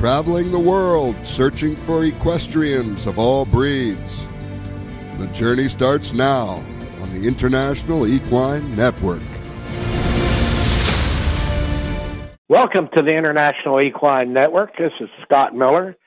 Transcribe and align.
traveling 0.00 0.50
the 0.50 0.58
world 0.58 1.14
searching 1.24 1.76
for 1.76 2.06
equestrians 2.06 3.06
of 3.06 3.18
all 3.18 3.44
breeds. 3.44 4.24
The 5.18 5.26
journey 5.26 5.68
starts 5.68 6.14
now 6.14 6.64
on 7.02 7.12
the 7.12 7.28
International 7.28 8.06
Equine 8.06 8.74
Network. 8.74 9.20
Welcome 12.48 12.88
to 12.96 13.02
the 13.02 13.14
International 13.14 13.78
Equine 13.78 14.32
Network. 14.32 14.74
This 14.78 14.94
is 15.00 15.10
Scott 15.22 15.54
Miller 15.54 15.98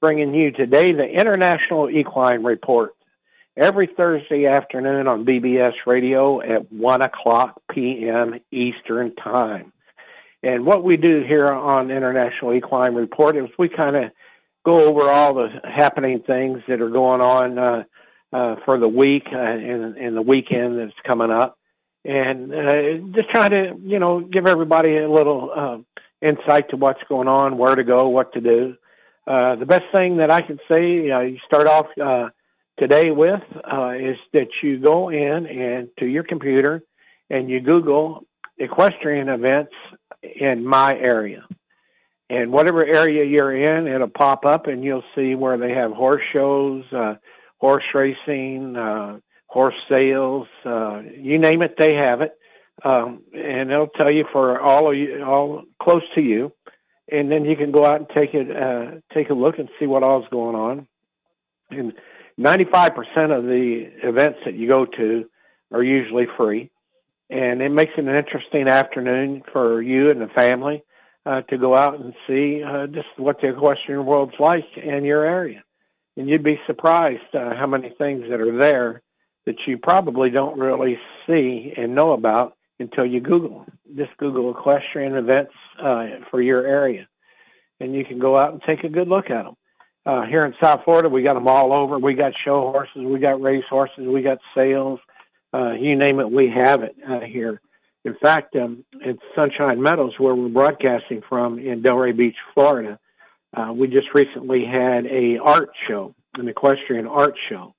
bringing 0.00 0.32
you 0.32 0.50
today 0.50 0.92
the 0.92 1.04
International 1.06 1.90
Equine 1.90 2.42
Report 2.44 2.94
every 3.54 3.86
Thursday 3.86 4.46
afternoon 4.46 5.06
on 5.06 5.26
BBS 5.26 5.74
Radio 5.86 6.40
at 6.40 6.72
1 6.72 7.02
o'clock 7.02 7.60
p.m. 7.70 8.40
Eastern 8.50 9.14
Time. 9.14 9.71
And 10.42 10.66
what 10.66 10.82
we 10.82 10.96
do 10.96 11.22
here 11.26 11.48
on 11.48 11.90
International 11.90 12.52
Equine 12.52 12.94
Report 12.94 13.36
is 13.36 13.48
we 13.58 13.68
kind 13.68 13.96
of 13.96 14.10
go 14.64 14.84
over 14.84 15.08
all 15.10 15.34
the 15.34 15.48
happening 15.64 16.20
things 16.20 16.60
that 16.68 16.80
are 16.80 16.90
going 16.90 17.20
on 17.20 17.58
uh, 17.58 17.84
uh, 18.32 18.56
for 18.64 18.78
the 18.78 18.88
week 18.88 19.26
uh, 19.32 19.38
and, 19.38 19.96
and 19.96 20.16
the 20.16 20.22
weekend 20.22 20.78
that's 20.78 20.98
coming 21.06 21.30
up. 21.30 21.58
And 22.04 22.52
uh, 22.52 23.14
just 23.14 23.30
try 23.30 23.48
to, 23.48 23.76
you 23.80 24.00
know, 24.00 24.20
give 24.20 24.46
everybody 24.46 24.98
a 24.98 25.08
little 25.08 25.50
uh, 25.54 25.78
insight 26.26 26.70
to 26.70 26.76
what's 26.76 27.02
going 27.08 27.28
on, 27.28 27.58
where 27.58 27.76
to 27.76 27.84
go, 27.84 28.08
what 28.08 28.32
to 28.32 28.40
do. 28.40 28.76
Uh, 29.26 29.54
the 29.54 29.66
best 29.66 29.84
thing 29.92 30.16
that 30.16 30.30
I 30.30 30.42
can 30.42 30.58
say, 30.68 31.10
uh, 31.10 31.20
you 31.20 31.38
start 31.46 31.68
off 31.68 31.86
uh, 32.02 32.30
today 32.78 33.12
with, 33.12 33.42
uh, 33.72 33.90
is 33.90 34.16
that 34.32 34.48
you 34.62 34.80
go 34.80 35.10
in 35.10 35.46
and 35.46 35.88
to 36.00 36.06
your 36.06 36.24
computer 36.24 36.82
and 37.30 37.48
you 37.48 37.60
Google 37.60 38.24
equestrian 38.58 39.28
events 39.28 39.72
in 40.22 40.64
my 40.64 40.96
area. 40.96 41.46
And 42.30 42.52
whatever 42.52 42.84
area 42.84 43.24
you're 43.24 43.54
in, 43.54 43.86
it'll 43.86 44.08
pop 44.08 44.46
up 44.46 44.66
and 44.66 44.82
you'll 44.82 45.04
see 45.14 45.34
where 45.34 45.58
they 45.58 45.72
have 45.72 45.92
horse 45.92 46.22
shows, 46.32 46.84
uh, 46.92 47.16
horse 47.58 47.84
racing, 47.94 48.74
uh, 48.76 49.18
horse 49.46 49.74
sales, 49.88 50.48
uh, 50.64 51.02
you 51.14 51.38
name 51.38 51.62
it, 51.62 51.76
they 51.78 51.94
have 51.94 52.22
it. 52.22 52.32
Um, 52.84 53.22
and 53.34 53.70
it'll 53.70 53.88
tell 53.88 54.10
you 54.10 54.24
for 54.32 54.58
all 54.58 54.90
of 54.90 54.96
you, 54.96 55.22
all 55.22 55.64
close 55.80 56.02
to 56.14 56.22
you. 56.22 56.52
And 57.10 57.30
then 57.30 57.44
you 57.44 57.54
can 57.54 57.70
go 57.70 57.84
out 57.84 58.00
and 58.00 58.08
take 58.08 58.32
it, 58.32 58.50
uh, 58.50 59.00
take 59.12 59.28
a 59.28 59.34
look 59.34 59.58
and 59.58 59.68
see 59.78 59.86
what 59.86 60.02
all's 60.02 60.26
going 60.30 60.56
on. 60.56 60.86
And 61.70 61.92
95% 62.40 62.96
of 63.36 63.44
the 63.44 63.90
events 64.02 64.38
that 64.46 64.54
you 64.54 64.68
go 64.68 64.86
to 64.86 65.28
are 65.70 65.82
usually 65.82 66.26
free 66.36 66.71
and 67.32 67.62
it 67.62 67.70
makes 67.70 67.92
it 67.96 68.04
an 68.04 68.14
interesting 68.14 68.68
afternoon 68.68 69.42
for 69.52 69.80
you 69.80 70.10
and 70.10 70.20
the 70.20 70.26
family 70.28 70.82
uh, 71.24 71.40
to 71.42 71.56
go 71.56 71.74
out 71.74 71.98
and 71.98 72.12
see 72.26 72.62
uh, 72.62 72.86
just 72.88 73.08
what 73.16 73.40
the 73.40 73.48
equestrian 73.48 74.04
world's 74.04 74.38
like 74.38 74.66
in 74.76 75.04
your 75.04 75.24
area. 75.24 75.64
And 76.16 76.28
you'd 76.28 76.42
be 76.42 76.60
surprised 76.66 77.34
uh, 77.34 77.54
how 77.56 77.66
many 77.66 77.88
things 77.96 78.24
that 78.28 78.40
are 78.40 78.58
there 78.58 79.00
that 79.46 79.56
you 79.66 79.78
probably 79.78 80.28
don't 80.28 80.58
really 80.58 80.98
see 81.26 81.72
and 81.74 81.94
know 81.94 82.12
about 82.12 82.56
until 82.78 83.06
you 83.06 83.20
Google. 83.20 83.64
Just 83.96 84.14
Google 84.18 84.50
equestrian 84.50 85.14
events 85.14 85.54
uh, 85.82 86.06
for 86.30 86.42
your 86.42 86.66
area, 86.66 87.08
and 87.80 87.94
you 87.94 88.04
can 88.04 88.18
go 88.18 88.38
out 88.38 88.52
and 88.52 88.62
take 88.62 88.84
a 88.84 88.88
good 88.88 89.08
look 89.08 89.30
at 89.30 89.44
them. 89.44 89.56
Uh, 90.04 90.26
here 90.26 90.44
in 90.44 90.54
South 90.62 90.80
Florida, 90.84 91.08
we 91.08 91.22
got 91.22 91.34
them 91.34 91.48
all 91.48 91.72
over. 91.72 91.98
We 91.98 92.14
got 92.14 92.32
show 92.44 92.60
horses, 92.60 93.02
we 93.04 93.18
got 93.20 93.40
race 93.40 93.64
horses, 93.70 94.06
we 94.06 94.20
got 94.20 94.38
sales, 94.54 95.00
uh, 95.54 95.72
you 95.72 95.96
name 95.96 96.20
it, 96.20 96.30
we 96.30 96.50
have 96.50 96.82
it 96.82 96.96
uh, 97.08 97.20
here. 97.20 97.60
In 98.04 98.14
fact, 98.16 98.56
um, 98.56 98.84
at 99.06 99.16
Sunshine 99.34 99.80
Meadows, 99.80 100.14
where 100.18 100.34
we're 100.34 100.48
broadcasting 100.48 101.22
from 101.28 101.58
in 101.58 101.82
Delray 101.82 102.16
Beach, 102.16 102.36
Florida, 102.54 102.98
uh, 103.54 103.72
we 103.72 103.86
just 103.86 104.08
recently 104.14 104.64
had 104.64 105.06
a 105.06 105.38
art 105.38 105.70
show, 105.86 106.14
an 106.34 106.48
equestrian 106.48 107.06
art 107.06 107.34
show, 107.48 107.74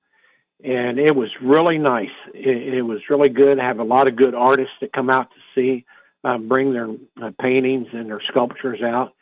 and 0.64 0.98
it 1.00 1.16
was 1.16 1.30
really 1.42 1.78
nice. 1.78 2.12
It, 2.34 2.76
it 2.76 2.82
was 2.84 3.02
really 3.10 3.30
good. 3.30 3.60
I 3.60 3.66
have 3.66 3.80
a 3.80 3.84
lot 3.84 4.08
of 4.08 4.16
good 4.16 4.36
artists 4.36 4.74
that 4.82 4.94
come 4.94 5.10
out 5.10 5.30
to 5.32 5.38
see, 5.56 5.86
uh, 6.24 6.38
bring 6.38 6.72
their 6.72 6.90
uh, 7.22 7.32
paintings 7.42 7.88
and 7.92 8.10
their 8.10 8.22
sculptures 8.30 8.82
out. 8.82 9.14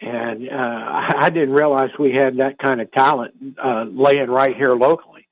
And 0.00 0.48
uh, 0.48 0.52
I 1.18 1.30
didn't 1.30 1.54
realize 1.54 1.90
we 1.98 2.12
had 2.12 2.38
that 2.38 2.58
kind 2.58 2.80
of 2.80 2.90
talent 2.90 3.34
uh, 3.62 3.84
laying 3.84 4.30
right 4.30 4.56
here 4.56 4.74
locally 4.74 5.27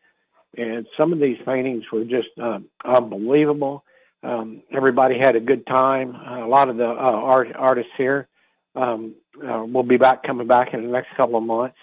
and 0.56 0.86
some 0.96 1.12
of 1.12 1.20
these 1.20 1.38
paintings 1.44 1.84
were 1.92 2.04
just 2.04 2.28
um, 2.40 2.66
unbelievable. 2.84 3.84
Um, 4.22 4.62
everybody 4.72 5.18
had 5.18 5.36
a 5.36 5.40
good 5.40 5.66
time. 5.66 6.16
Uh, 6.16 6.44
a 6.44 6.48
lot 6.48 6.68
of 6.68 6.76
the 6.76 6.86
uh, 6.86 6.90
art, 6.90 7.48
artists 7.54 7.92
here 7.96 8.28
um, 8.74 9.14
uh, 9.42 9.64
will 9.64 9.82
be 9.82 9.96
back 9.96 10.22
coming 10.22 10.46
back 10.46 10.74
in 10.74 10.82
the 10.82 10.88
next 10.88 11.08
couple 11.16 11.36
of 11.36 11.44
months, 11.44 11.76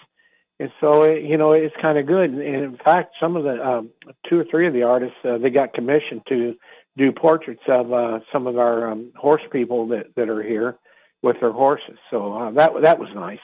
and 0.60 0.70
so 0.80 1.02
it, 1.02 1.24
you 1.24 1.36
know 1.36 1.52
it's 1.52 1.74
kind 1.80 1.98
of 1.98 2.06
good. 2.06 2.30
And 2.30 2.42
in 2.42 2.78
fact, 2.84 3.14
some 3.20 3.36
of 3.36 3.44
the 3.44 3.66
um, 3.66 3.90
two 4.28 4.38
or 4.38 4.44
three 4.44 4.66
of 4.66 4.72
the 4.72 4.82
artists 4.82 5.16
uh, 5.24 5.38
they 5.38 5.50
got 5.50 5.72
commissioned 5.72 6.22
to 6.28 6.54
do 6.96 7.12
portraits 7.12 7.62
of 7.68 7.92
uh, 7.92 8.20
some 8.32 8.46
of 8.46 8.58
our 8.58 8.90
um, 8.90 9.12
horse 9.16 9.42
people 9.50 9.88
that 9.88 10.14
that 10.16 10.28
are 10.28 10.42
here 10.42 10.76
with 11.22 11.40
their 11.40 11.52
horses. 11.52 11.96
So 12.10 12.34
uh, 12.34 12.50
that 12.52 12.72
that 12.82 12.98
was 12.98 13.08
nice. 13.14 13.40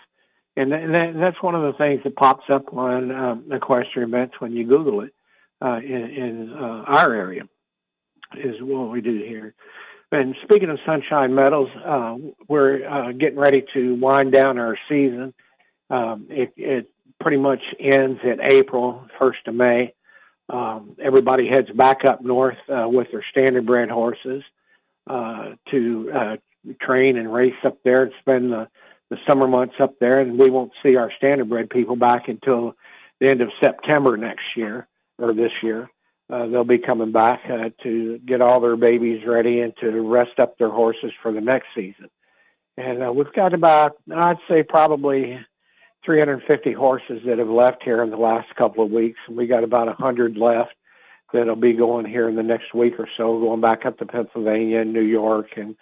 And, 0.56 0.72
and, 0.72 0.92
that, 0.92 1.08
and 1.10 1.22
that's 1.22 1.40
one 1.42 1.54
of 1.54 1.62
the 1.62 1.78
things 1.78 2.02
that 2.02 2.16
pops 2.16 2.44
up 2.50 2.74
on 2.74 3.12
um, 3.12 3.44
equestrian 3.52 4.08
events 4.08 4.34
when 4.40 4.52
you 4.52 4.66
Google 4.66 5.00
it 5.02 5.14
uh, 5.62 5.78
in, 5.78 5.92
in 5.92 6.52
uh, 6.52 6.84
our 6.86 7.12
area 7.12 7.42
is 8.36 8.56
what 8.60 8.90
we 8.90 9.00
do 9.00 9.18
here. 9.18 9.54
And 10.12 10.34
speaking 10.42 10.70
of 10.70 10.78
Sunshine 10.86 11.34
Meadows, 11.34 11.68
uh, 11.84 12.16
we're 12.48 12.88
uh, 12.88 13.12
getting 13.12 13.38
ready 13.38 13.64
to 13.74 13.94
wind 13.96 14.32
down 14.32 14.58
our 14.58 14.76
season. 14.88 15.34
Um, 15.88 16.26
it, 16.30 16.52
it 16.56 16.90
pretty 17.20 17.36
much 17.36 17.60
ends 17.78 18.20
in 18.24 18.40
April, 18.40 19.06
1st 19.20 19.46
of 19.48 19.54
May. 19.54 19.94
Um, 20.48 20.96
everybody 21.00 21.46
heads 21.46 21.70
back 21.70 22.04
up 22.04 22.22
north 22.22 22.58
uh, 22.68 22.88
with 22.88 23.08
their 23.12 23.24
standard 23.30 23.66
bred 23.66 23.90
horses 23.90 24.42
to 25.06 26.38
train 26.80 27.16
and 27.16 27.32
race 27.32 27.54
up 27.64 27.78
there 27.84 28.04
and 28.04 28.12
spend 28.20 28.52
the, 28.52 28.68
the 29.10 29.18
summer 29.26 29.46
months 29.46 29.74
up 29.78 29.98
there. 30.00 30.20
And 30.20 30.38
we 30.38 30.50
won't 30.50 30.72
see 30.82 30.96
our 30.96 31.12
standard 31.16 31.48
bred 31.48 31.70
people 31.70 31.96
back 31.96 32.28
until 32.28 32.74
the 33.20 33.28
end 33.28 33.42
of 33.42 33.50
September 33.60 34.16
next 34.16 34.56
year 34.56 34.88
or 35.20 35.32
this 35.32 35.52
year. 35.62 35.90
Uh, 36.30 36.46
they'll 36.46 36.64
be 36.64 36.78
coming 36.78 37.10
back 37.10 37.40
uh, 37.50 37.70
to 37.82 38.18
get 38.24 38.40
all 38.40 38.60
their 38.60 38.76
babies 38.76 39.26
ready 39.26 39.60
and 39.60 39.72
to 39.80 39.90
rest 40.00 40.38
up 40.38 40.56
their 40.58 40.70
horses 40.70 41.10
for 41.22 41.32
the 41.32 41.40
next 41.40 41.66
season. 41.74 42.08
And 42.76 43.02
uh, 43.02 43.12
we've 43.12 43.32
got 43.32 43.52
about, 43.52 43.96
I'd 44.14 44.38
say, 44.48 44.62
probably 44.62 45.38
350 46.04 46.72
horses 46.72 47.20
that 47.26 47.38
have 47.38 47.48
left 47.48 47.82
here 47.82 48.02
in 48.02 48.10
the 48.10 48.16
last 48.16 48.54
couple 48.54 48.84
of 48.84 48.92
weeks. 48.92 49.18
And 49.26 49.36
we 49.36 49.46
got 49.46 49.64
about 49.64 49.88
100 49.88 50.36
left 50.36 50.74
that'll 51.32 51.56
be 51.56 51.72
going 51.72 52.06
here 52.06 52.28
in 52.28 52.36
the 52.36 52.42
next 52.42 52.74
week 52.74 52.94
or 52.98 53.08
so, 53.16 53.38
going 53.40 53.60
back 53.60 53.84
up 53.84 53.98
to 53.98 54.06
Pennsylvania 54.06 54.80
and 54.80 54.92
New 54.92 55.02
York 55.02 55.50
and 55.56 55.76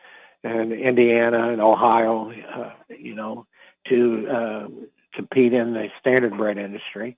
and 0.44 0.72
Indiana 0.72 1.50
and 1.50 1.60
Ohio, 1.60 2.31
uh, 2.31 2.71
you 2.97 3.12
know, 3.15 3.44
to 3.88 4.28
uh, 4.28 4.69
compete 5.12 5.53
in 5.53 5.75
the 5.75 5.88
standard 6.00 6.37
bred 6.37 6.59
industry 6.59 7.16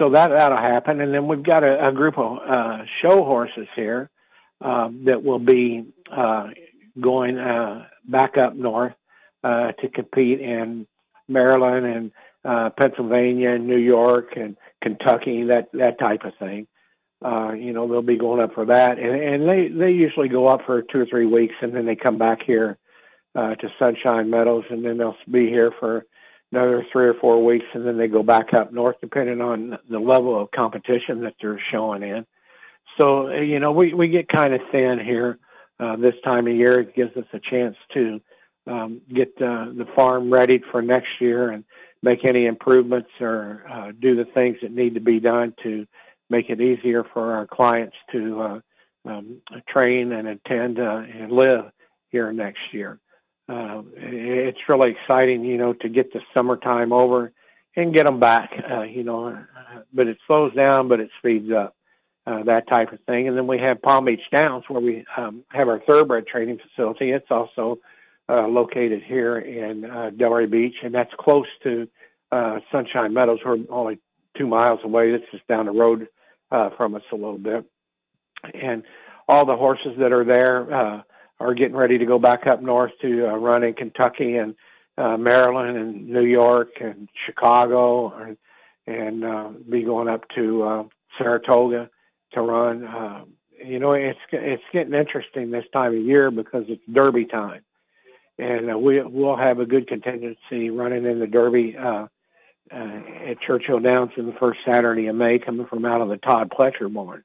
so 0.00 0.08
that 0.10 0.28
that'll 0.28 0.56
happen, 0.56 1.00
and 1.02 1.12
then 1.12 1.28
we've 1.28 1.42
got 1.42 1.62
a, 1.62 1.88
a 1.88 1.92
group 1.92 2.16
of 2.16 2.38
uh, 2.38 2.78
show 3.02 3.22
horses 3.22 3.68
here 3.76 4.08
um, 4.62 5.02
that 5.04 5.22
will 5.22 5.38
be 5.38 5.84
uh, 6.10 6.48
going 6.98 7.38
uh, 7.38 7.86
back 8.08 8.38
up 8.38 8.54
north 8.54 8.94
uh, 9.44 9.72
to 9.72 9.88
compete 9.90 10.40
in 10.40 10.86
Maryland 11.28 11.84
and 11.84 12.12
uh, 12.46 12.70
Pennsylvania 12.70 13.50
and 13.50 13.66
New 13.66 13.76
York 13.76 14.36
and 14.36 14.56
Kentucky, 14.82 15.44
that 15.44 15.68
that 15.74 15.98
type 15.98 16.24
of 16.24 16.32
thing. 16.38 16.66
Uh, 17.22 17.52
you 17.52 17.74
know, 17.74 17.86
they'll 17.86 18.00
be 18.00 18.16
going 18.16 18.40
up 18.40 18.54
for 18.54 18.64
that, 18.64 18.98
and, 18.98 19.22
and 19.22 19.46
they 19.46 19.68
they 19.68 19.90
usually 19.90 20.28
go 20.28 20.48
up 20.48 20.62
for 20.64 20.80
two 20.80 21.00
or 21.00 21.06
three 21.06 21.26
weeks, 21.26 21.54
and 21.60 21.74
then 21.74 21.84
they 21.84 21.94
come 21.94 22.16
back 22.16 22.38
here 22.42 22.78
uh, 23.34 23.54
to 23.56 23.68
Sunshine 23.78 24.30
Meadows, 24.30 24.64
and 24.70 24.82
then 24.82 24.96
they'll 24.96 25.16
be 25.30 25.46
here 25.48 25.70
for 25.78 26.06
another 26.52 26.84
three 26.92 27.06
or 27.06 27.14
four 27.14 27.44
weeks, 27.44 27.66
and 27.74 27.86
then 27.86 27.96
they 27.96 28.08
go 28.08 28.22
back 28.22 28.52
up 28.54 28.72
north, 28.72 28.96
depending 29.00 29.40
on 29.40 29.78
the 29.88 29.98
level 29.98 30.40
of 30.40 30.50
competition 30.50 31.22
that 31.22 31.34
they're 31.40 31.60
showing 31.70 32.02
in. 32.02 32.26
So 32.98 33.30
you 33.30 33.60
know, 33.60 33.72
we 33.72 33.94
we 33.94 34.08
get 34.08 34.28
kind 34.28 34.54
of 34.54 34.60
thin 34.72 34.98
here 34.98 35.38
uh, 35.78 35.96
this 35.96 36.14
time 36.24 36.46
of 36.46 36.54
year. 36.54 36.80
It 36.80 36.94
gives 36.94 37.16
us 37.16 37.26
a 37.32 37.38
chance 37.38 37.76
to 37.94 38.20
um, 38.66 39.00
get 39.12 39.28
uh, 39.40 39.66
the 39.76 39.86
farm 39.94 40.32
ready 40.32 40.60
for 40.70 40.82
next 40.82 41.20
year 41.20 41.50
and 41.50 41.64
make 42.02 42.24
any 42.24 42.46
improvements 42.46 43.10
or 43.20 43.64
uh, 43.70 43.92
do 43.98 44.16
the 44.16 44.24
things 44.32 44.56
that 44.62 44.72
need 44.72 44.94
to 44.94 45.00
be 45.00 45.20
done 45.20 45.54
to 45.62 45.86
make 46.30 46.50
it 46.50 46.60
easier 46.60 47.04
for 47.12 47.34
our 47.34 47.46
clients 47.46 47.96
to 48.12 48.40
uh, 48.40 48.60
um, 49.06 49.40
train 49.68 50.12
and 50.12 50.28
attend 50.28 50.78
uh, 50.78 51.02
and 51.14 51.32
live 51.32 51.70
here 52.10 52.32
next 52.32 52.60
year 52.72 52.98
uh, 53.50 53.82
it's 53.96 54.58
really 54.68 54.92
exciting, 54.92 55.44
you 55.44 55.58
know, 55.58 55.72
to 55.72 55.88
get 55.88 56.12
the 56.12 56.20
summertime 56.32 56.92
over 56.92 57.32
and 57.74 57.92
get 57.92 58.04
them 58.04 58.20
back, 58.20 58.50
uh, 58.70 58.82
you 58.82 59.02
know. 59.02 59.36
But 59.92 60.06
it 60.06 60.18
slows 60.26 60.54
down, 60.54 60.88
but 60.88 61.00
it 61.00 61.10
speeds 61.18 61.50
up, 61.50 61.74
uh, 62.26 62.44
that 62.44 62.68
type 62.68 62.92
of 62.92 63.00
thing. 63.06 63.26
And 63.26 63.36
then 63.36 63.46
we 63.46 63.58
have 63.58 63.82
Palm 63.82 64.04
Beach 64.04 64.20
Downs, 64.30 64.64
where 64.68 64.80
we 64.80 65.04
um, 65.16 65.44
have 65.50 65.68
our 65.68 65.80
thoroughbred 65.80 66.26
training 66.26 66.58
facility. 66.58 67.10
It's 67.10 67.30
also 67.30 67.78
uh, 68.28 68.46
located 68.46 69.02
here 69.02 69.38
in 69.38 69.84
uh, 69.84 70.10
Delray 70.14 70.48
Beach, 70.48 70.76
and 70.84 70.94
that's 70.94 71.12
close 71.18 71.48
to 71.64 71.88
uh, 72.30 72.60
Sunshine 72.70 73.12
Meadows. 73.12 73.40
We're 73.44 73.58
only 73.70 73.98
two 74.38 74.46
miles 74.46 74.80
away. 74.84 75.10
It's 75.10 75.24
just 75.32 75.46
down 75.48 75.66
the 75.66 75.72
road 75.72 76.06
uh, 76.52 76.70
from 76.76 76.94
us 76.94 77.02
a 77.10 77.16
little 77.16 77.38
bit, 77.38 77.64
and 78.54 78.84
all 79.26 79.44
the 79.44 79.56
horses 79.56 79.96
that 79.98 80.12
are 80.12 80.24
there 80.24 80.72
uh, 80.72 81.02
are 81.40 81.54
getting 81.54 81.76
ready 81.76 81.98
to 81.98 82.06
go 82.06 82.18
back 82.18 82.46
up 82.46 82.62
north 82.62 82.92
to 83.02 83.28
uh, 83.28 83.36
run 83.36 83.64
in 83.64 83.74
Kentucky 83.74 84.36
and 84.36 84.54
uh, 84.98 85.16
Maryland 85.16 85.76
and 85.76 86.08
New 86.08 86.24
York 86.24 86.80
and 86.80 87.08
Chicago, 87.26 88.12
and, 88.12 88.36
and 88.86 89.24
uh, 89.24 89.48
be 89.68 89.82
going 89.82 90.08
up 90.08 90.28
to 90.34 90.62
uh, 90.62 90.84
Saratoga 91.18 91.90
to 92.32 92.42
run. 92.42 92.84
Uh, 92.84 93.24
you 93.64 93.78
know, 93.78 93.92
it's 93.92 94.18
it's 94.30 94.62
getting 94.72 94.94
interesting 94.94 95.50
this 95.50 95.64
time 95.72 95.96
of 95.96 96.02
year 96.02 96.30
because 96.30 96.64
it's 96.68 96.82
Derby 96.92 97.24
time 97.24 97.62
and 98.40 98.72
uh, 98.72 98.78
we 98.78 99.02
will 99.02 99.36
have 99.36 99.60
a 99.60 99.66
good 99.66 99.86
contingency 99.86 100.70
running 100.70 101.04
in 101.04 101.18
the 101.18 101.26
Derby 101.26 101.76
uh, 101.76 102.06
uh, 102.72 103.00
at 103.26 103.40
Churchill 103.46 103.80
Downs 103.80 104.12
in 104.16 104.26
the 104.26 104.32
first 104.32 104.60
Saturday 104.66 105.08
of 105.08 105.16
May, 105.16 105.38
coming 105.38 105.66
from 105.66 105.84
out 105.84 106.00
of 106.00 106.08
the 106.08 106.16
Todd 106.16 106.50
Pletcher 106.50 106.92
barn, 106.92 107.22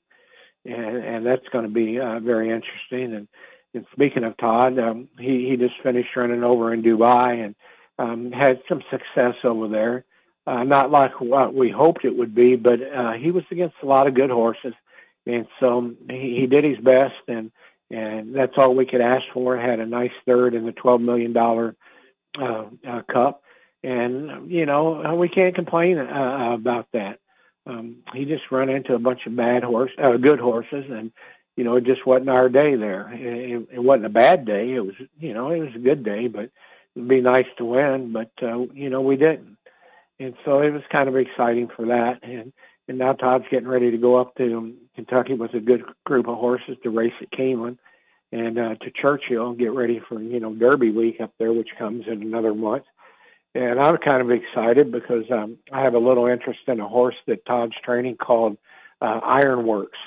and 0.65 0.97
and 0.97 1.25
that's 1.25 1.47
going 1.51 1.63
to 1.63 1.71
be 1.71 1.99
uh, 1.99 2.19
very 2.19 2.49
interesting. 2.49 3.15
And, 3.15 3.27
and 3.75 3.85
speaking 3.91 4.23
of 4.23 4.37
Todd, 4.37 4.79
um, 4.79 5.07
he 5.19 5.49
he 5.49 5.57
just 5.57 5.75
finished 5.83 6.15
running 6.15 6.43
over 6.43 6.73
in 6.73 6.81
Dubai 6.81 7.45
and 7.45 7.55
um, 7.99 8.31
had 8.31 8.61
some 8.67 8.81
success 8.89 9.35
over 9.43 9.67
there. 9.67 10.05
Uh, 10.47 10.63
not 10.63 10.91
like 10.91 11.19
what 11.19 11.53
we 11.53 11.69
hoped 11.71 12.05
it 12.05 12.15
would 12.15 12.35
be, 12.35 12.55
but 12.55 12.79
uh, 12.81 13.13
he 13.13 13.31
was 13.31 13.43
against 13.51 13.75
a 13.81 13.85
lot 13.85 14.07
of 14.07 14.13
good 14.13 14.29
horses, 14.29 14.73
and 15.25 15.47
so 15.59 15.91
he, 16.09 16.37
he 16.39 16.47
did 16.47 16.63
his 16.63 16.77
best 16.79 17.15
and 17.27 17.51
and 17.91 18.35
that's 18.35 18.53
all 18.57 18.75
we 18.75 18.85
could 18.85 19.01
ask 19.01 19.23
for. 19.33 19.57
Had 19.57 19.79
a 19.79 19.85
nice 19.85 20.11
third 20.25 20.55
in 20.55 20.65
the 20.65 20.71
twelve 20.71 21.01
million 21.01 21.33
dollar 21.33 21.75
uh, 22.39 22.65
uh, 22.87 23.01
cup, 23.11 23.43
and 23.83 24.51
you 24.51 24.65
know 24.65 25.15
we 25.15 25.29
can't 25.29 25.55
complain 25.55 25.97
uh, 25.97 26.51
about 26.53 26.87
that. 26.93 27.19
Um, 27.67 27.97
he 28.13 28.25
just 28.25 28.51
run 28.51 28.69
into 28.69 28.93
a 28.93 28.99
bunch 28.99 29.25
of 29.25 29.35
bad 29.35 29.63
horse, 29.63 29.91
uh, 30.01 30.17
good 30.17 30.39
horses, 30.39 30.85
and 30.89 31.11
you 31.55 31.63
know 31.63 31.75
it 31.75 31.85
just 31.85 32.05
wasn't 32.05 32.29
our 32.29 32.49
day 32.49 32.75
there. 32.75 33.09
It, 33.13 33.67
it 33.73 33.83
wasn't 33.83 34.07
a 34.07 34.09
bad 34.09 34.45
day. 34.45 34.73
It 34.73 34.85
was 34.85 34.95
you 35.19 35.33
know 35.33 35.51
it 35.51 35.59
was 35.59 35.75
a 35.75 35.79
good 35.79 36.03
day, 36.03 36.27
but 36.27 36.49
it'd 36.95 37.07
be 37.07 37.21
nice 37.21 37.47
to 37.57 37.65
win, 37.65 38.11
but 38.11 38.31
uh, 38.41 38.59
you 38.73 38.89
know 38.89 39.01
we 39.01 39.15
didn't, 39.15 39.57
and 40.19 40.35
so 40.43 40.61
it 40.61 40.71
was 40.71 40.83
kind 40.91 41.07
of 41.07 41.15
exciting 41.15 41.69
for 41.75 41.87
that. 41.87 42.19
And 42.23 42.53
and 42.87 42.97
now 42.97 43.13
Todd's 43.13 43.45
getting 43.49 43.67
ready 43.67 43.91
to 43.91 43.97
go 43.97 44.17
up 44.17 44.35
to 44.35 44.73
Kentucky 44.95 45.33
with 45.33 45.53
a 45.53 45.59
good 45.59 45.83
group 46.05 46.27
of 46.27 46.37
horses 46.37 46.77
to 46.83 46.89
race 46.89 47.13
at 47.21 47.31
Keeneland 47.31 47.77
and 48.31 48.59
uh, 48.59 48.75
to 48.75 48.91
Churchill 48.91 49.49
and 49.49 49.57
get 49.57 49.71
ready 49.71 50.01
for 50.07 50.21
you 50.21 50.39
know 50.39 50.53
Derby 50.53 50.91
week 50.91 51.21
up 51.21 51.33
there, 51.39 51.53
which 51.53 51.69
comes 51.77 52.05
in 52.07 52.21
another 52.21 52.53
month. 52.53 52.83
And 53.53 53.79
I'm 53.79 53.97
kind 53.97 54.21
of 54.21 54.31
excited 54.31 54.91
because 54.91 55.23
um, 55.31 55.57
I 55.71 55.81
have 55.81 55.93
a 55.93 55.99
little 55.99 56.27
interest 56.27 56.59
in 56.67 56.81
a 56.81 56.87
horse 56.87 57.15
that 57.25 57.45
Todd's 57.45 57.75
training 57.85 58.17
called 58.17 58.57
uh, 59.01 59.21
Ironworks, 59.23 59.97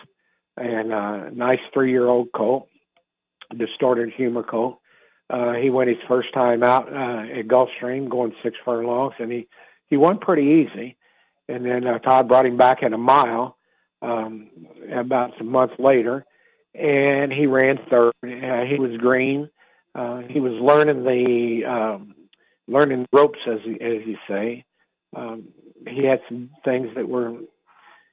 and 0.60 0.92
uh, 0.92 1.30
nice 1.30 1.60
three-year-old 1.72 2.28
colt, 2.32 2.68
distorted 3.56 4.12
humor 4.12 4.42
colt. 4.42 4.80
Uh, 5.30 5.52
he 5.52 5.70
went 5.70 5.88
his 5.88 5.98
first 6.08 6.32
time 6.32 6.62
out 6.62 6.92
uh, 6.92 7.38
at 7.38 7.48
Gulfstream, 7.48 8.08
going 8.08 8.34
six 8.42 8.56
furlongs, 8.64 9.14
and 9.18 9.30
he 9.30 9.46
he 9.88 9.96
won 9.96 10.18
pretty 10.18 10.66
easy. 10.66 10.96
And 11.48 11.64
then 11.64 11.86
uh, 11.86 11.98
Todd 11.98 12.28
brought 12.28 12.46
him 12.46 12.56
back 12.56 12.82
in 12.82 12.92
a 12.92 12.98
mile 12.98 13.56
um, 14.02 14.48
about 14.92 15.40
a 15.40 15.44
month 15.44 15.72
later, 15.78 16.24
and 16.74 17.32
he 17.32 17.46
ran 17.46 17.78
third. 17.90 18.12
Uh, 18.22 18.64
he 18.64 18.78
was 18.78 18.96
green. 18.98 19.50
Uh, 19.94 20.22
he 20.28 20.40
was 20.40 20.52
learning 20.52 21.04
the 21.04 21.64
um, 21.66 22.14
learning 22.66 23.06
ropes, 23.12 23.38
as 23.46 23.60
as 23.80 24.06
you 24.06 24.16
say. 24.28 24.64
Um, 25.16 25.48
he 25.86 26.04
had 26.04 26.20
some 26.28 26.50
things 26.64 26.88
that 26.94 27.08
were, 27.08 27.34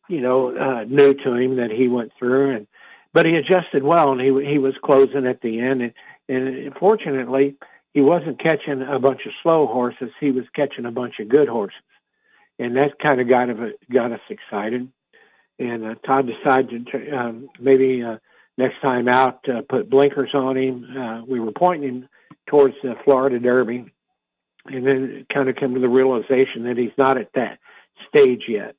you 0.07 0.21
know, 0.21 0.55
uh, 0.55 0.83
new 0.83 1.13
to 1.13 1.33
him 1.33 1.57
that 1.57 1.71
he 1.71 1.87
went 1.87 2.11
through, 2.17 2.55
and 2.55 2.67
but 3.13 3.25
he 3.25 3.35
adjusted 3.35 3.83
well, 3.83 4.11
and 4.11 4.21
he 4.21 4.51
he 4.51 4.57
was 4.57 4.73
closing 4.83 5.25
at 5.25 5.41
the 5.41 5.59
end, 5.59 5.81
and, 5.81 5.93
and 6.27 6.73
fortunately, 6.75 7.55
he 7.93 8.01
wasn't 8.01 8.39
catching 8.41 8.81
a 8.81 8.99
bunch 8.99 9.25
of 9.25 9.31
slow 9.41 9.67
horses. 9.67 10.11
He 10.19 10.31
was 10.31 10.45
catching 10.55 10.85
a 10.85 10.91
bunch 10.91 11.19
of 11.19 11.29
good 11.29 11.47
horses 11.47 11.79
and 12.59 12.75
that 12.75 12.99
kind 12.99 13.19
of 13.19 13.27
got, 13.27 13.49
of, 13.49 13.59
got 13.91 14.11
us 14.11 14.19
excited. 14.29 14.89
And 15.59 15.85
uh, 15.85 15.95
Todd 16.05 16.27
decided 16.27 16.87
to 16.87 17.11
um, 17.11 17.49
maybe 17.59 18.03
uh, 18.03 18.17
next 18.57 18.81
time 18.81 19.07
out 19.07 19.47
uh, 19.49 19.61
put 19.67 19.89
blinkers 19.89 20.31
on 20.33 20.57
him. 20.57 20.97
Uh, 20.97 21.21
we 21.25 21.39
were 21.39 21.51
pointing 21.51 21.89
him 21.89 22.09
towards 22.47 22.75
the 22.83 22.95
Florida 23.03 23.39
Derby, 23.39 23.85
and 24.65 24.85
then 24.85 25.25
kind 25.33 25.49
of 25.49 25.55
come 25.55 25.73
to 25.73 25.79
the 25.79 25.89
realization 25.89 26.63
that 26.63 26.77
he's 26.77 26.91
not 26.97 27.17
at 27.17 27.31
that 27.33 27.59
stage 28.09 28.43
yet. 28.47 28.75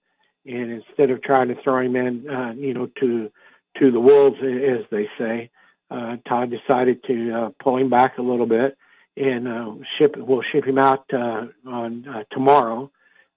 And 0.46 0.70
instead 0.70 1.10
of 1.10 1.22
trying 1.22 1.48
to 1.48 1.60
throw 1.62 1.81
him 1.81 1.96
in, 1.96 2.28
uh, 2.28 2.52
you 2.56 2.75
know, 2.75 2.87
to 3.00 3.31
to 3.78 3.90
the 3.90 4.00
wolves, 4.00 4.38
as 4.43 4.87
they 4.90 5.08
say, 5.19 5.50
uh, 5.90 6.16
Todd 6.28 6.50
decided 6.50 7.02
to 7.04 7.32
uh, 7.32 7.50
pull 7.62 7.76
him 7.76 7.90
back 7.90 8.19
a 8.19 8.22
little 8.22 8.46
bit 8.46 8.76
and 9.16 9.48
uh, 9.48 9.72
ship. 9.98 10.14
We'll 10.16 10.43
ship 10.43 10.64
him 10.64 10.78
out 10.78 11.04
uh, 11.12 11.46
on 11.66 12.06
uh, 12.08 12.25
tomorrow 12.31 12.90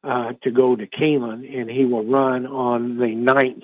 uh, 0.03 0.33
to 0.44 0.51
go 0.51 0.75
to 0.75 0.88
Keeneland, 0.88 1.53
and 1.53 1.69
he 1.69 1.85
will 1.85 2.06
run 2.06 2.45
on 2.45 2.97
the 2.97 3.07
ninth, 3.15 3.63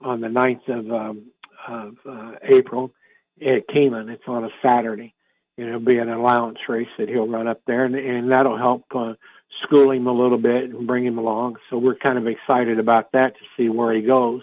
on 0.00 0.20
the 0.20 0.28
ninth 0.28 0.68
of, 0.68 0.90
um, 0.90 1.26
of 1.68 1.96
uh, 2.08 2.32
April 2.42 2.92
at 3.40 3.68
Keeneland. 3.68 4.10
It's 4.10 4.22
on 4.26 4.44
a 4.44 4.50
Saturday. 4.64 5.14
And 5.58 5.68
it'll 5.68 5.80
be 5.80 5.98
an 5.98 6.08
allowance 6.08 6.58
race 6.68 6.88
that 6.98 7.08
he'll 7.08 7.28
run 7.28 7.46
up 7.46 7.60
there, 7.66 7.84
and, 7.84 7.94
and 7.94 8.32
that'll 8.32 8.56
help 8.56 8.84
uh, 8.94 9.14
school 9.62 9.90
him 9.90 10.06
a 10.06 10.12
little 10.12 10.38
bit 10.38 10.70
and 10.70 10.86
bring 10.86 11.04
him 11.04 11.18
along. 11.18 11.56
So 11.68 11.78
we're 11.78 11.96
kind 11.96 12.18
of 12.18 12.26
excited 12.26 12.78
about 12.78 13.12
that 13.12 13.34
to 13.34 13.40
see 13.56 13.68
where 13.68 13.94
he 13.94 14.02
goes. 14.02 14.42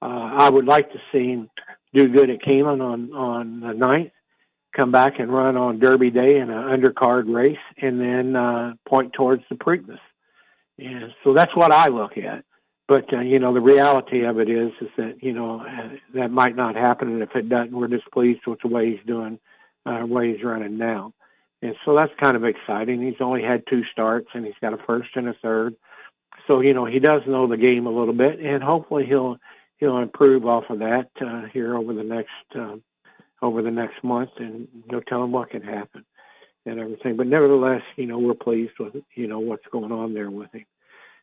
Uh, 0.00 0.06
I 0.06 0.48
would 0.48 0.66
like 0.66 0.92
to 0.92 0.98
see 1.10 1.28
him 1.28 1.50
do 1.92 2.08
good 2.08 2.30
at 2.30 2.40
Keeneland 2.42 2.82
on 2.82 3.12
on 3.12 3.60
the 3.60 3.72
ninth, 3.72 4.12
come 4.76 4.92
back 4.92 5.18
and 5.18 5.32
run 5.32 5.56
on 5.56 5.80
Derby 5.80 6.10
Day 6.10 6.38
in 6.38 6.50
an 6.50 6.80
undercard 6.80 7.32
race, 7.32 7.58
and 7.80 8.00
then 8.00 8.36
uh, 8.36 8.74
point 8.86 9.12
towards 9.12 9.42
the 9.48 9.56
Preakness. 9.56 9.98
And 10.78 11.12
so 11.24 11.34
that's 11.34 11.56
what 11.56 11.72
I 11.72 11.88
look 11.88 12.16
at. 12.16 12.44
But 12.86 13.12
uh, 13.12 13.20
you 13.20 13.38
know, 13.38 13.52
the 13.52 13.60
reality 13.60 14.24
of 14.24 14.38
it 14.38 14.48
is, 14.48 14.70
is 14.80 14.88
that 14.96 15.22
you 15.22 15.32
know 15.32 15.60
uh, 15.60 15.96
that 16.14 16.30
might 16.30 16.56
not 16.56 16.76
happen, 16.76 17.08
and 17.08 17.22
if 17.22 17.34
it 17.34 17.48
doesn't, 17.48 17.72
we're 17.72 17.88
displeased 17.88 18.46
with 18.46 18.60
the 18.60 18.68
way 18.68 18.92
he's 18.92 19.06
doing, 19.06 19.38
uh, 19.88 20.06
way 20.06 20.32
he's 20.32 20.44
running 20.44 20.78
now. 20.78 21.12
And 21.62 21.74
so 21.84 21.94
that's 21.96 22.12
kind 22.20 22.36
of 22.36 22.44
exciting. 22.44 23.02
He's 23.02 23.20
only 23.20 23.42
had 23.42 23.64
two 23.68 23.82
starts, 23.90 24.28
and 24.34 24.44
he's 24.44 24.54
got 24.60 24.74
a 24.74 24.78
first 24.86 25.10
and 25.14 25.28
a 25.28 25.34
third. 25.42 25.74
So 26.46 26.60
you 26.60 26.72
know, 26.72 26.84
he 26.84 26.98
does 26.98 27.22
know 27.26 27.46
the 27.46 27.56
game 27.56 27.86
a 27.86 27.90
little 27.90 28.14
bit, 28.14 28.38
and 28.38 28.62
hopefully 28.62 29.06
he'll 29.06 29.38
he'll 29.78 29.98
improve 29.98 30.46
off 30.46 30.64
of 30.70 30.78
that 30.78 31.10
uh, 31.20 31.46
here 31.52 31.76
over 31.76 31.92
the 31.92 32.04
next 32.04 32.30
uh, 32.56 32.76
over 33.42 33.62
the 33.62 33.70
next 33.70 34.02
month, 34.04 34.30
and 34.38 34.68
no 34.90 35.00
telling 35.00 35.32
what 35.32 35.50
can 35.50 35.62
happen 35.62 36.04
and 36.64 36.78
everything. 36.78 37.16
But 37.16 37.26
nevertheless, 37.26 37.82
you 37.96 38.06
know, 38.06 38.18
we're 38.18 38.34
pleased 38.34 38.78
with 38.78 38.94
you 39.14 39.26
know 39.26 39.40
what's 39.40 39.66
going 39.72 39.92
on 39.92 40.14
there 40.14 40.30
with 40.30 40.52
him. 40.54 40.66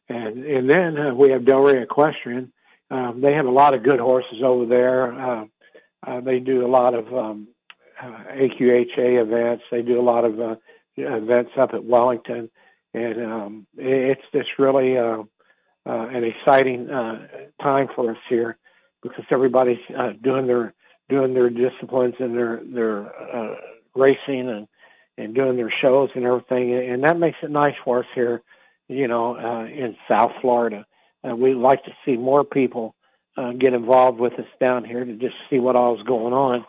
And 0.09 0.45
and 0.45 0.69
then 0.69 0.97
uh, 0.97 1.13
we 1.13 1.31
have 1.31 1.43
Delray 1.43 1.81
Equestrian. 1.81 2.51
Um, 2.91 3.21
they 3.21 3.33
have 3.33 3.45
a 3.45 3.51
lot 3.51 3.73
of 3.73 3.83
good 3.83 3.99
horses 3.99 4.41
over 4.43 4.65
there. 4.65 5.13
Uh, 5.13 5.45
uh, 6.05 6.21
they 6.21 6.39
do 6.39 6.65
a 6.65 6.69
lot 6.69 6.93
of 6.93 7.11
um, 7.13 7.47
AQHA 8.01 9.21
events. 9.21 9.63
They 9.71 9.81
do 9.81 9.99
a 9.99 10.03
lot 10.03 10.25
of 10.25 10.39
uh, 10.39 10.55
events 10.97 11.51
up 11.57 11.73
at 11.73 11.83
Wellington, 11.83 12.49
and 12.93 13.25
um, 13.25 13.67
it's 13.77 14.21
just 14.33 14.49
really 14.57 14.97
uh, 14.97 15.23
uh, 15.85 16.07
an 16.07 16.23
exciting 16.23 16.89
uh, 16.89 17.27
time 17.61 17.87
for 17.95 18.11
us 18.11 18.17
here 18.29 18.57
because 19.01 19.25
everybody's 19.29 19.79
uh, 19.97 20.13
doing 20.23 20.47
their 20.47 20.73
doing 21.09 21.33
their 21.33 21.49
disciplines 21.49 22.15
and 22.19 22.35
their 22.35 22.61
their 22.65 23.35
uh, 23.35 23.55
racing 23.95 24.49
and 24.49 24.67
and 25.17 25.33
doing 25.33 25.55
their 25.55 25.73
shows 25.81 26.09
and 26.15 26.25
everything, 26.25 26.73
and 26.73 27.03
that 27.03 27.17
makes 27.17 27.37
it 27.41 27.49
nice 27.49 27.75
for 27.85 27.99
us 27.99 28.05
here, 28.13 28.41
you 28.89 29.07
know, 29.07 29.37
uh, 29.37 29.65
in 29.65 29.95
South 30.09 30.31
Florida. 30.41 30.85
Uh, 31.23 31.35
we 31.35 31.53
like 31.53 31.83
to 31.85 31.91
see 32.03 32.17
more 32.17 32.43
people 32.43 32.95
uh, 33.37 33.53
get 33.53 33.73
involved 33.73 34.19
with 34.19 34.33
us 34.33 34.47
down 34.59 34.83
here 34.83 35.05
to 35.05 35.13
just 35.15 35.35
see 35.49 35.59
what 35.59 35.75
all 35.75 35.97
is 35.97 36.03
going 36.03 36.33
on, 36.33 36.65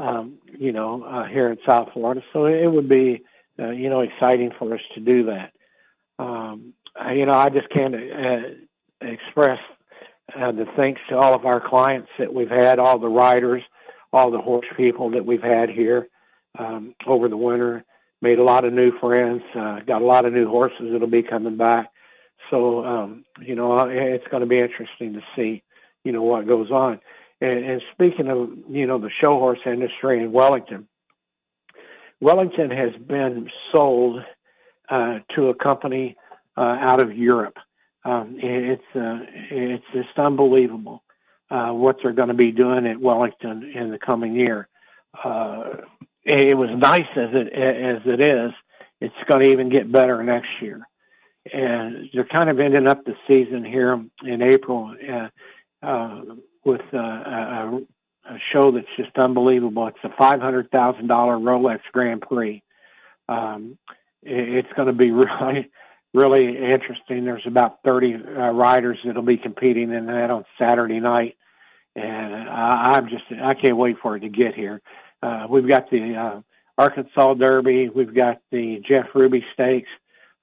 um, 0.00 0.38
you 0.58 0.72
know, 0.72 1.02
uh, 1.04 1.26
here 1.26 1.50
in 1.50 1.58
South 1.66 1.90
Florida. 1.92 2.22
So 2.32 2.46
it 2.46 2.66
would 2.66 2.88
be, 2.88 3.22
uh, 3.58 3.70
you 3.70 3.90
know, 3.90 4.00
exciting 4.00 4.50
for 4.58 4.74
us 4.74 4.80
to 4.94 5.00
do 5.00 5.24
that. 5.26 5.52
Um, 6.18 6.72
you 7.14 7.26
know, 7.26 7.34
I 7.34 7.50
just 7.50 7.68
can't 7.68 7.94
uh, 7.94 8.48
express 9.02 9.58
uh, 10.34 10.52
the 10.52 10.66
thanks 10.76 11.00
to 11.10 11.18
all 11.18 11.34
of 11.34 11.44
our 11.44 11.60
clients 11.60 12.08
that 12.18 12.32
we've 12.32 12.50
had, 12.50 12.78
all 12.78 12.98
the 12.98 13.08
riders, 13.08 13.62
all 14.12 14.30
the 14.30 14.40
horse 14.40 14.66
people 14.76 15.10
that 15.10 15.26
we've 15.26 15.42
had 15.42 15.68
here 15.68 16.08
um, 16.58 16.94
over 17.06 17.28
the 17.28 17.36
winter. 17.36 17.84
Made 18.22 18.38
a 18.38 18.44
lot 18.44 18.64
of 18.64 18.72
new 18.72 18.98
friends. 18.98 19.42
Uh, 19.54 19.80
got 19.80 20.02
a 20.02 20.04
lot 20.04 20.24
of 20.24 20.32
new 20.32 20.48
horses 20.48 20.88
that'll 20.92 21.08
be 21.08 21.22
coming 21.22 21.56
back. 21.56 21.90
So 22.50 22.84
um, 22.84 23.24
you 23.40 23.54
know, 23.54 23.82
it's 23.84 24.26
going 24.28 24.42
to 24.42 24.46
be 24.46 24.58
interesting 24.58 25.14
to 25.14 25.22
see, 25.36 25.62
you 26.04 26.12
know, 26.12 26.22
what 26.22 26.46
goes 26.46 26.70
on. 26.70 27.00
And, 27.40 27.64
and 27.64 27.82
speaking 27.92 28.28
of, 28.28 28.50
you 28.68 28.86
know, 28.86 28.98
the 28.98 29.10
show 29.22 29.38
horse 29.38 29.60
industry 29.64 30.22
in 30.22 30.32
Wellington, 30.32 30.88
Wellington 32.20 32.70
has 32.70 32.92
been 33.06 33.48
sold 33.72 34.20
uh, 34.88 35.20
to 35.34 35.48
a 35.48 35.54
company 35.54 36.16
uh, 36.56 36.76
out 36.80 37.00
of 37.00 37.16
Europe. 37.16 37.56
Um, 38.04 38.36
it's 38.38 38.82
uh, 38.94 39.18
it's 39.50 39.84
just 39.92 40.18
unbelievable 40.18 41.02
uh, 41.50 41.70
what 41.70 41.96
they're 42.02 42.12
going 42.12 42.28
to 42.28 42.34
be 42.34 42.50
doing 42.50 42.86
at 42.86 43.00
Wellington 43.00 43.70
in 43.74 43.90
the 43.90 43.98
coming 43.98 44.34
year. 44.34 44.68
Uh, 45.22 45.76
it 46.24 46.56
was 46.56 46.70
nice 46.76 47.08
as 47.16 47.30
it 47.32 47.52
as 47.52 48.02
it 48.06 48.20
is. 48.20 48.52
It's 49.00 49.14
going 49.28 49.40
to 49.40 49.52
even 49.52 49.70
get 49.70 49.90
better 49.90 50.22
next 50.22 50.48
year, 50.60 50.86
and 51.52 52.10
they're 52.12 52.24
kind 52.24 52.50
of 52.50 52.60
ending 52.60 52.86
up 52.86 53.04
the 53.04 53.14
season 53.26 53.64
here 53.64 54.02
in 54.24 54.42
April 54.42 54.94
uh, 55.82 56.20
with 56.64 56.82
uh, 56.92 56.98
a, 56.98 57.80
a 58.28 58.38
show 58.52 58.72
that's 58.72 58.86
just 58.96 59.16
unbelievable. 59.16 59.86
It's 59.88 59.98
a 60.04 60.14
five 60.18 60.40
hundred 60.40 60.70
thousand 60.70 61.06
dollar 61.06 61.36
Rolex 61.36 61.80
Grand 61.92 62.22
Prix. 62.22 62.62
Um, 63.28 63.78
it's 64.22 64.72
going 64.74 64.88
to 64.88 64.92
be 64.92 65.10
really 65.10 65.70
really 66.12 66.56
interesting. 66.56 67.24
There's 67.24 67.46
about 67.46 67.82
30 67.84 68.14
uh, 68.14 68.50
riders 68.50 68.98
that'll 69.04 69.22
be 69.22 69.36
competing 69.36 69.92
in 69.92 70.06
that 70.06 70.30
on 70.30 70.44
Saturday 70.58 71.00
night, 71.00 71.36
and 71.94 72.48
I, 72.48 72.94
I'm 72.94 73.08
just 73.08 73.24
I 73.42 73.54
can't 73.54 73.76
wait 73.76 73.96
for 74.02 74.16
it 74.16 74.20
to 74.20 74.28
get 74.28 74.54
here. 74.54 74.80
Uh, 75.22 75.46
we've 75.48 75.68
got 75.68 75.90
the 75.90 76.14
uh, 76.14 76.40
Arkansas 76.78 77.34
Derby, 77.34 77.88
we've 77.88 78.14
got 78.14 78.40
the 78.50 78.82
Jeff 78.86 79.06
Ruby 79.14 79.44
Stakes, 79.52 79.90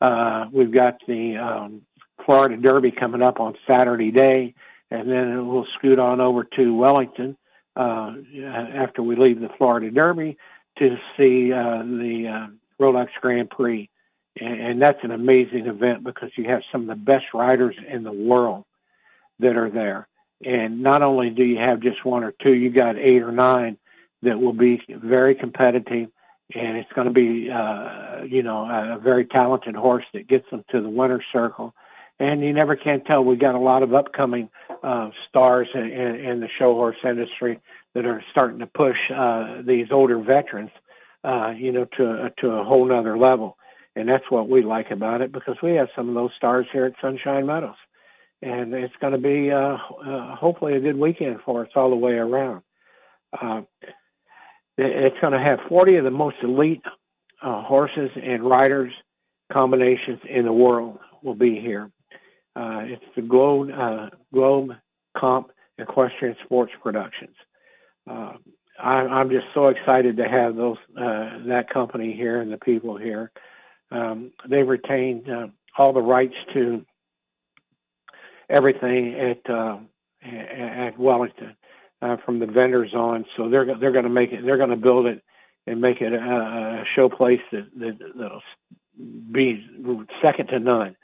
uh, 0.02 0.46
we've 0.52 0.72
got 0.72 0.98
the 1.08 1.38
um, 1.38 1.82
Florida 2.26 2.58
Derby 2.58 2.92
coming 2.92 3.22
up 3.22 3.40
on 3.40 3.56
Saturday 3.70 4.12
day, 4.12 4.54
and 4.92 5.10
then 5.10 5.48
we'll 5.48 5.68
scoot 5.78 6.00
on 6.00 6.22
over 6.22 6.44
to 6.44 6.76
Wellington 6.76 7.38
uh, 7.76 8.14
after 8.74 9.04
we 9.04 9.16
leave 9.16 9.40
the 9.40 9.50
Florida 9.58 9.92
Derby 9.92 10.38
to 10.80 10.98
see 11.18 11.52
uh, 11.52 11.84
the 11.84 12.28
uh, 12.28 12.84
Rolex 12.84 13.10
Grand 13.22 13.50
Prix. 13.50 13.90
And, 14.40 14.80
that's 14.80 15.04
an 15.04 15.10
amazing 15.10 15.66
event 15.66 16.04
because 16.04 16.30
you 16.36 16.46
have 16.46 16.62
some 16.72 16.82
of 16.82 16.88
the 16.88 16.96
best 16.96 17.26
riders 17.34 17.76
in 17.88 18.04
the 18.04 18.12
world 18.12 18.66
that 19.40 19.58
are 19.58 19.72
there. 19.72 20.08
And 20.46 20.84
not 20.84 21.02
only 21.02 21.32
do 21.32 21.44
you 21.44 21.58
have 21.58 21.80
just 21.80 22.06
one 22.06 22.24
or 22.24 22.32
two, 22.32 22.54
you 22.54 22.70
got 22.70 22.98
eight 22.98 23.24
or 23.24 23.32
nine 23.32 23.78
that 24.22 24.40
will 24.40 24.54
be 24.54 24.80
very 24.90 25.34
competitive. 25.34 26.10
And 26.54 26.78
it's 26.78 26.92
going 26.94 27.08
to 27.08 27.14
be, 27.14 27.50
uh, 27.50 28.24
you 28.24 28.44
know, 28.44 28.66
a 28.70 29.00
very 29.00 29.26
talented 29.26 29.76
horse 29.76 30.06
that 30.14 30.28
gets 30.28 30.48
them 30.52 30.64
to 30.70 30.82
the 30.82 30.90
winner's 30.90 31.26
circle. 31.34 31.74
And 32.20 32.42
you 32.42 32.54
never 32.54 32.76
can 32.76 33.04
tell. 33.04 33.24
We 33.24 33.36
got 33.36 33.56
a 33.56 33.60
lot 33.60 33.84
of 33.84 33.94
upcoming 33.94 34.50
uh, 34.84 35.12
stars 35.30 35.68
in, 35.74 35.82
in, 35.82 36.16
in 36.16 36.40
the 36.40 36.50
show 36.58 36.74
horse 36.74 36.98
industry 37.04 37.60
that 37.94 38.06
are 38.06 38.24
starting 38.32 38.60
to 38.60 38.68
push 38.68 38.98
uh, 39.16 39.62
these 39.64 39.88
older 39.92 40.20
veterans, 40.20 40.72
uh, 41.24 41.54
you 41.56 41.72
know, 41.72 41.86
to 41.98 42.32
to 42.40 42.50
a 42.50 42.64
whole 42.64 42.86
nother 42.86 43.18
level. 43.18 43.58
And 43.96 44.10
that's 44.10 44.30
what 44.30 44.50
we 44.50 44.64
like 44.64 44.92
about 44.92 45.22
it 45.22 45.32
because 45.32 45.58
we 45.62 45.74
have 45.74 45.90
some 45.96 46.10
of 46.10 46.16
those 46.16 46.32
stars 46.38 46.68
here 46.72 46.86
at 46.86 46.94
Sunshine 47.02 47.46
Meadows 47.46 47.76
and 48.42 48.74
it's 48.74 48.94
going 49.02 49.14
to 49.14 49.20
be 49.20 49.52
uh, 49.52 49.78
uh, 50.06 50.36
hopefully 50.36 50.76
a 50.76 50.80
good 50.80 50.98
weekend 50.98 51.40
for 51.44 51.66
us 51.66 51.72
all 51.76 51.90
the 51.90 51.96
way 51.96 52.14
around. 52.14 52.62
Uh, 53.40 53.62
it's 54.78 55.20
going 55.22 55.34
to 55.34 55.40
have 55.40 55.60
40 55.68 55.96
of 55.98 56.04
the 56.04 56.12
most 56.12 56.38
elite 56.44 56.84
uh, 57.42 57.64
horses 57.64 58.12
and 58.16 58.44
riders 58.44 58.94
combinations 59.52 60.20
in 60.30 60.46
the 60.46 60.54
world 60.54 61.00
will 61.24 61.36
be 61.36 61.60
here. 61.60 61.90
Uh, 62.58 62.82
it's 62.86 63.04
the 63.16 63.22
Globe, 63.22 63.70
uh, 63.70 64.10
Globe 64.34 64.72
Comp 65.16 65.52
Equestrian 65.78 66.36
Sports 66.44 66.72
Productions. 66.82 67.36
I, 68.80 69.22
am 69.22 69.30
just 69.30 69.46
so 69.54 69.68
excited 69.68 70.18
to 70.18 70.24
have 70.28 70.56
those 70.56 70.78
that 70.96 71.66
company 71.72 72.14
here 72.14 72.42
and 72.42 72.52
the 72.52 72.58
people 72.58 72.98
here. 72.98 73.32
Um, 73.92 74.32
they've 74.50 74.68
retained 74.68 75.28
all 75.78 75.94
the 75.94 76.02
rights 76.02 76.36
to 76.54 76.86
everything 78.50 79.14
at 79.16 79.50
uh, 79.50 79.78
at 80.24 80.98
Wellington 80.98 81.56
uh, 82.02 82.18
from 82.26 82.40
the 82.40 82.46
vendors 82.46 82.94
on. 82.94 83.26
So 83.36 83.50
they're 83.50 83.66
they're 83.80 83.92
going 83.92 84.04
to 84.04 84.10
make 84.10 84.32
it. 84.32 84.44
They're 84.44 84.58
going 84.58 84.70
to 84.70 84.76
build 84.76 85.06
it 85.06 85.24
and 85.66 85.82
make 85.82 86.02
it 86.02 86.14
a, 86.14 86.18
a 86.18 86.84
show 86.96 87.10
place 87.10 87.42
that, 87.52 87.68
that 87.80 87.98
that'll 88.18 88.42
be 89.32 89.66
second 90.22 90.48
to 90.48 90.60
none. 90.60 90.96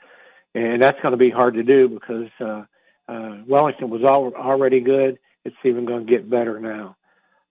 And 0.54 0.80
that's 0.80 1.00
going 1.00 1.12
to 1.12 1.18
be 1.18 1.30
hard 1.30 1.54
to 1.54 1.62
do 1.62 1.88
because 1.88 2.28
uh, 2.40 2.64
uh, 3.08 3.38
Wellington 3.46 3.90
was 3.90 4.02
already 4.02 4.80
good. 4.80 5.18
It's 5.44 5.56
even 5.64 5.84
going 5.84 6.06
to 6.06 6.10
get 6.10 6.30
better 6.30 6.60
now. 6.60 6.96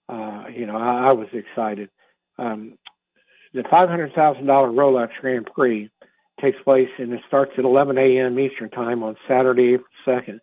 Uh, 0.07 0.45
you 0.53 0.65
know, 0.65 0.77
I, 0.77 1.09
I 1.09 1.11
was 1.11 1.27
excited. 1.33 1.89
Um, 2.37 2.77
the 3.53 3.61
$500,000 3.61 4.13
Rolex 4.13 5.09
Grand 5.21 5.47
Prix 5.53 5.89
takes 6.41 6.57
place 6.63 6.89
and 6.97 7.13
it 7.13 7.21
starts 7.27 7.51
at 7.57 7.65
11 7.65 7.97
a.m. 7.97 8.39
Eastern 8.39 8.69
Time 8.69 9.03
on 9.03 9.15
Saturday, 9.27 9.75
April 9.75 9.87
2nd. 10.07 10.39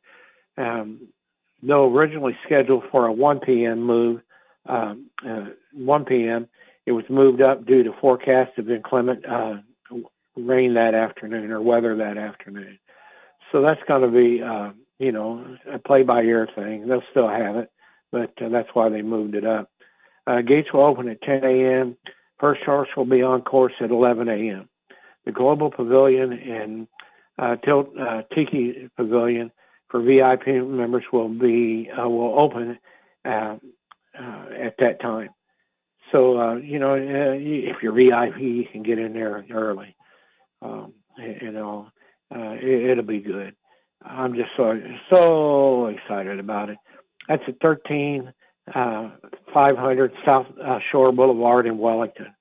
Um, 0.57 1.09
though 1.63 1.93
originally 1.95 2.37
scheduled 2.45 2.85
for 2.91 3.07
a 3.07 3.13
1 3.13 3.41
p.m. 3.41 3.83
move, 3.83 4.21
um, 4.67 5.11
uh, 5.27 5.47
1 5.73 6.05
p.m., 6.05 6.49
it 6.87 6.93
was 6.93 7.05
moved 7.09 7.43
up 7.43 7.67
due 7.67 7.83
to 7.83 7.93
forecast 8.01 8.59
of 8.59 8.71
inclement 8.71 9.25
uh, 9.27 9.57
rain 10.47 10.75
that 10.75 10.95
afternoon 10.95 11.51
or 11.51 11.61
weather 11.61 11.97
that 11.97 12.19
afternoon. 12.19 12.79
So 13.53 13.63
that's 13.63 13.81
going 13.89 14.03
to 14.03 14.09
be, 14.09 14.43
uh, 14.43 14.71
you 14.99 15.13
know, 15.13 15.57
a 15.73 15.79
play-by-ear 15.79 16.49
thing. 16.55 16.89
They'll 16.89 17.03
still 17.11 17.29
have 17.29 17.57
it, 17.57 17.71
but 18.13 18.33
uh, 18.43 18.49
that's 18.49 18.69
why 18.75 18.89
they 18.89 19.03
moved 19.03 19.35
it 19.35 19.45
up. 19.45 19.71
Uh, 20.27 20.43
gates 20.43 20.73
will 20.73 20.85
open 20.85 21.09
at 21.09 21.23
10 21.23 21.45
a.m. 21.45 21.97
First 22.39 22.63
horse 22.63 22.89
will 22.97 23.05
be 23.07 23.23
on 23.23 23.43
course 23.43 23.75
at 23.81 23.91
11 23.91 24.29
a.m 24.29 24.69
the 25.25 25.33
Global 25.33 25.71
Pavilion 25.71 26.33
and 26.33 26.89
uh, 27.39 27.57
Tilt 27.57 27.91
uh, 27.99 28.23
Tiki 28.35 28.89
Pavilion 28.97 29.51
for 29.89 30.03
VIP 30.03 30.47
members 30.47 31.05
will 31.13 31.29
be 31.29 31.91
uh, 31.91 32.09
will 32.09 32.39
open 32.39 32.79
uh, 33.25 33.57
uh, 34.19 34.45
at 34.61 34.77
that 34.79 35.01
time. 35.01 35.31
So 36.13 36.39
uh, 36.39 36.55
you 36.57 36.79
know, 36.79 36.95
uh, 36.95 37.37
if 37.37 37.77
you're 37.83 37.93
VIP, 37.93 38.41
you 38.41 38.65
can 38.71 38.83
get 38.83 38.99
in 38.99 39.13
there 39.13 39.45
early. 39.53 39.95
Um, 40.63 40.95
you 41.19 41.53
know, 41.53 41.89
uh, 42.35 42.55
it, 42.61 42.91
it'll 42.91 43.05
be 43.05 43.21
good. 43.21 43.55
I'm 44.03 44.35
just 44.35 44.51
so 44.57 44.81
so 45.11 45.87
excited 45.87 46.39
about 46.39 46.71
it. 46.71 46.79
That's 47.29 47.43
at 47.47 47.61
13 47.61 48.33
uh, 48.75 49.11
500 49.53 50.13
South 50.25 50.47
uh, 50.63 50.79
Shore 50.91 51.13
Boulevard 51.13 51.67
in 51.67 51.79
Wellington 51.79 52.35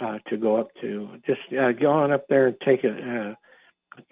uh, 0.00 0.18
to 0.28 0.36
go 0.36 0.56
up 0.56 0.68
to. 0.80 1.08
Just 1.26 1.40
uh, 1.58 1.72
go 1.72 1.90
on 1.90 2.12
up 2.12 2.26
there 2.28 2.48
and 2.48 2.56
take 2.64 2.84
a 2.84 2.90
uh, 2.90 4.02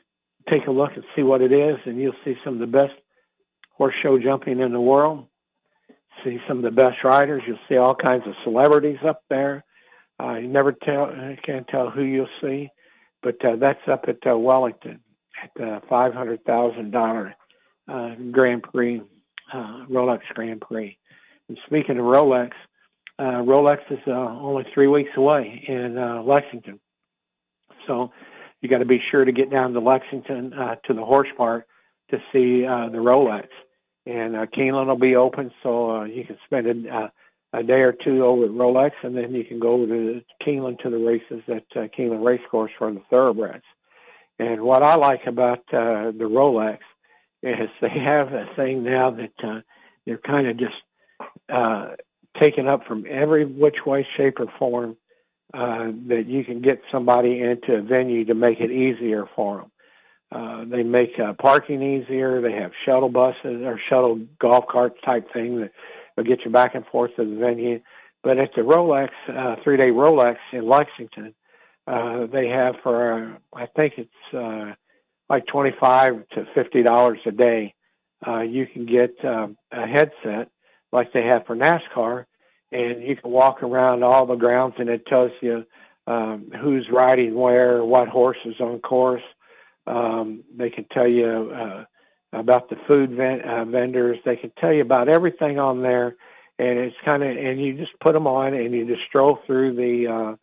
take 0.50 0.66
a 0.66 0.70
look 0.70 0.92
and 0.94 1.04
see 1.14 1.22
what 1.22 1.40
it 1.40 1.52
is, 1.52 1.76
and 1.84 2.00
you'll 2.00 2.14
see 2.24 2.34
some 2.44 2.54
of 2.54 2.60
the 2.60 2.66
best 2.66 2.94
horse 3.70 3.94
show 4.02 4.18
jumping 4.18 4.60
in 4.60 4.72
the 4.72 4.80
world. 4.80 5.26
See 6.24 6.38
some 6.46 6.58
of 6.58 6.64
the 6.64 6.70
best 6.70 7.02
riders. 7.04 7.42
You'll 7.46 7.58
see 7.68 7.76
all 7.76 7.94
kinds 7.94 8.24
of 8.26 8.34
celebrities 8.44 8.98
up 9.06 9.22
there. 9.28 9.64
Uh, 10.20 10.34
you 10.34 10.48
never 10.48 10.72
tell, 10.72 11.10
you 11.10 11.36
can't 11.44 11.66
tell 11.68 11.90
who 11.90 12.02
you'll 12.02 12.28
see, 12.40 12.68
but 13.22 13.44
uh, 13.44 13.56
that's 13.56 13.80
up 13.88 14.04
at 14.08 14.18
uh, 14.26 14.36
Wellington 14.36 15.00
at 15.42 15.50
the 15.56 15.80
five 15.88 16.12
hundred 16.14 16.44
thousand 16.44 16.90
dollar 16.90 17.34
uh, 17.88 18.14
Grand 18.30 18.62
Prix, 18.62 19.00
uh, 19.52 19.86
Rolex 19.90 20.20
Grand 20.34 20.60
Prix. 20.60 20.96
And 21.48 21.58
speaking 21.66 21.98
of 21.98 22.04
Rolex, 22.04 22.52
uh, 23.18 23.42
Rolex 23.42 23.78
is 23.90 23.98
uh, 24.06 24.10
only 24.10 24.64
three 24.72 24.86
weeks 24.86 25.10
away 25.16 25.64
in 25.66 25.98
uh, 25.98 26.22
Lexington. 26.22 26.80
So 27.86 28.12
you 28.60 28.68
got 28.68 28.78
to 28.78 28.84
be 28.84 29.02
sure 29.10 29.24
to 29.24 29.32
get 29.32 29.50
down 29.50 29.72
to 29.72 29.80
Lexington 29.80 30.52
uh, 30.54 30.76
to 30.86 30.94
the 30.94 31.04
horse 31.04 31.28
park 31.36 31.66
to 32.10 32.18
see 32.32 32.64
uh, 32.64 32.88
the 32.88 32.98
Rolex. 32.98 33.48
And 34.06 34.36
uh, 34.36 34.46
Keeneland 34.46 34.86
will 34.86 34.98
be 34.98 35.14
open, 35.16 35.52
so 35.62 35.90
uh, 35.90 36.04
you 36.04 36.24
can 36.24 36.36
spend 36.44 36.86
a, 36.86 36.94
uh, 36.94 37.08
a 37.52 37.62
day 37.62 37.80
or 37.80 37.92
two 37.92 38.24
over 38.24 38.44
at 38.44 38.50
Rolex, 38.50 38.92
and 39.02 39.16
then 39.16 39.34
you 39.34 39.44
can 39.44 39.58
go 39.58 39.72
over 39.72 39.86
to 39.86 40.22
Keeneland 40.44 40.78
to 40.80 40.90
the 40.90 40.98
races 40.98 41.42
at 41.48 41.64
uh, 41.76 41.88
Keeneland 41.96 42.24
Racecourse 42.24 42.70
for 42.78 42.92
the 42.92 43.02
thoroughbreds. 43.10 43.64
And 44.38 44.62
what 44.62 44.82
I 44.82 44.94
like 44.94 45.26
about 45.26 45.60
uh, 45.72 46.12
the 46.12 46.28
Rolex 46.30 46.78
is 47.42 47.68
they 47.80 47.88
have 47.88 48.32
a 48.32 48.46
thing 48.56 48.84
now 48.84 49.10
that 49.10 49.44
uh, 49.44 49.60
they're 50.06 50.18
kind 50.18 50.46
of 50.46 50.56
just 50.56 50.74
uh, 51.52 51.90
taken 52.40 52.66
up 52.66 52.86
from 52.86 53.04
every 53.08 53.44
which 53.44 53.84
way, 53.86 54.06
shape, 54.16 54.40
or 54.40 54.46
form 54.58 54.96
uh, 55.54 55.90
that 56.08 56.24
you 56.26 56.44
can 56.44 56.62
get 56.62 56.80
somebody 56.90 57.40
into 57.40 57.74
a 57.74 57.82
venue 57.82 58.24
to 58.24 58.34
make 58.34 58.60
it 58.60 58.70
easier 58.70 59.26
for 59.36 59.58
them. 59.58 59.70
Uh, 60.32 60.64
they 60.64 60.82
make 60.82 61.10
uh, 61.22 61.34
parking 61.34 61.82
easier. 61.82 62.40
They 62.40 62.52
have 62.52 62.70
shuttle 62.86 63.10
buses 63.10 63.62
or 63.62 63.78
shuttle 63.90 64.20
golf 64.40 64.64
carts 64.66 64.96
type 65.04 65.30
thing 65.30 65.60
that 65.60 65.72
will 66.16 66.24
get 66.24 66.44
you 66.44 66.50
back 66.50 66.74
and 66.74 66.86
forth 66.86 67.14
to 67.16 67.24
the 67.24 67.36
venue. 67.36 67.80
But 68.22 68.38
at 68.38 68.50
the 68.54 68.62
Rolex, 68.62 69.10
uh, 69.28 69.56
three-day 69.62 69.90
Rolex 69.90 70.36
in 70.52 70.68
Lexington, 70.68 71.34
uh, 71.86 72.26
they 72.26 72.48
have 72.48 72.76
for, 72.82 73.12
uh, 73.12 73.58
I 73.58 73.66
think 73.66 73.94
it's 73.96 74.34
uh, 74.34 74.74
like 75.28 75.46
25 75.46 76.28
to 76.30 76.46
$50 76.56 77.26
a 77.26 77.30
day. 77.32 77.74
Uh, 78.26 78.40
you 78.40 78.66
can 78.66 78.86
get 78.86 79.12
uh, 79.24 79.48
a 79.72 79.86
headset 79.86 80.48
like 80.92 81.12
they 81.12 81.24
have 81.24 81.46
for 81.46 81.56
NASCAR, 81.56 82.26
and 82.70 83.02
you 83.02 83.16
can 83.16 83.30
walk 83.30 83.62
around 83.62 84.04
all 84.04 84.26
the 84.26 84.36
grounds, 84.36 84.74
and 84.78 84.88
it 84.88 85.04
tells 85.06 85.32
you 85.40 85.64
um, 86.06 86.50
who's 86.60 86.88
riding 86.90 87.34
where, 87.34 87.84
what 87.84 88.08
horses 88.08 88.54
on 88.60 88.78
course. 88.80 89.22
Um, 89.86 90.44
they 90.56 90.70
can 90.70 90.84
tell 90.92 91.08
you 91.08 91.52
uh, 91.52 91.84
about 92.32 92.68
the 92.70 92.76
food 92.86 93.10
ven- 93.10 93.42
uh, 93.42 93.64
vendors. 93.64 94.18
They 94.24 94.36
can 94.36 94.52
tell 94.58 94.72
you 94.72 94.82
about 94.82 95.08
everything 95.08 95.58
on 95.58 95.82
there, 95.82 96.16
and 96.58 96.78
it's 96.78 96.96
kind 97.04 97.22
of 97.22 97.30
and 97.30 97.60
you 97.60 97.74
just 97.74 97.98
put 98.00 98.12
them 98.12 98.26
on 98.26 98.54
and 98.54 98.72
you 98.72 98.86
just 98.86 99.06
stroll 99.08 99.38
through 99.46 99.76
the 99.76 100.36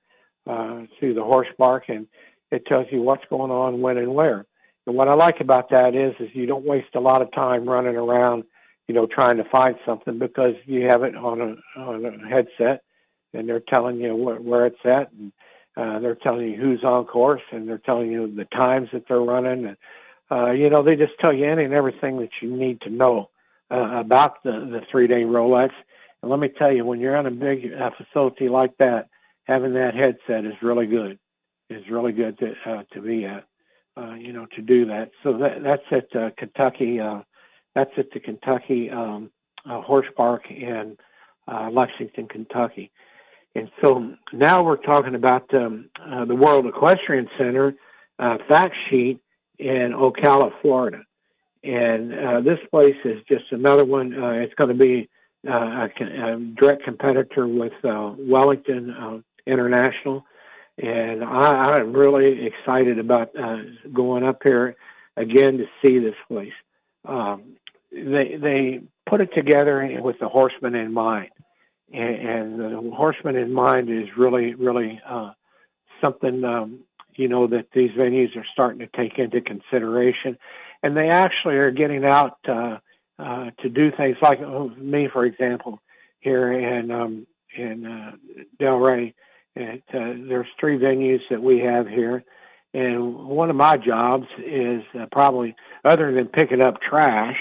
uh, 0.47 0.51
uh, 0.51 0.85
through 0.99 1.13
the 1.13 1.23
horse 1.23 1.47
park, 1.57 1.85
and 1.89 2.07
it 2.51 2.65
tells 2.65 2.87
you 2.91 3.01
what's 3.01 3.25
going 3.29 3.51
on, 3.51 3.81
when, 3.81 3.97
and 3.97 4.13
where. 4.13 4.45
And 4.87 4.95
what 4.95 5.07
I 5.07 5.13
like 5.13 5.39
about 5.39 5.69
that 5.69 5.95
is 5.95 6.15
is 6.19 6.29
you 6.33 6.45
don't 6.45 6.65
waste 6.65 6.95
a 6.95 6.99
lot 6.99 7.21
of 7.21 7.31
time 7.31 7.67
running 7.67 7.95
around, 7.95 8.43
you 8.87 8.95
know, 8.95 9.05
trying 9.05 9.37
to 9.37 9.43
find 9.45 9.75
something 9.85 10.17
because 10.17 10.55
you 10.65 10.87
have 10.87 11.03
it 11.03 11.15
on 11.15 11.41
a 11.41 11.79
on 11.79 12.05
a 12.05 12.27
headset, 12.27 12.83
and 13.33 13.47
they're 13.47 13.59
telling 13.59 13.97
you 13.97 14.15
where, 14.15 14.37
where 14.37 14.65
it's 14.65 14.85
at, 14.85 15.11
and 15.11 15.31
uh, 15.77 15.99
they're 15.99 16.15
telling 16.15 16.49
you 16.49 16.57
who's 16.57 16.83
on 16.83 17.05
course, 17.05 17.41
and 17.51 17.67
they're 17.67 17.77
telling 17.77 18.11
you 18.11 18.33
the 18.35 18.45
times 18.45 18.89
that 18.91 19.03
they're 19.07 19.21
running, 19.21 19.65
and 19.65 19.77
uh, 20.31 20.51
you 20.51 20.69
know 20.69 20.83
they 20.83 20.95
just 20.95 21.13
tell 21.19 21.33
you 21.33 21.45
any 21.45 21.63
and 21.63 21.73
everything 21.73 22.19
that 22.19 22.29
you 22.41 22.55
need 22.55 22.81
to 22.81 22.89
know 22.89 23.29
uh, 23.71 23.99
about 23.99 24.43
the 24.43 24.51
the 24.51 24.81
three 24.91 25.07
day 25.07 25.23
Rolex. 25.23 25.71
And 26.21 26.29
let 26.29 26.39
me 26.39 26.49
tell 26.49 26.71
you, 26.71 26.85
when 26.85 26.99
you're 26.99 27.15
on 27.15 27.25
a 27.25 27.31
big 27.31 27.71
uh, 27.73 27.91
facility 27.97 28.49
like 28.49 28.77
that, 28.77 29.07
having 29.43 29.73
that 29.73 29.95
headset 29.95 30.45
is 30.45 30.61
really 30.61 30.87
good. 30.87 31.19
Is 31.69 31.89
really 31.89 32.11
good 32.11 32.37
to 32.39 32.53
uh, 32.65 32.83
to 32.93 33.01
be 33.01 33.25
at. 33.25 33.45
Uh, 33.97 34.13
you 34.13 34.31
know, 34.31 34.45
to 34.55 34.61
do 34.61 34.85
that. 34.85 35.11
So 35.23 35.37
that 35.39 35.61
that's 35.61 35.83
at 35.91 36.15
uh, 36.15 36.29
Kentucky. 36.37 36.99
Uh, 36.99 37.21
that's 37.75 37.91
at 37.97 38.11
the 38.11 38.19
Kentucky 38.19 38.89
um, 38.89 39.29
uh, 39.65 39.81
Horse 39.81 40.07
Park 40.15 40.49
in 40.49 40.97
uh, 41.47 41.69
Lexington, 41.71 42.27
Kentucky. 42.27 42.91
And 43.55 43.69
so 43.81 44.13
now 44.31 44.63
we're 44.63 44.77
talking 44.77 45.15
about 45.15 45.53
um, 45.53 45.89
uh, 45.99 46.25
the 46.25 46.35
World 46.35 46.65
Equestrian 46.65 47.27
Center 47.37 47.75
uh, 48.19 48.37
fact 48.47 48.75
sheet 48.89 49.19
in 49.59 49.93
Ocala, 49.93 50.51
Florida. 50.61 51.03
And 51.63 52.13
uh, 52.13 52.41
this 52.41 52.59
place 52.71 52.95
is 53.03 53.21
just 53.27 53.51
another 53.51 53.85
one. 53.85 54.13
Uh, 54.13 54.31
it's 54.31 54.53
going 54.55 54.69
to 54.69 54.75
be 54.75 55.09
uh, 55.47 55.87
a, 55.99 56.33
a, 56.33 56.39
direct 56.57 56.83
competitor 56.83 57.47
with 57.47 57.73
uh, 57.83 58.13
Wellington 58.17 59.23
International. 59.45 60.25
And 60.77 61.23
I, 61.23 61.79
I'm 61.79 61.91
really 61.93 62.45
excited 62.45 62.99
about 62.99 63.31
uh 63.37 63.57
going 63.91 64.23
up 64.23 64.41
here 64.43 64.77
again 65.17 65.57
to 65.57 65.65
see 65.81 65.99
this 65.99 66.15
place. 66.29 66.53
Um, 67.03 67.57
they 67.91 68.37
they 68.41 68.81
put 69.05 69.19
it 69.19 69.33
together 69.33 69.99
with 70.01 70.19
the 70.19 70.29
horseman 70.29 70.75
in 70.75 70.93
mind 70.93 71.31
and, 71.91 72.15
and 72.15 72.59
the 72.59 72.91
horseman 72.95 73.35
in 73.35 73.53
mind 73.53 73.89
is 73.89 74.07
really, 74.17 74.53
really 74.53 75.01
uh, 75.07 75.31
something 76.01 76.43
um, 76.43 76.79
you 77.19 77.27
know 77.27 77.47
that 77.47 77.65
these 77.73 77.91
venues 77.91 78.33
are 78.37 78.45
starting 78.53 78.79
to 78.79 78.87
take 78.95 79.19
into 79.19 79.41
consideration, 79.41 80.37
and 80.81 80.95
they 80.95 81.09
actually 81.09 81.55
are 81.55 81.69
getting 81.69 82.05
out 82.05 82.37
uh, 82.47 82.77
uh, 83.19 83.51
to 83.59 83.67
do 83.67 83.91
things 83.91 84.15
like 84.21 84.39
oh, 84.39 84.69
me, 84.77 85.09
for 85.11 85.25
example, 85.25 85.81
here 86.21 86.53
in 86.53 86.89
um, 86.91 87.27
in 87.55 87.85
uh, 87.85 88.11
Delray. 88.59 89.13
Uh, 89.59 89.75
there's 89.91 90.47
three 90.57 90.77
venues 90.77 91.19
that 91.29 91.43
we 91.43 91.59
have 91.59 91.89
here, 91.89 92.23
and 92.73 93.13
one 93.15 93.49
of 93.49 93.57
my 93.57 93.75
jobs 93.75 94.27
is 94.37 94.81
uh, 94.97 95.05
probably 95.11 95.57
other 95.83 96.13
than 96.13 96.27
picking 96.27 96.61
up 96.61 96.81
trash. 96.81 97.37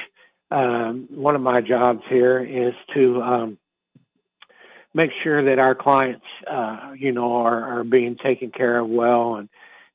Um, 0.50 1.06
one 1.10 1.36
of 1.36 1.40
my 1.40 1.60
jobs 1.60 2.02
here 2.08 2.40
is 2.40 2.74
to 2.94 3.22
um, 3.22 3.58
make 4.92 5.10
sure 5.22 5.44
that 5.44 5.62
our 5.62 5.76
clients, 5.76 6.24
uh, 6.50 6.94
you 6.98 7.12
know, 7.12 7.36
are, 7.36 7.78
are 7.78 7.84
being 7.84 8.16
taken 8.16 8.50
care 8.50 8.80
of 8.80 8.88
well. 8.88 9.36
And, 9.36 9.48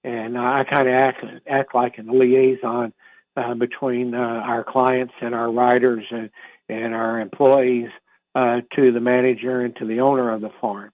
and 0.03 0.37
I 0.37 0.63
kind 0.65 0.87
of 0.87 0.93
act, 0.93 1.25
act 1.47 1.75
like 1.75 1.97
a 1.97 2.01
liaison 2.01 2.93
uh, 3.35 3.53
between 3.53 4.13
uh, 4.13 4.17
our 4.17 4.63
clients 4.63 5.13
and 5.21 5.33
our 5.33 5.51
riders 5.51 6.05
and, 6.11 6.29
and 6.69 6.93
our 6.93 7.19
employees 7.19 7.89
uh, 8.35 8.61
to 8.75 8.91
the 8.91 8.99
manager 8.99 9.61
and 9.61 9.75
to 9.77 9.85
the 9.85 10.01
owner 10.01 10.31
of 10.31 10.41
the 10.41 10.51
farm. 10.61 10.91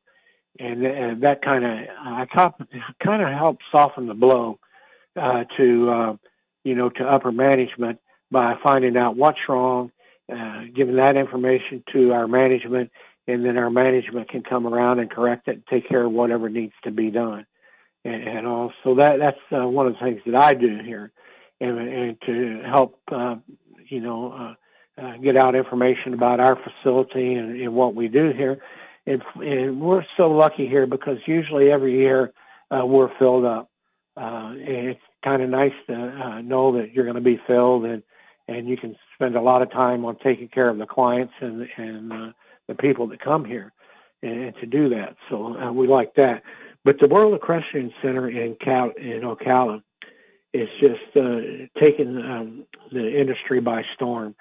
And, 0.59 0.85
and 0.85 1.23
that 1.23 1.41
kind 1.41 1.65
of, 1.65 1.71
I 1.99 2.25
kind 3.03 3.21
of 3.21 3.29
helps 3.29 3.65
soften 3.71 4.07
the 4.07 4.13
blow 4.13 4.59
uh, 5.15 5.45
to, 5.57 5.89
uh, 5.89 6.15
you 6.63 6.75
know, 6.75 6.89
to 6.89 7.03
upper 7.03 7.31
management 7.31 7.99
by 8.29 8.55
finding 8.61 8.97
out 8.97 9.15
what's 9.15 9.39
wrong, 9.47 9.91
uh, 10.31 10.63
giving 10.75 10.97
that 10.97 11.15
information 11.15 11.83
to 11.93 12.11
our 12.13 12.27
management, 12.27 12.91
and 13.27 13.45
then 13.45 13.57
our 13.57 13.69
management 13.69 14.29
can 14.29 14.43
come 14.43 14.67
around 14.67 14.99
and 14.99 15.09
correct 15.09 15.47
it 15.47 15.51
and 15.51 15.67
take 15.67 15.87
care 15.87 16.05
of 16.05 16.11
whatever 16.11 16.49
needs 16.49 16.73
to 16.83 16.91
be 16.91 17.09
done. 17.09 17.45
And, 18.05 18.23
and 18.23 18.47
also 18.47 18.95
that 18.95 19.19
that's 19.19 19.39
uh, 19.51 19.67
one 19.67 19.87
of 19.87 19.93
the 19.93 19.99
things 19.99 20.21
that 20.25 20.35
I 20.35 20.53
do 20.53 20.79
here, 20.83 21.11
and, 21.59 21.77
and 21.77 22.21
to 22.25 22.61
help 22.65 22.99
uh, 23.11 23.35
you 23.87 23.99
know 23.99 24.31
uh, 24.31 25.01
uh, 25.01 25.17
get 25.17 25.35
out 25.35 25.55
information 25.55 26.13
about 26.13 26.39
our 26.39 26.57
facility 26.57 27.33
and, 27.33 27.59
and 27.59 27.73
what 27.73 27.95
we 27.95 28.07
do 28.07 28.31
here. 28.31 28.61
And, 29.05 29.21
and 29.35 29.81
we're 29.81 30.05
so 30.17 30.29
lucky 30.29 30.67
here 30.67 30.85
because 30.85 31.17
usually 31.25 31.71
every 31.71 31.97
year 31.97 32.31
uh, 32.71 32.85
we're 32.85 33.09
filled 33.17 33.45
up. 33.45 33.69
Uh, 34.15 34.51
and 34.51 34.89
it's 34.89 35.01
kind 35.23 35.41
of 35.41 35.49
nice 35.49 35.73
to 35.87 36.41
know 36.43 36.77
that 36.77 36.93
you're 36.93 37.05
going 37.05 37.15
to 37.15 37.21
be 37.21 37.39
filled 37.47 37.85
and 37.85 38.03
and 38.47 38.67
you 38.67 38.75
can 38.75 38.95
spend 39.13 39.35
a 39.35 39.41
lot 39.41 39.61
of 39.61 39.71
time 39.71 40.03
on 40.05 40.17
taking 40.17 40.47
care 40.47 40.69
of 40.69 40.77
the 40.77 40.85
clients 40.85 41.33
and 41.39 41.67
and 41.77 42.33
the 42.67 42.75
people 42.75 43.07
that 43.07 43.21
come 43.21 43.45
here 43.45 43.71
and, 44.21 44.53
to 44.55 44.65
do 44.65 44.89
that. 44.89 45.15
So 45.29 45.71
we 45.71 45.87
like 45.87 46.15
that. 46.15 46.43
But 46.85 46.99
the 46.99 47.07
World 47.07 47.33
Equestrian 47.33 47.91
Center 48.01 48.29
in 48.29 48.55
Cal 48.55 48.91
in 48.97 49.21
Ocala 49.21 49.81
is 50.53 50.69
just 50.79 51.15
uh, 51.15 51.67
taking 51.79 52.17
um, 52.17 52.65
the 52.91 53.19
industry 53.19 53.59
by 53.59 53.83
storm. 53.95 54.35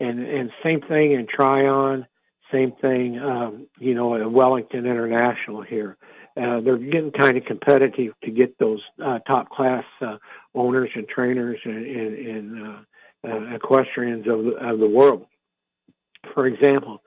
And 0.00 0.20
and 0.20 0.50
same 0.64 0.80
thing 0.80 1.12
in 1.12 1.26
Tryon, 1.26 2.06
same 2.50 2.72
thing, 2.80 3.18
um, 3.18 3.66
you 3.78 3.94
know, 3.94 4.16
at 4.16 4.30
Wellington 4.30 4.80
International 4.80 5.62
here. 5.62 5.96
Uh, 6.36 6.60
they're 6.60 6.78
getting 6.78 7.12
kind 7.12 7.36
of 7.36 7.44
competitive 7.44 8.14
to 8.24 8.30
get 8.30 8.58
those 8.58 8.80
uh, 9.04 9.18
top 9.20 9.50
class 9.50 9.84
uh, 10.00 10.16
owners 10.54 10.88
and 10.94 11.06
trainers 11.06 11.58
and, 11.64 11.86
and, 11.86 12.26
and 12.26 12.66
uh, 12.66 13.28
uh, 13.28 13.54
equestrians 13.54 14.26
of 14.26 14.44
the, 14.44 14.52
of 14.52 14.78
the 14.78 14.88
world. 14.88 15.26
For 16.32 16.46
example, 16.46 17.02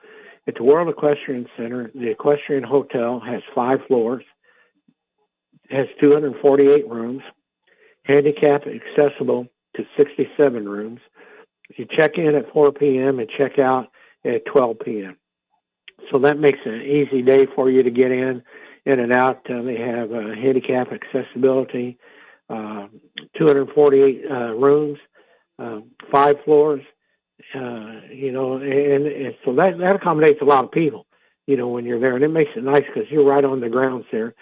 at 0.48 0.56
the 0.56 0.63
World 0.63 0.89
Equestrian 0.89 1.48
Center, 1.58 1.91
the 1.95 2.12
Equestrian 2.12 2.63
Hotel 2.63 3.19
has 3.19 3.41
five 3.56 3.80
floors, 3.88 4.24
has 5.69 5.88
248 5.99 6.88
rooms, 6.88 7.21
handicap 8.04 8.63
accessible 8.67 9.47
to 9.75 9.86
67 9.97 10.67
rooms. 10.67 10.99
You 11.75 11.86
check 11.89 12.17
in 12.17 12.36
at 12.36 12.51
4 12.54 12.71
p.m. 12.73 13.19
and 13.19 13.30
check 13.30 13.60
out 13.60 13.88
at 14.23 14.45
12 14.45 14.78
p.m. 14.84 15.17
So 16.12 16.19
that 16.19 16.38
makes 16.38 16.60
an 16.65 16.82
easy 16.82 17.21
day 17.21 17.47
for 17.56 17.69
you 17.69 17.84
to 17.84 17.89
get 17.89 18.12
in, 18.12 18.43
in 18.86 18.99
and 18.99 19.12
out. 19.12 19.49
Uh, 19.49 19.62
they 19.63 19.78
have 19.78 20.12
uh, 20.12 20.36
handicap 20.36 20.89
accessibility, 20.91 21.97
uh, 22.49 22.88
248 23.38 24.21
uh, 24.30 24.36
rooms, 24.54 24.99
uh, 25.58 25.80
five 26.12 26.36
floors, 26.43 26.82
uh, 27.54 28.01
you 28.12 28.32
know, 28.32 28.58
and, 28.58 29.08
and 29.08 29.36
so 29.43 29.54
that 29.56 29.78
that 29.80 29.95
accommodates 29.95 30.41
a 30.41 30.45
lot 30.45 30.63
of 30.63 30.71
people, 30.71 31.06
you 31.47 31.58
know, 31.58 31.67
when 31.67 31.86
you're 31.86 31.99
there, 31.99 32.15
and 32.15 32.23
it 32.23 32.30
makes 32.30 32.51
it 32.56 32.63
nice 32.63 32.84
because 32.93 33.10
you're 33.10 33.25
right 33.25 33.45
on 33.45 33.60
the 33.60 33.69
grounds 33.69 34.06
there. 34.12 34.34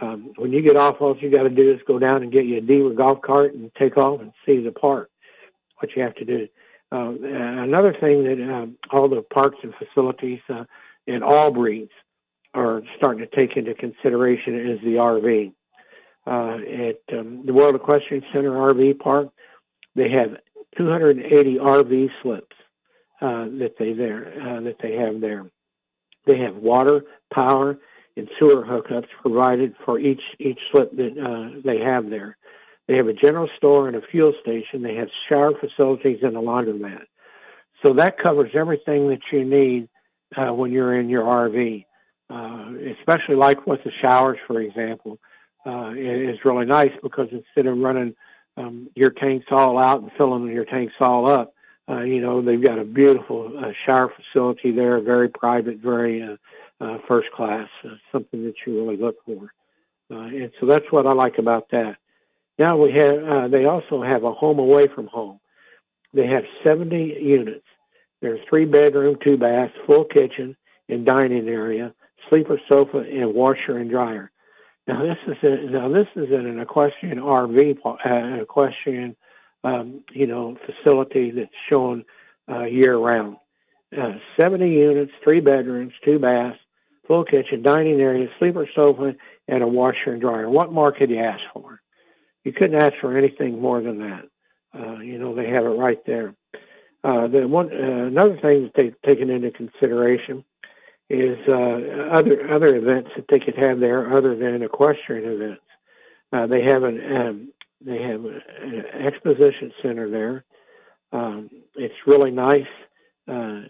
Um, 0.00 0.32
when 0.36 0.52
you 0.52 0.62
get 0.62 0.76
off, 0.76 0.96
all 1.00 1.16
you 1.16 1.30
got 1.30 1.44
to 1.44 1.50
do 1.50 1.72
is 1.72 1.80
go 1.86 1.98
down 1.98 2.22
and 2.22 2.32
get 2.32 2.44
you 2.44 2.58
a 2.58 2.60
dealer 2.60 2.92
golf 2.92 3.22
cart 3.22 3.54
and 3.54 3.70
take 3.78 3.96
off 3.96 4.20
and 4.20 4.32
see 4.44 4.62
the 4.62 4.72
park. 4.72 5.10
What 5.78 5.94
you 5.96 6.02
have 6.02 6.14
to 6.16 6.24
do. 6.24 6.48
Uh, 6.92 7.12
another 7.20 7.94
thing 7.98 8.24
that 8.24 8.54
um, 8.54 8.76
all 8.90 9.08
the 9.08 9.22
parks 9.22 9.58
and 9.62 9.74
facilities 9.74 10.40
uh, 10.48 10.64
in 11.06 11.22
all 11.22 11.50
breeds 11.50 11.90
are 12.54 12.82
starting 12.96 13.26
to 13.26 13.36
take 13.36 13.56
into 13.56 13.74
consideration 13.74 14.70
is 14.70 14.80
the 14.80 14.94
RV. 14.94 15.52
Uh, 16.26 16.58
at 16.88 17.18
um, 17.18 17.44
the 17.44 17.52
World 17.52 17.74
Equestrian 17.74 18.24
Center 18.32 18.50
RV 18.50 18.98
Park, 18.98 19.28
they 19.94 20.10
have 20.10 20.36
280 20.76 21.56
RV 21.56 22.10
slips 22.22 22.56
uh, 23.20 23.44
that 23.58 23.74
they 23.78 23.92
there 23.92 24.32
uh, 24.40 24.60
that 24.60 24.76
they 24.82 24.94
have 24.94 25.20
there. 25.20 25.46
They 26.26 26.38
have 26.38 26.56
water, 26.56 27.02
power, 27.32 27.78
and 28.16 28.28
sewer 28.38 28.64
hookups 28.64 29.08
provided 29.20 29.74
for 29.84 29.98
each 29.98 30.22
each 30.38 30.58
slip 30.70 30.94
that 30.96 31.18
uh, 31.18 31.60
they 31.64 31.78
have 31.78 32.10
there. 32.10 32.36
They 32.88 32.96
have 32.96 33.08
a 33.08 33.12
general 33.12 33.48
store 33.56 33.88
and 33.88 33.96
a 33.96 34.00
fuel 34.00 34.32
station. 34.40 34.82
They 34.82 34.94
have 34.94 35.08
shower 35.28 35.52
facilities 35.58 36.18
and 36.22 36.36
a 36.36 36.40
laundromat. 36.40 37.02
So 37.82 37.92
that 37.94 38.18
covers 38.18 38.50
everything 38.54 39.08
that 39.08 39.20
you 39.32 39.44
need 39.44 39.88
uh, 40.36 40.52
when 40.52 40.72
you're 40.72 40.98
in 40.98 41.08
your 41.08 41.24
RV, 41.24 41.84
uh, 42.30 42.94
especially 42.98 43.34
like 43.36 43.66
with 43.66 43.82
the 43.84 43.92
showers, 44.00 44.38
for 44.46 44.60
example. 44.60 45.18
Uh, 45.66 45.90
is 45.96 46.38
really 46.44 46.64
nice 46.64 46.92
because 47.02 47.26
instead 47.32 47.66
of 47.66 47.76
running 47.76 48.14
um, 48.56 48.88
your 48.94 49.10
tanks 49.10 49.46
all 49.50 49.78
out 49.78 50.00
and 50.00 50.10
filling 50.16 50.46
your 50.46 50.64
tanks 50.64 50.94
all 51.00 51.30
up. 51.30 51.54
Uh, 51.88 52.00
you 52.00 52.20
know, 52.20 52.42
they've 52.42 52.62
got 52.62 52.78
a 52.78 52.84
beautiful 52.84 53.52
uh, 53.58 53.70
shower 53.84 54.12
facility 54.14 54.72
there, 54.72 55.00
very 55.00 55.28
private, 55.28 55.78
very 55.78 56.22
uh, 56.22 56.36
uh, 56.80 56.98
first 57.08 57.30
class, 57.32 57.68
uh, 57.84 57.90
something 58.12 58.44
that 58.44 58.54
you 58.66 58.80
really 58.80 58.96
look 58.96 59.16
for. 59.24 59.52
Uh, 60.10 60.26
and 60.26 60.52
so 60.60 60.66
that's 60.66 60.84
what 60.90 61.06
I 61.06 61.12
like 61.12 61.38
about 61.38 61.70
that. 61.70 61.96
Now 62.58 62.76
we 62.76 62.92
have, 62.92 63.24
uh, 63.24 63.48
they 63.48 63.64
also 63.64 64.02
have 64.02 64.24
a 64.24 64.32
home 64.32 64.58
away 64.58 64.88
from 64.88 65.08
home. 65.08 65.40
They 66.14 66.26
have 66.26 66.44
70 66.64 67.18
units. 67.20 67.64
There's 68.20 68.40
three 68.48 68.64
bedroom, 68.64 69.16
two 69.22 69.36
baths, 69.36 69.74
full 69.86 70.04
kitchen 70.04 70.56
and 70.88 71.04
dining 71.04 71.48
area, 71.48 71.92
sleeper 72.30 72.60
sofa, 72.68 72.98
and 72.98 73.34
washer 73.34 73.76
and 73.76 73.90
dryer. 73.90 74.30
Now 74.86 75.02
this 75.02 75.18
is 75.26 75.36
a, 75.42 75.70
now 75.70 75.88
this 75.88 76.06
is 76.14 76.30
an 76.30 76.60
equestrian 76.60 77.18
RV, 77.18 77.78
uh, 77.84 78.42
equestrian, 78.42 79.16
um, 79.64 80.04
you 80.12 80.26
know, 80.26 80.56
facility 80.64 81.32
that's 81.32 81.50
shown 81.68 82.04
uh, 82.48 82.64
year 82.64 82.96
round. 82.96 83.36
Uh, 83.96 84.14
70 84.36 84.68
units, 84.68 85.12
three 85.22 85.40
bedrooms, 85.40 85.92
two 86.04 86.18
baths, 86.18 86.58
full 87.06 87.24
kitchen, 87.24 87.62
dining 87.62 88.00
area, 88.00 88.28
sleeper 88.38 88.68
sofa, 88.74 89.14
and 89.48 89.62
a 89.62 89.66
washer 89.66 90.12
and 90.12 90.20
dryer. 90.20 90.48
What 90.48 90.72
more 90.72 90.92
could 90.92 91.10
you 91.10 91.18
ask 91.18 91.42
for? 91.52 91.80
You 92.44 92.52
couldn't 92.52 92.80
ask 92.80 92.94
for 93.00 93.16
anything 93.16 93.60
more 93.60 93.80
than 93.80 93.98
that. 93.98 94.24
Uh, 94.74 94.98
you 94.98 95.18
know, 95.18 95.34
they 95.34 95.48
have 95.48 95.64
it 95.64 95.70
right 95.70 96.04
there. 96.06 96.34
Uh, 97.04 97.28
the 97.28 97.46
one 97.46 97.70
uh, 97.72 98.06
another 98.06 98.38
thing 98.40 98.64
that 98.64 98.72
they've 98.74 99.00
taken 99.04 99.30
into 99.30 99.50
consideration 99.50 100.44
is 101.08 101.38
uh, 101.48 102.10
other 102.12 102.50
other 102.52 102.76
events 102.76 103.10
that 103.16 103.26
they 103.28 103.38
could 103.38 103.56
have 103.56 103.78
there 103.80 104.12
other 104.16 104.36
than 104.36 104.62
equestrian 104.62 105.30
events. 105.30 105.62
Uh, 106.32 106.46
they 106.46 106.62
have 106.62 106.82
an 106.82 107.16
um, 107.16 107.52
they 107.80 108.02
have 108.02 108.24
an 108.24 108.42
exposition 109.00 109.72
center 109.82 110.10
there. 110.10 110.44
Um, 111.12 111.50
it's 111.76 111.94
really 112.06 112.30
nice. 112.32 112.66
Uh, 113.28 113.62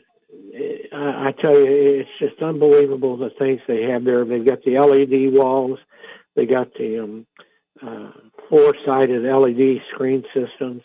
I, 0.93 1.33
tell 1.41 1.53
you, 1.53 1.67
it's 2.01 2.11
just 2.19 2.43
unbelievable 2.43 3.17
the 3.17 3.31
things 3.39 3.61
they 3.69 3.83
have 3.83 4.05
there. 4.05 4.25
They've 4.25 4.45
got 4.45 4.63
the 4.65 4.79
LED 4.79 5.33
walls, 5.33 5.79
they 6.35 6.47
got 6.47 6.73
the 6.75 7.03
um, 7.03 7.27
uh, 7.83 8.13
four-sided 8.49 9.23
LED 9.23 9.83
screen 9.93 10.25
systems 10.35 10.83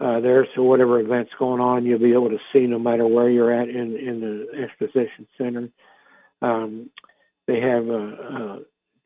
uh, 0.00 0.20
there, 0.20 0.46
so 0.54 0.62
whatever 0.62 0.98
event's 0.98 1.32
going 1.38 1.60
on, 1.60 1.84
you'll 1.84 1.98
be 1.98 2.12
able 2.12 2.30
to 2.30 2.38
see 2.52 2.66
no 2.66 2.78
matter 2.78 3.06
where 3.06 3.28
you're 3.28 3.52
at 3.52 3.68
in 3.68 3.96
in 3.96 4.20
the 4.20 4.62
exposition 4.62 5.26
center. 5.36 5.68
Um, 6.40 6.88
they 7.46 7.60
have 7.60 7.86
a, 7.88 7.92
a, 7.92 8.58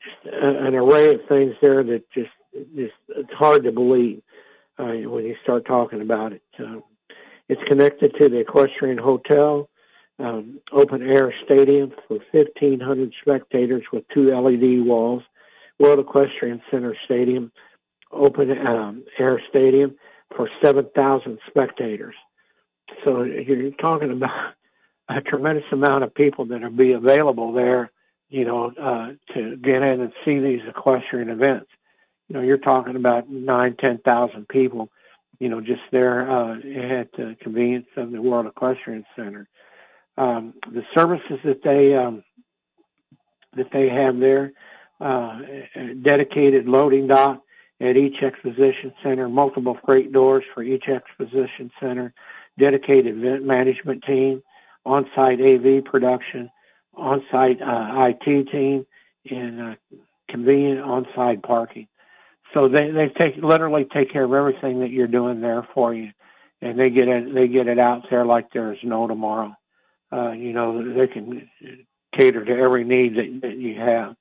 just 0.04 0.34
an 0.34 0.74
array 0.74 1.14
of 1.14 1.20
things 1.28 1.54
there 1.60 1.82
that 1.82 2.04
just 2.12 2.30
just 2.76 2.94
it's 3.08 3.32
hard 3.32 3.64
to 3.64 3.72
believe 3.72 4.22
uh, 4.78 4.84
when 4.84 5.24
you 5.24 5.34
start 5.42 5.66
talking 5.66 6.00
about 6.00 6.32
it. 6.32 6.42
It's 7.48 7.62
connected 7.66 8.14
to 8.18 8.28
the 8.28 8.38
Equestrian 8.38 8.98
Hotel, 8.98 9.68
um, 10.18 10.60
open 10.72 11.02
air 11.02 11.34
stadium 11.44 11.92
for 12.06 12.18
1,500 12.32 13.12
spectators 13.20 13.84
with 13.92 14.04
two 14.12 14.30
LED 14.30 14.86
walls, 14.86 15.22
World 15.78 15.98
Equestrian 15.98 16.62
Center 16.70 16.96
Stadium, 17.04 17.50
open 18.12 18.50
um, 18.66 19.04
air 19.18 19.42
stadium 19.48 19.96
for 20.36 20.48
7,000 20.64 21.38
spectators. 21.48 22.14
So 23.04 23.22
you're 23.22 23.70
talking 23.72 24.10
about 24.10 24.54
a 25.08 25.20
tremendous 25.20 25.64
amount 25.72 26.04
of 26.04 26.14
people 26.14 26.46
that 26.46 26.62
will 26.62 26.70
be 26.70 26.92
available 26.92 27.52
there, 27.52 27.90
you 28.28 28.44
know, 28.44 28.72
uh, 28.80 29.12
to 29.34 29.56
get 29.56 29.82
in 29.82 30.00
and 30.00 30.12
see 30.24 30.38
these 30.38 30.60
equestrian 30.68 31.28
events. 31.28 31.66
You 32.28 32.36
know, 32.36 32.42
you're 32.42 32.58
talking 32.58 32.96
about 32.96 33.28
nine, 33.28 33.76
ten 33.78 33.98
thousand 33.98 34.48
people, 34.48 34.88
you 35.38 35.48
know, 35.48 35.60
just 35.60 35.82
there 35.92 36.30
uh, 36.30 36.56
at 36.56 37.12
the 37.12 37.36
convenience 37.40 37.86
of 37.96 38.12
the 38.12 38.22
World 38.22 38.46
Equestrian 38.46 39.04
Center. 39.14 39.46
Um, 40.16 40.54
the 40.72 40.84
services 40.94 41.40
that 41.44 41.62
they 41.64 41.94
um, 41.94 42.22
that 43.56 43.70
they 43.72 43.88
have 43.88 44.18
there, 44.18 44.52
uh, 45.00 45.40
dedicated 46.02 46.66
loading 46.66 47.06
dock 47.06 47.40
at 47.80 47.96
each 47.96 48.22
exposition 48.22 48.92
center, 49.02 49.28
multiple 49.28 49.76
freight 49.84 50.12
doors 50.12 50.44
for 50.54 50.62
each 50.62 50.84
exposition 50.88 51.70
center, 51.80 52.14
dedicated 52.58 53.16
event 53.18 53.44
management 53.44 54.02
team, 54.04 54.42
on-site 54.86 55.40
AV 55.40 55.84
production, 55.84 56.50
on-site 56.94 57.60
uh, 57.60 58.08
IT 58.08 58.48
team, 58.50 58.86
and 59.30 59.60
uh, 59.60 59.74
convenient 60.28 60.80
on-site 60.80 61.42
parking. 61.42 61.88
So 62.52 62.68
they 62.68 62.90
they 62.92 63.08
take 63.18 63.36
literally 63.42 63.86
take 63.92 64.12
care 64.12 64.24
of 64.24 64.32
everything 64.32 64.80
that 64.80 64.90
you're 64.90 65.08
doing 65.08 65.40
there 65.40 65.66
for 65.74 65.92
you, 65.92 66.10
and 66.62 66.78
they 66.78 66.90
get 66.90 67.08
it 67.08 67.34
they 67.34 67.48
get 67.48 67.66
it 67.66 67.80
out 67.80 68.04
there 68.10 68.24
like 68.24 68.52
there's 68.52 68.78
no 68.84 69.08
tomorrow. 69.08 69.54
Uh, 70.14 70.32
you 70.32 70.52
know 70.52 70.94
they 70.94 71.06
can 71.06 71.48
cater 72.16 72.44
to 72.44 72.52
every 72.52 72.84
need 72.84 73.16
that, 73.16 73.40
that 73.42 73.56
you 73.56 73.74
have, 73.74 74.14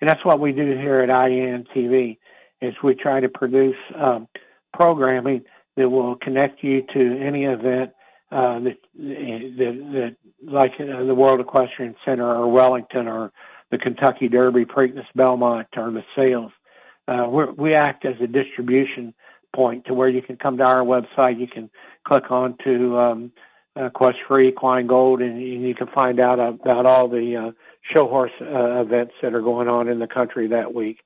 and 0.00 0.10
that's 0.10 0.24
what 0.24 0.40
we 0.40 0.52
do 0.52 0.76
here 0.76 1.00
at 1.00 1.08
IEN 1.08 1.66
TV 1.74 2.18
is 2.60 2.74
we 2.82 2.94
try 2.94 3.20
to 3.20 3.28
produce 3.28 3.76
um, 3.96 4.28
programming 4.74 5.42
that 5.76 5.88
will 5.88 6.16
connect 6.16 6.62
you 6.62 6.82
to 6.92 7.18
any 7.18 7.44
event 7.44 7.92
uh, 8.30 8.60
that, 8.60 8.76
that, 8.96 9.90
that 9.92 10.16
like 10.42 10.72
uh, 10.78 11.04
the 11.04 11.14
World 11.14 11.40
Equestrian 11.40 11.96
Center 12.04 12.26
or 12.26 12.48
Wellington 12.48 13.08
or 13.08 13.32
the 13.70 13.78
Kentucky 13.78 14.28
Derby, 14.28 14.64
Preakness 14.64 15.06
Belmont, 15.14 15.68
or 15.76 15.90
the 15.90 16.04
sales. 16.14 16.52
Uh, 17.08 17.26
we 17.56 17.74
act 17.74 18.04
as 18.04 18.14
a 18.20 18.26
distribution 18.26 19.14
point 19.54 19.84
to 19.86 19.94
where 19.94 20.08
you 20.08 20.22
can 20.22 20.36
come 20.36 20.58
to 20.58 20.64
our 20.64 20.84
website. 20.84 21.40
You 21.40 21.48
can 21.48 21.70
click 22.06 22.30
on 22.30 22.56
to 22.64 22.98
um, 22.98 23.32
uh, 23.76 23.88
Quest 23.90 24.18
for 24.26 24.40
Equine 24.40 24.86
Gold, 24.86 25.20
and, 25.20 25.36
and, 25.36 25.62
you 25.62 25.74
can 25.74 25.86
find 25.88 26.20
out 26.20 26.38
about 26.40 26.86
all 26.86 27.08
the 27.08 27.36
uh, 27.36 27.50
show 27.94 28.08
horse 28.08 28.32
uh, 28.40 28.80
events 28.80 29.14
that 29.22 29.34
are 29.34 29.42
going 29.42 29.68
on 29.68 29.88
in 29.88 29.98
the 29.98 30.06
country 30.06 30.48
that 30.48 30.74
week. 30.74 31.00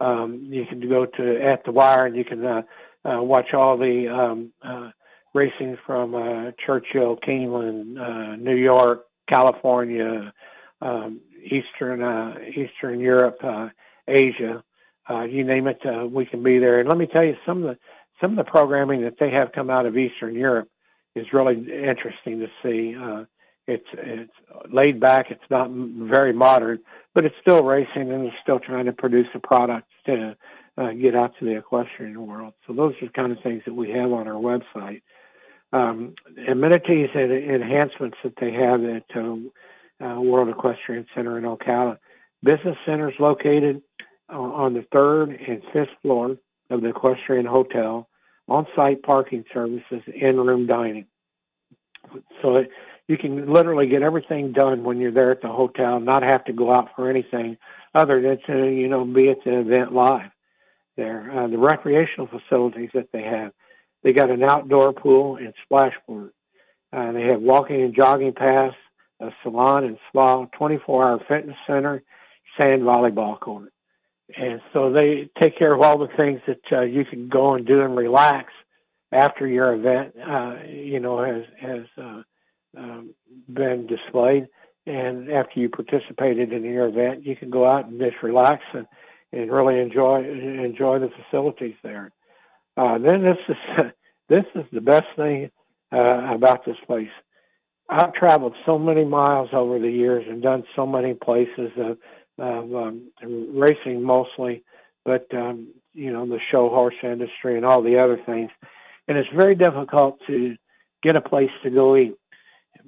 Um, 0.00 0.46
you 0.50 0.64
can 0.66 0.86
go 0.88 1.06
to 1.06 1.42
at 1.42 1.64
the 1.64 1.72
wire 1.72 2.06
and 2.06 2.16
you 2.16 2.24
can 2.24 2.44
uh, 2.44 2.62
uh, 3.04 3.22
watch 3.22 3.52
all 3.54 3.76
the 3.76 4.08
um, 4.08 4.52
uh, 4.62 4.90
racing 5.34 5.76
from 5.86 6.14
uh, 6.14 6.52
Churchill, 6.64 7.16
Keeneland, 7.16 7.98
uh, 7.98 8.36
New 8.36 8.54
York, 8.54 9.06
California, 9.28 10.32
um, 10.80 11.20
Eastern 11.44 12.02
uh, 12.02 12.34
Eastern 12.48 13.00
Europe, 13.00 13.38
uh, 13.42 13.68
Asia, 14.06 14.62
uh, 15.10 15.22
you 15.22 15.44
name 15.44 15.66
it, 15.66 15.80
uh, 15.86 16.06
we 16.06 16.26
can 16.26 16.42
be 16.42 16.58
there. 16.58 16.80
And 16.80 16.88
let 16.88 16.98
me 16.98 17.06
tell 17.06 17.24
you, 17.24 17.36
some 17.46 17.64
of 17.64 17.70
the 17.70 17.78
some 18.20 18.36
of 18.36 18.44
the 18.44 18.50
programming 18.50 19.02
that 19.02 19.14
they 19.18 19.30
have 19.30 19.52
come 19.52 19.70
out 19.70 19.86
of 19.86 19.96
Eastern 19.96 20.34
Europe 20.34 20.68
is 21.14 21.26
really 21.32 21.56
interesting 21.56 22.40
to 22.40 22.46
see. 22.62 22.96
Uh, 22.96 23.24
it's 23.66 23.86
it's 23.92 24.32
laid 24.72 24.98
back. 24.98 25.30
It's 25.30 25.50
not 25.50 25.70
very 25.70 26.32
modern, 26.32 26.80
but 27.14 27.24
it's 27.24 27.34
still 27.40 27.62
racing 27.62 28.10
and 28.10 28.26
it's 28.26 28.36
still 28.42 28.58
trying 28.58 28.86
to 28.86 28.92
produce 28.92 29.28
a 29.34 29.38
product 29.38 29.88
to 30.06 30.36
uh, 30.78 30.92
get 30.92 31.14
out 31.14 31.34
to 31.38 31.44
the 31.44 31.56
equestrian 31.58 32.26
world. 32.26 32.54
So 32.66 32.72
those 32.72 32.94
are 33.02 33.06
the 33.06 33.12
kind 33.12 33.30
of 33.30 33.38
things 33.42 33.62
that 33.66 33.74
we 33.74 33.90
have 33.90 34.10
on 34.12 34.26
our 34.26 34.34
website. 34.34 35.02
Um, 35.70 36.14
amenities 36.48 37.10
and 37.14 37.30
enhancements 37.30 38.16
that 38.24 38.34
they 38.40 38.52
have 38.52 38.82
at 38.84 39.04
uh, 39.14 39.36
uh, 40.02 40.20
World 40.20 40.48
Equestrian 40.48 41.06
Center 41.14 41.36
in 41.36 41.44
Ocala. 41.44 41.98
Business 42.42 42.76
centers 42.86 43.14
located 43.18 43.82
on 44.30 44.74
the 44.74 44.84
third 44.92 45.30
and 45.30 45.62
fifth 45.72 45.88
floor 46.02 46.36
of 46.70 46.82
the 46.82 46.88
Equestrian 46.88 47.46
Hotel, 47.46 48.07
on-site 48.48 49.02
parking 49.02 49.44
services, 49.52 50.02
in-room 50.14 50.66
dining. 50.66 51.06
So 52.42 52.64
you 53.06 53.18
can 53.18 53.52
literally 53.52 53.88
get 53.88 54.02
everything 54.02 54.52
done 54.52 54.84
when 54.84 54.98
you're 54.98 55.12
there 55.12 55.30
at 55.30 55.42
the 55.42 55.48
hotel, 55.48 56.00
not 56.00 56.22
have 56.22 56.44
to 56.44 56.52
go 56.52 56.72
out 56.72 56.90
for 56.94 57.10
anything 57.10 57.56
other 57.94 58.20
than 58.20 58.38
to, 58.46 58.68
you 58.68 58.88
know, 58.88 59.04
be 59.04 59.30
at 59.30 59.44
the 59.44 59.60
event 59.60 59.92
live 59.92 60.30
there. 60.96 61.30
Uh, 61.30 61.48
the 61.48 61.58
recreational 61.58 62.28
facilities 62.28 62.90
that 62.94 63.08
they 63.12 63.22
have, 63.22 63.52
they 64.02 64.12
got 64.12 64.30
an 64.30 64.42
outdoor 64.42 64.92
pool 64.92 65.36
and 65.36 65.54
splashboard. 65.70 66.30
Uh, 66.92 67.12
they 67.12 67.22
have 67.22 67.40
walking 67.40 67.82
and 67.82 67.94
jogging 67.94 68.32
paths, 68.32 68.76
a 69.20 69.30
salon 69.42 69.84
and 69.84 69.98
spa, 70.08 70.46
24-hour 70.58 71.20
fitness 71.28 71.56
center, 71.66 72.02
sand 72.58 72.82
volleyball 72.82 73.38
court. 73.38 73.72
And 74.36 74.60
so 74.72 74.92
they 74.92 75.30
take 75.40 75.58
care 75.58 75.72
of 75.72 75.80
all 75.80 75.98
the 75.98 76.08
things 76.16 76.40
that 76.46 76.60
uh, 76.70 76.82
you 76.82 77.04
can 77.04 77.28
go 77.28 77.54
and 77.54 77.66
do 77.66 77.80
and 77.80 77.96
relax 77.96 78.52
after 79.10 79.46
your 79.46 79.72
event, 79.72 80.14
uh, 80.20 80.56
you 80.68 81.00
know, 81.00 81.24
has, 81.24 81.44
has 81.60 81.86
uh, 81.96 82.22
um, 82.76 83.14
been 83.48 83.86
displayed. 83.86 84.48
And 84.86 85.30
after 85.30 85.60
you 85.60 85.68
participated 85.68 86.52
in 86.52 86.64
your 86.64 86.88
event, 86.88 87.24
you 87.24 87.36
can 87.36 87.50
go 87.50 87.66
out 87.66 87.86
and 87.86 87.98
just 87.98 88.22
relax 88.22 88.62
and, 88.72 88.86
and 89.32 89.50
really 89.50 89.78
enjoy 89.78 90.24
enjoy 90.24 90.98
the 90.98 91.10
facilities 91.10 91.74
there. 91.82 92.10
Uh, 92.76 92.96
then 92.98 93.22
this 93.22 93.36
is 93.48 93.56
this 94.28 94.44
is 94.54 94.64
the 94.72 94.80
best 94.80 95.06
thing 95.16 95.50
uh, 95.92 96.34
about 96.34 96.64
this 96.64 96.76
place. 96.86 97.10
I've 97.90 98.12
traveled 98.12 98.54
so 98.66 98.78
many 98.78 99.04
miles 99.04 99.50
over 99.52 99.78
the 99.78 99.90
years 99.90 100.24
and 100.28 100.42
done 100.42 100.64
so 100.76 100.86
many 100.86 101.14
places 101.14 101.70
of, 101.78 101.98
of 102.38 102.74
um, 102.74 103.10
racing 103.22 104.02
mostly, 104.02 104.62
but 105.04 105.26
um, 105.34 105.68
you 105.94 106.12
know 106.12 106.26
the 106.26 106.38
show 106.50 106.68
horse 106.68 106.94
industry 107.02 107.56
and 107.56 107.64
all 107.64 107.82
the 107.82 107.98
other 107.98 108.20
things, 108.24 108.50
and 109.06 109.18
it's 109.18 109.28
very 109.34 109.54
difficult 109.54 110.18
to 110.26 110.56
get 111.02 111.16
a 111.16 111.20
place 111.20 111.50
to 111.62 111.70
go 111.70 111.96
eat 111.96 112.16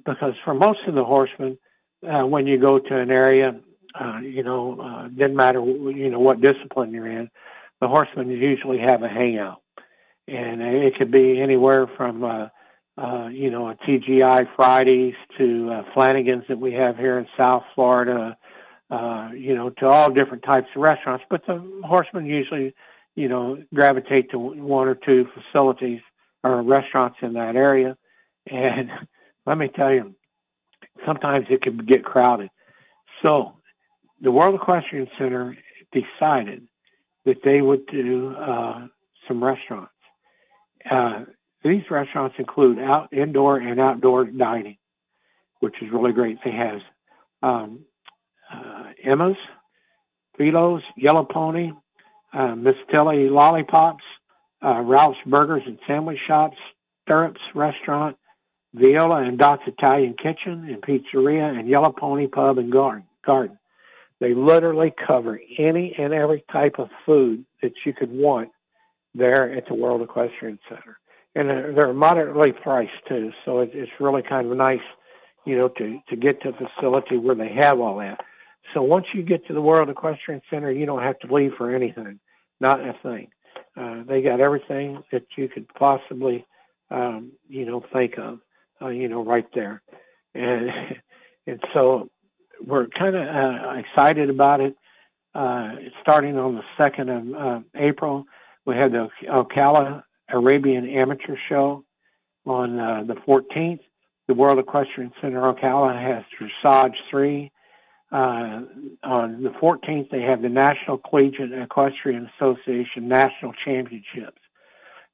because 0.05 0.33
for 0.43 0.53
most 0.53 0.79
of 0.87 0.95
the 0.95 1.03
horsemen, 1.03 1.57
uh, 2.07 2.25
when 2.25 2.47
you 2.47 2.59
go 2.59 2.79
to 2.79 2.97
an 2.97 3.11
area, 3.11 3.59
uh, 3.99 4.19
you 4.19 4.43
know, 4.43 4.79
uh, 4.79 5.07
didn't 5.09 5.35
matter 5.35 5.59
you 5.59 6.09
know 6.09 6.19
what 6.19 6.41
discipline 6.41 6.91
you're 6.91 7.07
in, 7.07 7.29
the 7.81 7.87
horsemen 7.87 8.29
usually 8.29 8.79
have 8.79 9.03
a 9.03 9.09
hangout, 9.09 9.61
and 10.27 10.61
it 10.61 10.95
could 10.97 11.11
be 11.11 11.41
anywhere 11.41 11.87
from 11.97 12.23
uh, 12.23 12.47
uh, 12.97 13.27
you 13.27 13.49
know 13.49 13.69
a 13.69 13.75
TGI 13.75 14.47
Fridays 14.55 15.15
to 15.37 15.71
uh, 15.71 15.83
Flanagan's 15.93 16.45
that 16.47 16.59
we 16.59 16.73
have 16.73 16.97
here 16.97 17.19
in 17.19 17.27
South 17.37 17.63
Florida, 17.75 18.37
uh, 18.91 19.29
you 19.33 19.55
know, 19.55 19.69
to 19.69 19.87
all 19.87 20.11
different 20.11 20.43
types 20.43 20.67
of 20.75 20.81
restaurants. 20.81 21.23
But 21.29 21.45
the 21.47 21.81
horsemen 21.83 22.25
usually, 22.25 22.75
you 23.15 23.29
know, 23.29 23.57
gravitate 23.73 24.29
to 24.31 24.37
one 24.37 24.87
or 24.87 24.95
two 24.95 25.27
facilities 25.33 26.01
or 26.43 26.61
restaurants 26.61 27.17
in 27.21 27.33
that 27.33 27.55
area, 27.55 27.97
and 28.47 28.89
let 29.45 29.57
me 29.57 29.69
tell 29.69 29.93
you, 29.93 30.13
sometimes 31.05 31.45
it 31.49 31.61
can 31.61 31.77
get 31.77 32.03
crowded. 32.03 32.49
So 33.21 33.53
the 34.19 34.31
World 34.31 34.55
Equestrian 34.55 35.07
Center 35.17 35.57
decided 35.93 36.67
that 37.25 37.37
they 37.43 37.61
would 37.61 37.85
do 37.87 38.35
uh, 38.35 38.87
some 39.27 39.43
restaurants. 39.43 39.91
Uh, 40.89 41.25
these 41.63 41.83
restaurants 41.89 42.35
include 42.39 42.79
out 42.79 43.09
indoor 43.13 43.57
and 43.57 43.79
outdoor 43.79 44.25
dining, 44.25 44.77
which 45.59 45.75
is 45.81 45.91
really 45.91 46.11
great. 46.11 46.39
They 46.43 46.51
have 46.51 46.79
um, 47.43 47.85
uh, 48.51 48.83
Emma's, 49.03 49.37
Philo's, 50.37 50.83
Yellow 50.97 51.23
Pony, 51.23 51.71
uh, 52.33 52.55
Miss 52.55 52.75
Tilly 52.89 53.29
Lollipops, 53.29 54.03
uh, 54.63 54.81
Ralph's 54.81 55.19
Burgers 55.25 55.63
and 55.65 55.79
Sandwich 55.87 56.19
Shops, 56.27 56.57
Stirrups 57.03 57.41
Restaurant, 57.55 58.17
Viola 58.73 59.23
and 59.23 59.37
Dot's 59.37 59.63
Italian 59.67 60.13
Kitchen 60.13 60.65
and 60.69 60.81
Pizzeria, 60.81 61.57
and 61.57 61.67
Yellow 61.67 61.91
Pony 61.91 62.27
Pub 62.27 62.57
and 62.57 62.71
Garden. 62.71 63.57
They 64.19 64.33
literally 64.33 64.93
cover 65.07 65.39
any 65.57 65.95
and 65.97 66.13
every 66.13 66.43
type 66.51 66.75
of 66.77 66.89
food 67.05 67.43
that 67.61 67.73
you 67.85 67.93
could 67.93 68.11
want 68.11 68.49
there 69.13 69.51
at 69.51 69.67
the 69.67 69.73
World 69.73 70.01
Equestrian 70.01 70.59
Center. 70.69 70.99
And 71.35 71.49
they're 71.49 71.93
moderately 71.93 72.51
priced 72.51 72.91
too, 73.07 73.31
so 73.45 73.59
it's 73.59 73.91
really 73.99 74.21
kind 74.21 74.49
of 74.49 74.57
nice, 74.57 74.81
you 75.45 75.57
know, 75.57 75.69
to, 75.69 75.99
to 76.09 76.15
get 76.15 76.41
to 76.43 76.49
a 76.49 76.53
facility 76.53 77.17
where 77.17 77.35
they 77.35 77.49
have 77.53 77.79
all 77.79 77.97
that. 77.97 78.19
So 78.73 78.81
once 78.81 79.07
you 79.13 79.23
get 79.23 79.45
to 79.47 79.53
the 79.53 79.61
World 79.61 79.89
Equestrian 79.89 80.41
Center, 80.49 80.71
you 80.71 80.85
don't 80.85 81.01
have 81.01 81.19
to 81.19 81.33
leave 81.33 81.51
for 81.57 81.75
anything, 81.75 82.19
not 82.59 82.79
a 82.79 82.93
thing. 83.03 83.29
Uh, 83.75 84.03
they 84.07 84.21
got 84.21 84.39
everything 84.39 85.03
that 85.11 85.23
you 85.37 85.47
could 85.47 85.67
possibly, 85.75 86.45
um, 86.89 87.31
you 87.47 87.65
know, 87.65 87.83
think 87.93 88.17
of 88.17 88.39
uh, 88.81 88.89
you 88.89 89.07
know, 89.07 89.23
right 89.23 89.47
there. 89.53 89.81
And 90.33 90.69
and 91.47 91.59
so 91.73 92.09
we're 92.65 92.87
kind 92.87 93.15
of 93.15 93.27
uh, 93.27 93.73
excited 93.79 94.29
about 94.29 94.61
it. 94.61 94.75
Uh, 95.33 95.75
starting 96.01 96.37
on 96.37 96.55
the 96.55 96.63
second 96.77 97.09
of 97.09 97.63
April, 97.75 98.25
we 98.65 98.75
had 98.75 98.91
the 98.91 99.07
Ocala 99.29 100.03
Arabian 100.29 100.89
Amateur 100.89 101.35
Show. 101.47 101.85
On 102.43 102.79
uh, 102.79 103.03
the 103.05 103.13
14th, 103.13 103.81
the 104.27 104.33
World 104.33 104.57
Equestrian 104.57 105.11
Center 105.21 105.41
Ocala 105.41 105.93
has 105.93 106.23
Dressage 106.65 106.95
Three. 107.09 107.51
Uh, 108.11 108.63
on 109.03 109.41
the 109.41 109.53
14th, 109.61 110.09
they 110.09 110.21
have 110.21 110.41
the 110.41 110.49
National 110.49 110.97
Collegiate 110.97 111.53
Equestrian 111.53 112.29
Association 112.35 113.07
National 113.07 113.53
Championships. 113.63 114.37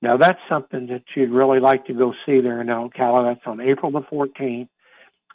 Now 0.01 0.17
that's 0.17 0.39
something 0.49 0.87
that 0.87 1.03
you'd 1.15 1.29
really 1.29 1.59
like 1.59 1.85
to 1.87 1.93
go 1.93 2.13
see 2.25 2.39
there 2.41 2.61
in 2.61 2.67
Ocala. 2.67 3.33
That's 3.33 3.45
on 3.45 3.59
April 3.59 3.91
the 3.91 4.01
14th. 4.01 4.67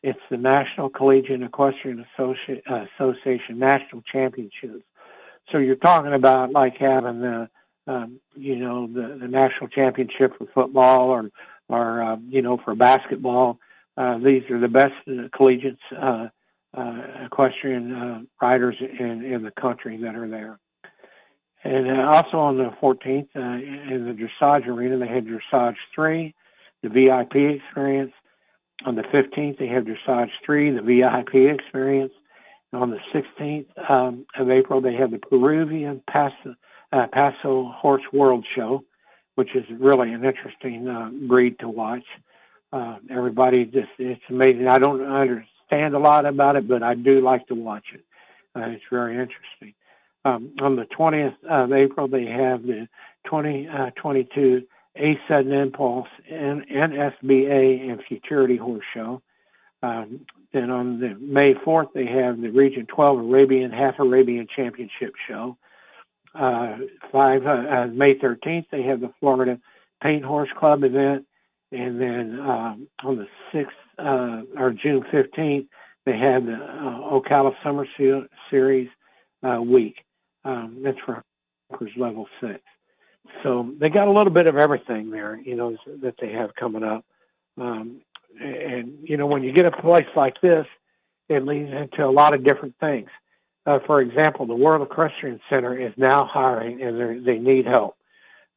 It's 0.03 0.18
the 0.31 0.37
National 0.37 0.88
Collegiate 0.88 1.42
Equestrian 1.42 2.05
Associ- 2.18 2.62
Association 2.66 3.59
National 3.59 4.03
Championships. 4.03 4.85
So 5.51 5.59
you're 5.59 5.77
talking 5.77 6.12
about 6.12 6.53
like 6.53 6.77
having 6.79 7.20
the, 7.20 7.48
um, 7.87 8.20
you 8.35 8.57
know, 8.57 8.87
the, 8.87 9.18
the 9.20 9.29
national 9.29 9.68
championship 9.68 10.37
for 10.38 10.46
football 10.55 11.11
or, 11.11 11.31
or 11.68 12.03
uh, 12.03 12.16
you 12.29 12.42
know, 12.42 12.59
for 12.64 12.75
basketball. 12.75 13.59
Uh, 13.96 14.18
these 14.18 14.42
are 14.51 14.59
the 14.59 14.68
best 14.68 14.94
uh, 15.09 15.29
collegiate 15.37 15.79
uh, 15.96 16.29
uh, 16.74 17.26
equestrian 17.26 17.92
uh, 17.92 18.20
riders 18.40 18.76
in, 18.80 19.24
in 19.24 19.42
the 19.42 19.50
country 19.50 19.98
that 19.98 20.14
are 20.14 20.28
there. 20.28 20.58
And 21.64 21.90
uh, 21.90 22.11
also 22.11 22.38
on 22.38 22.56
the 22.56 22.70
14th, 22.82 23.28
uh, 23.37 23.40
in 23.40 24.06
the 24.06 24.14
dressage 24.14 24.66
arena, 24.66 24.98
they 24.98 25.06
had 25.06 25.26
dressage 25.26 25.76
three, 25.94 26.35
the 26.82 26.88
VIP 26.88 27.37
experience. 27.61 28.12
On 28.85 28.96
the 28.96 29.02
15th, 29.02 29.58
they 29.58 29.68
have 29.68 29.85
dressage 29.85 30.30
three, 30.44 30.70
the 30.70 30.80
VIP 30.80 31.54
experience. 31.54 32.12
And 32.72 32.82
on 32.82 32.90
the 32.90 32.98
16th 33.14 33.90
um, 33.90 34.26
of 34.37 34.50
April, 34.50 34.80
they 34.80 34.94
have 34.94 35.11
the 35.11 35.18
Peruvian 35.18 36.02
Paso, 36.11 36.56
uh, 36.92 37.06
Paso 37.12 37.70
Horse 37.76 38.02
World 38.12 38.46
Show, 38.56 38.82
which 39.35 39.54
is 39.54 39.64
really 39.78 40.12
an 40.12 40.24
interesting 40.24 41.28
breed 41.28 41.58
to 41.61 41.68
watch. 41.68 42.04
Everybody 43.11 43.66
just, 43.66 43.90
it's 43.98 44.22
amazing. 44.30 44.68
I 44.68 44.78
don't 44.78 45.02
understand 45.02 45.46
a 45.80 45.98
lot 45.98 46.26
about 46.26 46.56
it, 46.56 46.68
but 46.68 46.82
I 46.82 46.94
do 46.94 47.20
like 47.20 47.46
to 47.48 47.54
watch 47.54 47.87
it. 47.94 48.04
Uh, 48.54 48.70
it's 48.70 48.85
very 48.90 49.12
interesting. 49.12 49.74
Um, 50.24 50.54
on 50.61 50.76
the 50.76 50.85
20th 50.85 51.35
of 51.48 51.72
April, 51.72 52.06
they 52.06 52.26
have 52.26 52.62
the 52.62 52.88
2022 53.24 54.62
uh, 54.62 55.02
A 55.02 55.18
Sudden 55.26 55.52
Impulse 55.52 56.08
and 56.30 56.66
NSBA 56.68 57.90
and 57.90 58.02
Futurity 58.06 58.56
Horse 58.56 58.85
Show. 58.94 59.22
Um, 59.82 60.26
then 60.52 60.70
on 60.70 61.00
the 61.00 61.16
May 61.18 61.54
4th, 61.54 61.92
they 61.94 62.06
have 62.06 62.40
the 62.40 62.50
Region 62.50 62.87
12 62.87 63.18
Arabian 63.18 63.72
Half 63.72 63.98
Arabian 63.98 64.46
Championship 64.54 65.14
Show. 65.26 65.56
Uh, 66.35 66.76
five 67.11 67.44
uh, 67.46 67.50
uh, 67.50 67.87
May 67.88 68.14
13th, 68.14 68.66
they 68.70 68.82
have 68.82 69.00
the 69.00 69.12
Florida 69.20 69.58
Paint 70.02 70.24
Horse 70.24 70.48
Club 70.58 70.85
event, 70.85 71.26
and 71.72 72.00
then 72.00 72.38
um, 72.40 72.88
on 73.02 73.16
the 73.16 73.26
6th 73.52 73.66
uh, 73.98 74.42
or 74.57 74.72
June 74.72 75.05
15th, 75.12 75.66
they 76.05 76.18
had 76.18 76.46
the 76.46 76.55
uh, 76.55 77.20
Ocala 77.20 77.55
Summer 77.62 77.87
Series 78.50 78.88
uh, 79.42 79.61
week. 79.61 79.96
Um, 80.44 80.81
that's 80.83 80.98
for 81.07 81.22
Hawkers 81.70 81.92
Level 81.96 82.26
Six. 82.40 82.61
So 83.42 83.72
they 83.78 83.88
got 83.88 84.09
a 84.09 84.12
little 84.12 84.33
bit 84.33 84.46
of 84.46 84.57
everything 84.57 85.11
there, 85.11 85.40
you 85.40 85.55
know, 85.55 85.76
that 86.02 86.14
they 86.20 86.33
have 86.33 86.55
coming 86.55 86.83
up. 86.83 87.05
Um, 87.61 88.00
and 88.40 88.98
you 89.02 89.16
know, 89.16 89.26
when 89.26 89.42
you 89.42 89.52
get 89.52 89.66
a 89.66 89.70
place 89.70 90.07
like 90.16 90.40
this, 90.40 90.66
it 91.28 91.44
leads 91.44 91.70
into 91.70 92.05
a 92.05 92.11
lot 92.11 92.35
of 92.35 92.44
different 92.44 92.74
things. 92.81 93.09
Uh, 93.64 93.78
for 93.87 94.00
example, 94.00 94.46
the 94.46 94.55
World 94.55 94.83
Equestrian 94.83 95.40
Center 95.48 95.78
is 95.78 95.92
now 95.96 96.26
hiring, 96.26 96.83
and 96.83 97.24
they 97.24 97.38
need 97.38 97.66
help. 97.66 97.96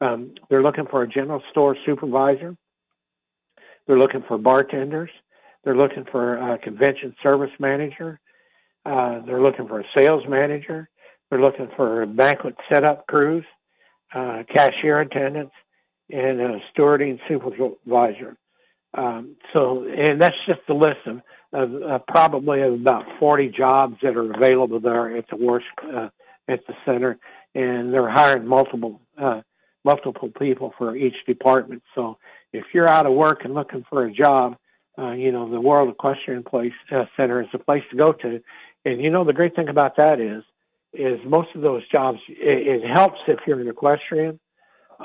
Um, 0.02 0.34
they're 0.50 0.64
looking 0.64 0.88
for 0.88 1.04
a 1.04 1.08
general 1.08 1.42
store 1.52 1.78
supervisor. 1.86 2.58
They're 3.86 4.00
looking 4.00 4.24
for 4.28 4.38
bartenders. 4.38 5.12
They're 5.66 5.76
looking 5.76 6.06
for 6.10 6.38
a 6.38 6.58
convention 6.60 7.16
service 7.22 7.52
manager. 7.60 8.20
Uh, 8.86 9.20
they're 9.26 9.42
looking 9.42 9.68
for 9.68 9.80
a 9.80 9.86
sales 9.98 10.24
manager. 10.30 10.88
They're 11.30 11.42
looking 11.42 11.70
for 11.76 12.06
banquet 12.06 12.56
setup 12.70 13.08
crews, 13.08 13.44
uh, 14.14 14.44
cashier 14.48 15.02
attendants, 15.02 15.54
and 16.12 16.40
a 16.40 16.62
stewarding 16.72 17.20
supervisor. 17.28 18.38
Um, 18.94 19.36
so, 19.54 19.86
and 19.86 20.22
that's 20.22 20.36
just 20.46 20.62
a 20.70 20.74
list 20.74 21.00
of, 21.08 21.22
of 21.52 21.84
uh, 21.84 22.00
probably 22.08 22.62
of 22.62 22.74
about 22.74 23.06
40 23.20 23.50
jobs 23.50 23.98
that 24.04 24.16
are 24.16 24.32
available 24.32 24.80
there 24.80 25.18
at 25.18 25.28
the 25.30 25.36
worst 25.36 25.66
uh, 25.94 26.10
at 26.48 26.66
the 26.68 26.76
center, 26.86 27.18
and 27.56 27.92
they're 27.92 28.08
hiring 28.08 28.46
multiple 28.46 29.02
uh, 29.18 29.42
multiple 29.84 30.30
people 30.40 30.74
for 30.78 30.96
each 30.96 31.16
department. 31.26 31.82
So, 31.96 32.18
if 32.54 32.66
you're 32.74 32.88
out 32.88 33.08
of 33.08 33.14
work 33.14 33.44
and 33.44 33.54
looking 33.56 33.84
for 33.90 34.06
a 34.06 34.14
job, 34.14 34.56
uh, 34.98 35.12
you 35.12 35.32
know 35.32 35.50
the 35.50 35.62
World 35.62 35.90
Equestrian 35.90 36.44
Place 36.44 36.74
uh, 36.92 37.06
Center 37.18 37.42
is 37.42 37.48
the 37.52 37.60
place 37.60 37.84
to 37.92 37.98
go 37.98 38.14
to. 38.14 38.42
And 38.86 39.02
you 39.02 39.10
know 39.10 39.24
the 39.24 39.34
great 39.34 39.56
thing 39.56 39.70
about 39.70 39.98
that 39.98 40.20
is 40.20 40.44
is 40.96 41.20
most 41.26 41.50
of 41.56 41.62
those 41.62 41.88
jobs, 41.90 42.20
it, 42.30 42.84
it 42.84 42.88
helps 42.88 43.20
if 43.28 43.40
you're 43.46 43.60
an 43.60 43.68
equestrian, 43.68 44.40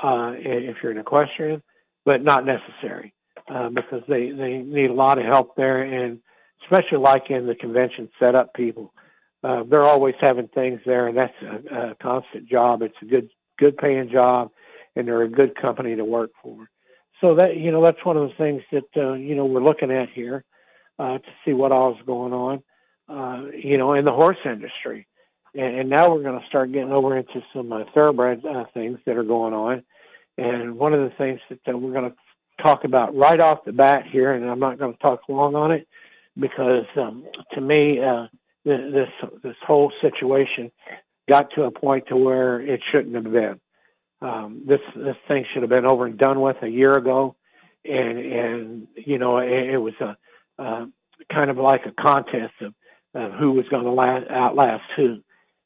uh, 0.01 0.33
if 0.37 0.77
you're 0.81 0.91
an 0.91 0.97
equestrian, 0.97 1.61
but 2.05 2.23
not 2.23 2.45
necessary 2.45 3.13
uh, 3.49 3.69
because 3.69 4.01
they, 4.07 4.31
they 4.31 4.59
need 4.59 4.89
a 4.89 4.93
lot 4.93 5.17
of 5.17 5.25
help 5.25 5.55
there. 5.55 5.81
And 5.81 6.19
especially 6.63 6.99
like 6.99 7.29
in 7.29 7.47
the 7.47 7.55
convention 7.55 8.09
setup 8.19 8.53
people, 8.53 8.93
uh, 9.43 9.63
they're 9.63 9.85
always 9.85 10.15
having 10.19 10.47
things 10.49 10.79
there 10.85 11.07
and 11.07 11.17
that's 11.17 11.33
a, 11.41 11.91
a 11.91 11.95
constant 11.95 12.47
job. 12.47 12.81
It's 12.81 12.95
a 13.01 13.05
good, 13.05 13.29
good 13.59 13.77
paying 13.77 14.09
job 14.09 14.51
and 14.95 15.07
they're 15.07 15.23
a 15.23 15.29
good 15.29 15.55
company 15.55 15.95
to 15.95 16.05
work 16.05 16.31
for. 16.41 16.69
So 17.21 17.35
that, 17.35 17.57
you 17.57 17.71
know, 17.71 17.83
that's 17.83 18.03
one 18.03 18.17
of 18.17 18.29
the 18.29 18.35
things 18.35 18.63
that, 18.71 18.89
uh, 18.97 19.13
you 19.13 19.35
know, 19.35 19.45
we're 19.45 19.63
looking 19.63 19.91
at 19.91 20.09
here, 20.09 20.43
uh, 20.99 21.19
to 21.19 21.27
see 21.45 21.53
what 21.53 21.71
all 21.71 21.93
is 21.93 22.05
going 22.05 22.33
on, 22.33 22.63
uh, 23.07 23.51
you 23.51 23.77
know, 23.77 23.93
in 23.93 24.05
the 24.05 24.11
horse 24.11 24.37
industry 24.43 25.07
and, 25.53 25.79
and 25.79 25.89
now 25.89 26.13
we're 26.13 26.23
going 26.23 26.39
to 26.39 26.47
start 26.47 26.71
getting 26.71 26.91
over 26.91 27.17
into 27.17 27.41
some 27.53 27.71
uh, 27.71 27.83
thoroughbred 27.93 28.45
uh, 28.45 28.65
things 28.73 28.99
that 29.05 29.17
are 29.17 29.23
going 29.23 29.53
on. 29.53 29.83
And 30.37 30.77
one 30.77 30.93
of 30.93 31.01
the 31.01 31.15
things 31.17 31.39
that 31.49 31.59
uh, 31.67 31.77
we're 31.77 31.93
going 31.93 32.09
to 32.09 32.63
talk 32.63 32.83
about 32.83 33.15
right 33.15 33.39
off 33.39 33.65
the 33.65 33.73
bat 33.73 34.05
here, 34.09 34.33
and 34.33 34.49
I'm 34.49 34.59
not 34.59 34.79
going 34.79 34.93
to 34.93 34.99
talk 34.99 35.27
long 35.27 35.55
on 35.55 35.71
it, 35.71 35.87
because 36.39 36.85
um, 36.95 37.25
to 37.53 37.61
me, 37.61 37.99
uh, 38.01 38.27
this 38.63 39.09
this 39.43 39.55
whole 39.65 39.91
situation 40.01 40.71
got 41.27 41.51
to 41.55 41.63
a 41.63 41.71
point 41.71 42.07
to 42.07 42.15
where 42.15 42.61
it 42.61 42.79
shouldn't 42.91 43.15
have 43.15 43.31
been. 43.31 43.59
Um, 44.21 44.63
this 44.67 44.81
this 44.95 45.17
thing 45.27 45.45
should 45.51 45.63
have 45.63 45.69
been 45.69 45.85
over 45.85 46.05
and 46.05 46.17
done 46.17 46.41
with 46.41 46.57
a 46.61 46.67
year 46.67 46.95
ago, 46.95 47.35
and 47.83 48.17
and 48.19 48.87
you 48.95 49.17
know 49.17 49.39
it, 49.39 49.49
it 49.49 49.77
was 49.77 49.93
a 49.99 50.17
uh, 50.61 50.85
kind 51.31 51.49
of 51.49 51.57
like 51.57 51.85
a 51.85 51.91
contest 51.91 52.53
of, 52.61 52.73
of 53.15 53.33
who 53.33 53.51
was 53.51 53.67
going 53.69 53.83
to 53.83 53.91
last, 53.91 54.29
outlast 54.29 54.83
who. 54.95 55.21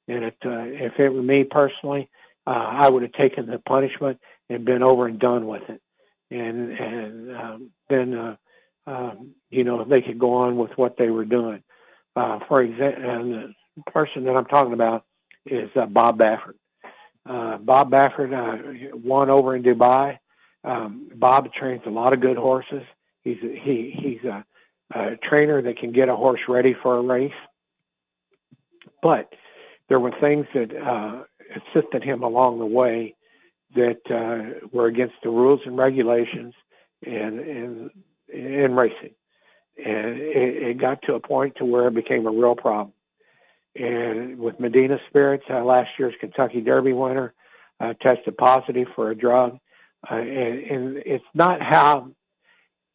And 0.07 0.23
it, 0.25 0.37
uh, 0.45 0.65
if 0.65 0.99
it 0.99 1.09
were 1.09 1.21
me 1.21 1.43
personally, 1.43 2.09
uh, 2.47 2.51
I 2.51 2.87
would 2.87 3.01
have 3.01 3.13
taken 3.13 3.47
the 3.47 3.59
punishment 3.59 4.19
and 4.49 4.63
been 4.63 4.83
over 4.83 5.07
and 5.07 5.19
done 5.19 5.47
with 5.47 5.63
it, 5.67 5.81
and 6.29 6.71
and 6.71 7.35
um, 7.35 7.69
then 7.89 8.13
uh, 8.13 8.35
um, 8.87 9.31
you 9.49 9.63
know 9.63 9.83
they 9.83 10.01
could 10.01 10.19
go 10.19 10.33
on 10.35 10.57
with 10.57 10.71
what 10.77 10.97
they 10.97 11.09
were 11.09 11.25
doing. 11.25 11.63
Uh, 12.15 12.39
for 12.47 12.61
example, 12.61 13.09
and 13.09 13.55
the 13.75 13.91
person 13.91 14.25
that 14.25 14.35
I'm 14.35 14.45
talking 14.45 14.73
about 14.73 15.03
is 15.45 15.69
uh, 15.75 15.87
Bob 15.87 16.19
Baffert. 16.19 16.55
Uh, 17.27 17.57
Bob 17.57 17.91
Baffert 17.91 18.33
uh, 18.33 18.97
won 19.03 19.29
over 19.29 19.55
in 19.55 19.63
Dubai. 19.63 20.17
Um, 20.63 21.09
Bob 21.15 21.51
trains 21.53 21.81
a 21.85 21.89
lot 21.89 22.13
of 22.13 22.21
good 22.21 22.37
horses. 22.37 22.83
He's 23.23 23.37
a, 23.43 23.59
he 23.63 23.93
he's 23.97 24.23
a, 24.29 24.45
a 24.93 25.17
trainer 25.17 25.61
that 25.61 25.77
can 25.77 25.91
get 25.91 26.09
a 26.09 26.15
horse 26.15 26.41
ready 26.47 26.75
for 26.81 26.97
a 26.97 27.01
race. 27.01 27.31
But 29.01 29.33
there 29.89 29.99
were 29.99 30.13
things 30.19 30.45
that 30.53 30.75
uh, 30.75 31.23
assisted 31.55 32.03
him 32.03 32.23
along 32.23 32.59
the 32.59 32.65
way 32.65 33.15
that 33.75 34.01
uh, 34.09 34.67
were 34.71 34.87
against 34.87 35.15
the 35.23 35.29
rules 35.29 35.61
and 35.65 35.77
regulations 35.77 36.53
in 37.01 37.91
in, 38.31 38.39
in 38.39 38.75
racing, 38.75 39.13
and 39.77 40.17
it, 40.19 40.63
it 40.63 40.77
got 40.79 41.01
to 41.03 41.13
a 41.15 41.19
point 41.19 41.55
to 41.57 41.65
where 41.65 41.87
it 41.87 41.95
became 41.95 42.25
a 42.25 42.31
real 42.31 42.55
problem. 42.55 42.94
And 43.75 44.39
with 44.39 44.59
Medina 44.59 44.97
Spirits, 45.09 45.43
uh, 45.49 45.63
last 45.63 45.89
year's 45.99 46.13
Kentucky 46.19 46.61
Derby 46.61 46.93
winner 46.93 47.33
uh, 47.79 47.93
tested 48.01 48.37
positive 48.37 48.87
for 48.95 49.11
a 49.11 49.15
drug, 49.15 49.57
uh, 50.09 50.15
and, 50.15 50.59
and 50.59 50.97
it's 51.05 51.25
not 51.33 51.61
how 51.61 52.11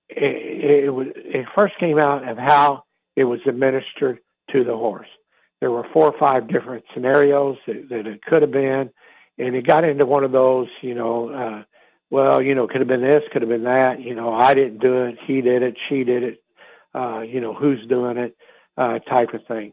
it, 0.09 0.85
it 0.85 0.91
was. 0.91 1.09
It 1.15 1.47
first 1.57 1.75
came 1.79 1.99
out 1.99 2.27
of 2.27 2.39
how 2.39 2.85
it 3.15 3.25
was 3.25 3.41
administered 3.47 4.21
to 4.53 4.65
the 4.65 4.75
horse. 4.77 5.09
There 5.61 5.71
were 5.71 5.87
four 5.93 6.07
or 6.07 6.19
five 6.19 6.49
different 6.49 6.85
scenarios 6.95 7.59
that, 7.67 7.89
that 7.91 8.07
it 8.07 8.23
could 8.23 8.41
have 8.41 8.51
been, 8.51 8.91
and 9.39 9.55
it 9.55 9.67
got 9.67 9.85
into 9.85 10.07
one 10.07 10.25
of 10.25 10.33
those, 10.33 10.69
you 10.81 10.95
know, 10.95 11.29
uh, 11.29 11.63
well, 12.09 12.41
you 12.41 12.55
know, 12.55 12.67
could 12.67 12.81
have 12.81 12.89
been 12.89 13.03
this, 13.03 13.23
could 13.33 13.43
have 13.43 13.51
been 13.51 13.65
that. 13.65 14.01
You 14.01 14.15
know, 14.15 14.33
I 14.33 14.55
didn't 14.55 14.79
do 14.79 15.05
it, 15.05 15.19
he 15.27 15.43
did 15.43 15.63
it, 15.63 15.77
she 15.89 16.05
did 16.05 16.23
it. 16.23 16.43
Uh, 16.93 17.21
you 17.21 17.41
know, 17.41 17.55
who's 17.55 17.87
doing 17.87 18.17
it, 18.17 18.37
uh, 18.77 18.99
type 19.01 19.33
of 19.35 19.47
thing. 19.47 19.73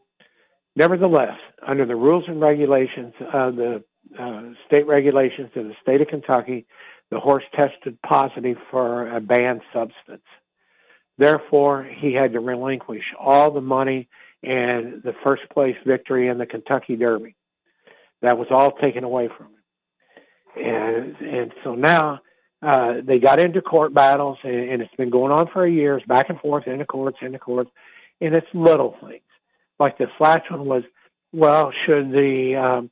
Nevertheless, 0.78 1.40
under 1.68 1.88
the 1.88 1.96
rules 1.96 2.26
and 2.28 2.40
regulations 2.40 3.16
of 3.34 3.56
the 3.56 3.84
uh, 4.18 4.42
state 4.68 4.86
regulations 4.86 5.50
in 5.56 5.70
the 5.70 5.74
state 5.82 6.02
of 6.02 6.08
Kentucky, 6.08 6.68
the 7.10 7.20
horse 7.20 7.44
tested 7.56 8.00
positive 8.04 8.58
for 8.70 9.10
a 9.10 9.20
banned 9.20 9.62
substance. 9.74 10.22
Therefore, 11.18 11.84
he 11.84 12.14
had 12.14 12.34
to 12.34 12.40
relinquish 12.40 13.06
all 13.20 13.50
the 13.50 13.60
money 13.60 14.08
and 14.44 15.02
the 15.02 15.16
first 15.24 15.50
place 15.52 15.76
victory 15.84 16.28
in 16.28 16.38
the 16.38 16.46
Kentucky 16.46 16.96
Derby. 16.96 17.36
That 18.22 18.38
was 18.38 18.50
all 18.52 18.72
taken 18.74 19.04
away 19.04 19.30
from 19.36 19.48
him. 19.48 20.64
And, 20.64 21.16
and 21.28 21.54
so 21.64 21.74
now 21.74 22.20
uh, 22.62 22.98
they 23.04 23.18
got 23.18 23.40
into 23.40 23.64
court 23.64 23.96
battles, 23.96 24.38
and, 24.44 24.70
and 24.70 24.82
it's 24.84 24.94
been 24.96 25.10
going 25.10 25.32
on 25.32 25.48
for 25.52 25.68
years, 25.68 26.04
back 26.08 26.30
and 26.30 26.40
forth, 26.40 26.68
into 26.68 26.86
courts, 26.86 27.18
into 27.24 27.40
courts, 27.40 27.72
and 28.22 28.36
it's 28.36 28.46
little 28.54 28.96
things 29.02 29.24
like 29.80 29.98
last 30.20 30.50
one 30.52 30.66
was, 30.66 30.84
well, 31.34 31.72
should 31.86 32.12
the 32.12 32.56
um, 32.56 32.90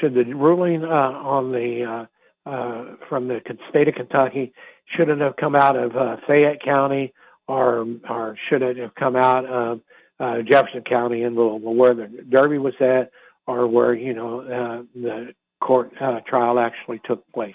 should 0.00 0.14
the 0.14 0.24
ruling 0.24 0.84
uh, 0.84 0.88
on 0.88 1.52
the 1.52 1.84
uh, 1.84 2.50
uh, 2.50 2.96
from 3.08 3.28
the 3.28 3.40
state 3.70 3.88
of 3.88 3.94
Kentucky 3.94 4.52
should 4.86 5.08
it 5.08 5.20
have 5.20 5.36
come 5.36 5.54
out 5.54 5.76
of 5.76 5.96
uh, 5.96 6.16
Fayette 6.26 6.62
County 6.62 7.12
or 7.48 7.86
or 8.08 8.36
should 8.48 8.62
it 8.62 8.76
have 8.78 8.94
come 8.94 9.16
out 9.16 9.46
of 9.46 9.80
uh, 10.20 10.42
Jefferson 10.42 10.82
County 10.82 11.22
in 11.22 11.34
Louisville, 11.34 11.74
where 11.74 11.94
the 11.94 12.06
Derby 12.06 12.58
was 12.58 12.74
at, 12.80 13.10
or 13.46 13.66
where 13.66 13.94
you 13.94 14.14
know 14.14 14.40
uh, 14.40 14.82
the 14.94 15.34
court 15.60 15.92
uh, 16.00 16.20
trial 16.20 16.58
actually 16.58 17.00
took 17.04 17.30
place. 17.32 17.54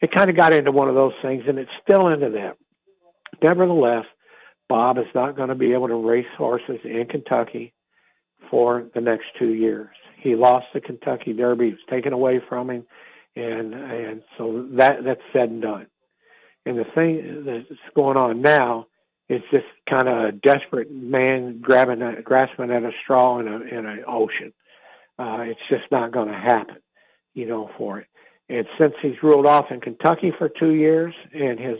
It 0.00 0.12
kind 0.12 0.28
of 0.28 0.36
got 0.36 0.52
into 0.52 0.72
one 0.72 0.88
of 0.88 0.94
those 0.94 1.12
things, 1.22 1.44
and 1.46 1.58
it's 1.58 1.70
still 1.82 2.08
into 2.08 2.30
that. 2.30 2.56
Nevertheless, 3.42 4.04
Bob 4.68 4.98
is 4.98 5.06
not 5.14 5.36
going 5.36 5.48
to 5.48 5.54
be 5.54 5.72
able 5.72 5.88
to 5.88 5.94
race 5.94 6.26
horses 6.36 6.80
in 6.84 7.06
Kentucky 7.06 7.72
for 8.52 8.84
the 8.94 9.00
next 9.00 9.24
two 9.38 9.54
years. 9.54 9.88
He 10.18 10.36
lost 10.36 10.66
the 10.74 10.80
Kentucky 10.80 11.32
Derby; 11.32 11.68
it 11.68 11.70
was 11.70 11.80
taken 11.88 12.12
away 12.12 12.40
from 12.46 12.68
him, 12.68 12.84
and 13.34 13.72
and 13.72 14.22
so 14.36 14.68
that 14.72 15.02
that's 15.02 15.22
said 15.32 15.48
and 15.48 15.62
done. 15.62 15.86
And 16.66 16.78
the 16.78 16.84
thing 16.94 17.44
that's 17.46 17.80
going 17.96 18.18
on 18.18 18.42
now 18.42 18.86
is 19.30 19.40
just 19.50 19.64
kind 19.88 20.06
of 20.06 20.24
a 20.24 20.32
desperate 20.32 20.92
man 20.92 21.60
grabbing 21.60 22.02
a, 22.02 22.20
grasping 22.20 22.70
at 22.70 22.84
a 22.84 22.92
straw 23.02 23.38
in 23.40 23.48
a 23.48 23.60
in 23.62 23.86
an 23.86 24.04
ocean. 24.06 24.52
Uh, 25.18 25.38
it's 25.40 25.60
just 25.70 25.90
not 25.90 26.12
going 26.12 26.28
to 26.28 26.38
happen, 26.38 26.76
you 27.34 27.46
know, 27.46 27.70
for 27.78 28.00
it. 28.00 28.06
And 28.48 28.66
since 28.78 28.94
he's 29.00 29.22
ruled 29.22 29.46
off 29.46 29.70
in 29.70 29.80
Kentucky 29.80 30.32
for 30.36 30.48
two 30.50 30.74
years, 30.74 31.14
and 31.32 31.58
his 31.58 31.78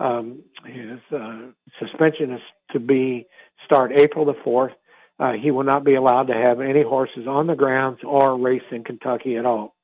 um, 0.00 0.40
his 0.64 0.98
uh, 1.14 1.40
suspension 1.78 2.32
is 2.32 2.40
to 2.72 2.80
be 2.80 3.26
start 3.64 3.92
April 3.92 4.24
the 4.24 4.34
fourth, 4.42 4.72
uh, 5.18 5.32
he 5.32 5.50
will 5.50 5.64
not 5.64 5.84
be 5.84 5.94
allowed 5.94 6.26
to 6.28 6.34
have 6.34 6.60
any 6.60 6.82
horses 6.82 7.26
on 7.26 7.46
the 7.46 7.54
grounds 7.54 8.00
or 8.04 8.38
race 8.38 8.62
in 8.70 8.84
Kentucky 8.84 9.36
at 9.36 9.46
all. 9.46 9.74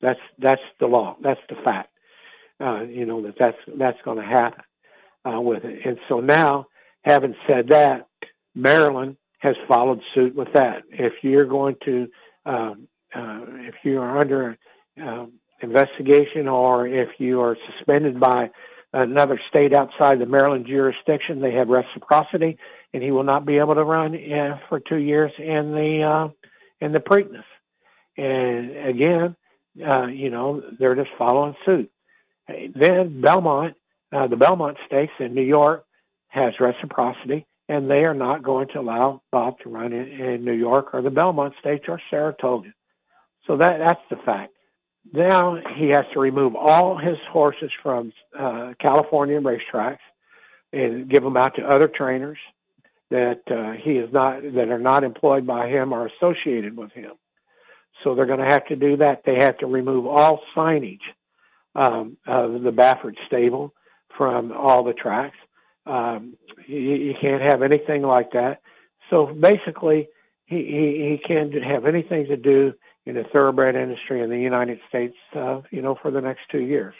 That's 0.00 0.20
that's 0.38 0.62
the 0.78 0.86
law. 0.86 1.16
That's 1.22 1.40
the 1.48 1.56
fact. 1.56 1.90
Uh, 2.60 2.82
you 2.82 3.06
know 3.06 3.22
that 3.22 3.36
that's 3.38 3.58
that's 3.78 4.00
going 4.04 4.18
to 4.18 4.24
happen 4.24 4.62
uh, 5.24 5.40
with 5.40 5.64
it. 5.64 5.86
And 5.86 5.98
so 6.08 6.20
now, 6.20 6.66
having 7.02 7.34
said 7.46 7.68
that, 7.68 8.06
Maryland 8.54 9.16
has 9.38 9.56
followed 9.68 10.00
suit 10.14 10.34
with 10.34 10.52
that. 10.54 10.82
If 10.90 11.12
you're 11.22 11.44
going 11.46 11.76
to, 11.84 12.08
um, 12.44 12.88
uh, 13.14 13.40
if 13.68 13.74
you 13.82 14.00
are 14.00 14.18
under 14.18 14.58
uh, 15.02 15.26
investigation 15.60 16.48
or 16.48 16.86
if 16.86 17.08
you 17.18 17.40
are 17.40 17.56
suspended 17.70 18.18
by 18.18 18.50
another 18.92 19.40
state 19.48 19.72
outside 19.72 20.18
the 20.18 20.26
Maryland 20.26 20.66
jurisdiction, 20.66 21.40
they 21.40 21.52
have 21.52 21.68
reciprocity 21.68 22.58
and 22.96 23.04
he 23.04 23.10
will 23.10 23.24
not 23.24 23.44
be 23.44 23.58
able 23.58 23.74
to 23.74 23.84
run 23.84 24.14
uh, 24.14 24.58
for 24.70 24.80
two 24.80 24.96
years 24.96 25.30
in 25.38 25.72
the 25.72 26.02
uh, 26.02 26.28
in 26.80 26.92
the 26.92 26.98
Preakness. 26.98 27.44
And 28.16 28.88
again, 28.88 29.36
uh, 29.86 30.06
you 30.06 30.30
know, 30.30 30.62
they're 30.78 30.94
just 30.94 31.10
following 31.18 31.54
suit. 31.66 31.90
Then 32.48 33.20
Belmont, 33.20 33.74
uh, 34.14 34.28
the 34.28 34.36
Belmont 34.36 34.78
Stakes 34.86 35.12
in 35.20 35.34
New 35.34 35.42
York 35.42 35.84
has 36.28 36.54
reciprocity, 36.58 37.44
and 37.68 37.90
they 37.90 38.04
are 38.04 38.14
not 38.14 38.42
going 38.42 38.68
to 38.68 38.80
allow 38.80 39.20
Bob 39.30 39.58
to 39.58 39.68
run 39.68 39.92
in, 39.92 40.08
in 40.08 40.44
New 40.46 40.54
York 40.54 40.94
or 40.94 41.02
the 41.02 41.10
Belmont 41.10 41.52
Stakes 41.60 41.84
or 41.88 42.00
Saratoga. 42.08 42.72
So 43.46 43.58
that 43.58 43.76
that's 43.78 44.00
the 44.08 44.16
fact. 44.24 44.54
Now 45.12 45.58
he 45.76 45.90
has 45.90 46.06
to 46.14 46.20
remove 46.20 46.56
all 46.56 46.96
his 46.96 47.18
horses 47.30 47.70
from 47.82 48.14
uh, 48.38 48.72
California 48.80 49.38
racetracks 49.38 49.98
and 50.72 51.10
give 51.10 51.22
them 51.22 51.36
out 51.36 51.56
to 51.56 51.62
other 51.62 51.88
trainers 51.88 52.38
that 53.10 53.40
uh, 53.50 53.72
he 53.82 53.92
is 53.92 54.12
not 54.12 54.42
that 54.42 54.68
are 54.68 54.78
not 54.78 55.04
employed 55.04 55.46
by 55.46 55.68
him 55.68 55.92
or 55.92 56.06
associated 56.06 56.76
with 56.76 56.92
him. 56.92 57.12
So 58.02 58.14
they're 58.14 58.26
going 58.26 58.40
to 58.40 58.44
have 58.44 58.66
to 58.66 58.76
do 58.76 58.96
that. 58.98 59.22
They 59.24 59.36
have 59.36 59.58
to 59.58 59.66
remove 59.66 60.06
all 60.06 60.40
signage 60.54 60.98
um, 61.74 62.16
of 62.26 62.62
the 62.62 62.72
Baffert 62.72 63.14
stable 63.26 63.72
from 64.16 64.52
all 64.52 64.84
the 64.84 64.92
tracks. 64.92 65.36
Um, 65.86 66.36
you, 66.66 66.78
you 66.78 67.14
can't 67.20 67.42
have 67.42 67.62
anything 67.62 68.02
like 68.02 68.32
that. 68.32 68.60
So 69.08 69.26
basically, 69.26 70.08
he, 70.46 70.56
he, 70.56 71.10
he 71.10 71.20
can't 71.26 71.52
have 71.62 71.86
anything 71.86 72.26
to 72.26 72.36
do 72.36 72.74
in 73.04 73.14
the 73.14 73.24
thoroughbred 73.32 73.76
industry 73.76 74.20
in 74.20 74.30
the 74.30 74.38
United 74.38 74.80
States, 74.88 75.14
uh, 75.34 75.60
you 75.70 75.80
know, 75.80 75.96
for 76.00 76.10
the 76.10 76.20
next 76.20 76.40
two 76.50 76.62
years. 76.62 76.94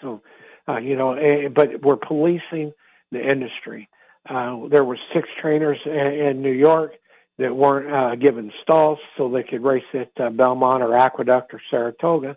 So, 0.00 0.22
uh, 0.68 0.78
you 0.78 0.96
know, 0.96 1.14
eh, 1.14 1.48
but 1.48 1.82
we're 1.82 1.96
policing 1.96 2.72
the 3.10 3.20
industry. 3.20 3.88
Uh, 4.28 4.68
there 4.68 4.84
were 4.84 4.98
six 5.12 5.28
trainers 5.40 5.78
in, 5.84 5.92
in 5.92 6.42
New 6.42 6.52
York 6.52 6.94
that 7.38 7.54
weren't 7.54 7.92
uh, 7.92 8.14
given 8.14 8.52
stalls 8.62 8.98
so 9.16 9.28
they 9.28 9.42
could 9.42 9.62
race 9.62 9.82
at 9.94 10.10
uh, 10.20 10.30
Belmont 10.30 10.82
or 10.82 10.96
Aqueduct 10.96 11.52
or 11.54 11.60
Saratoga 11.70 12.36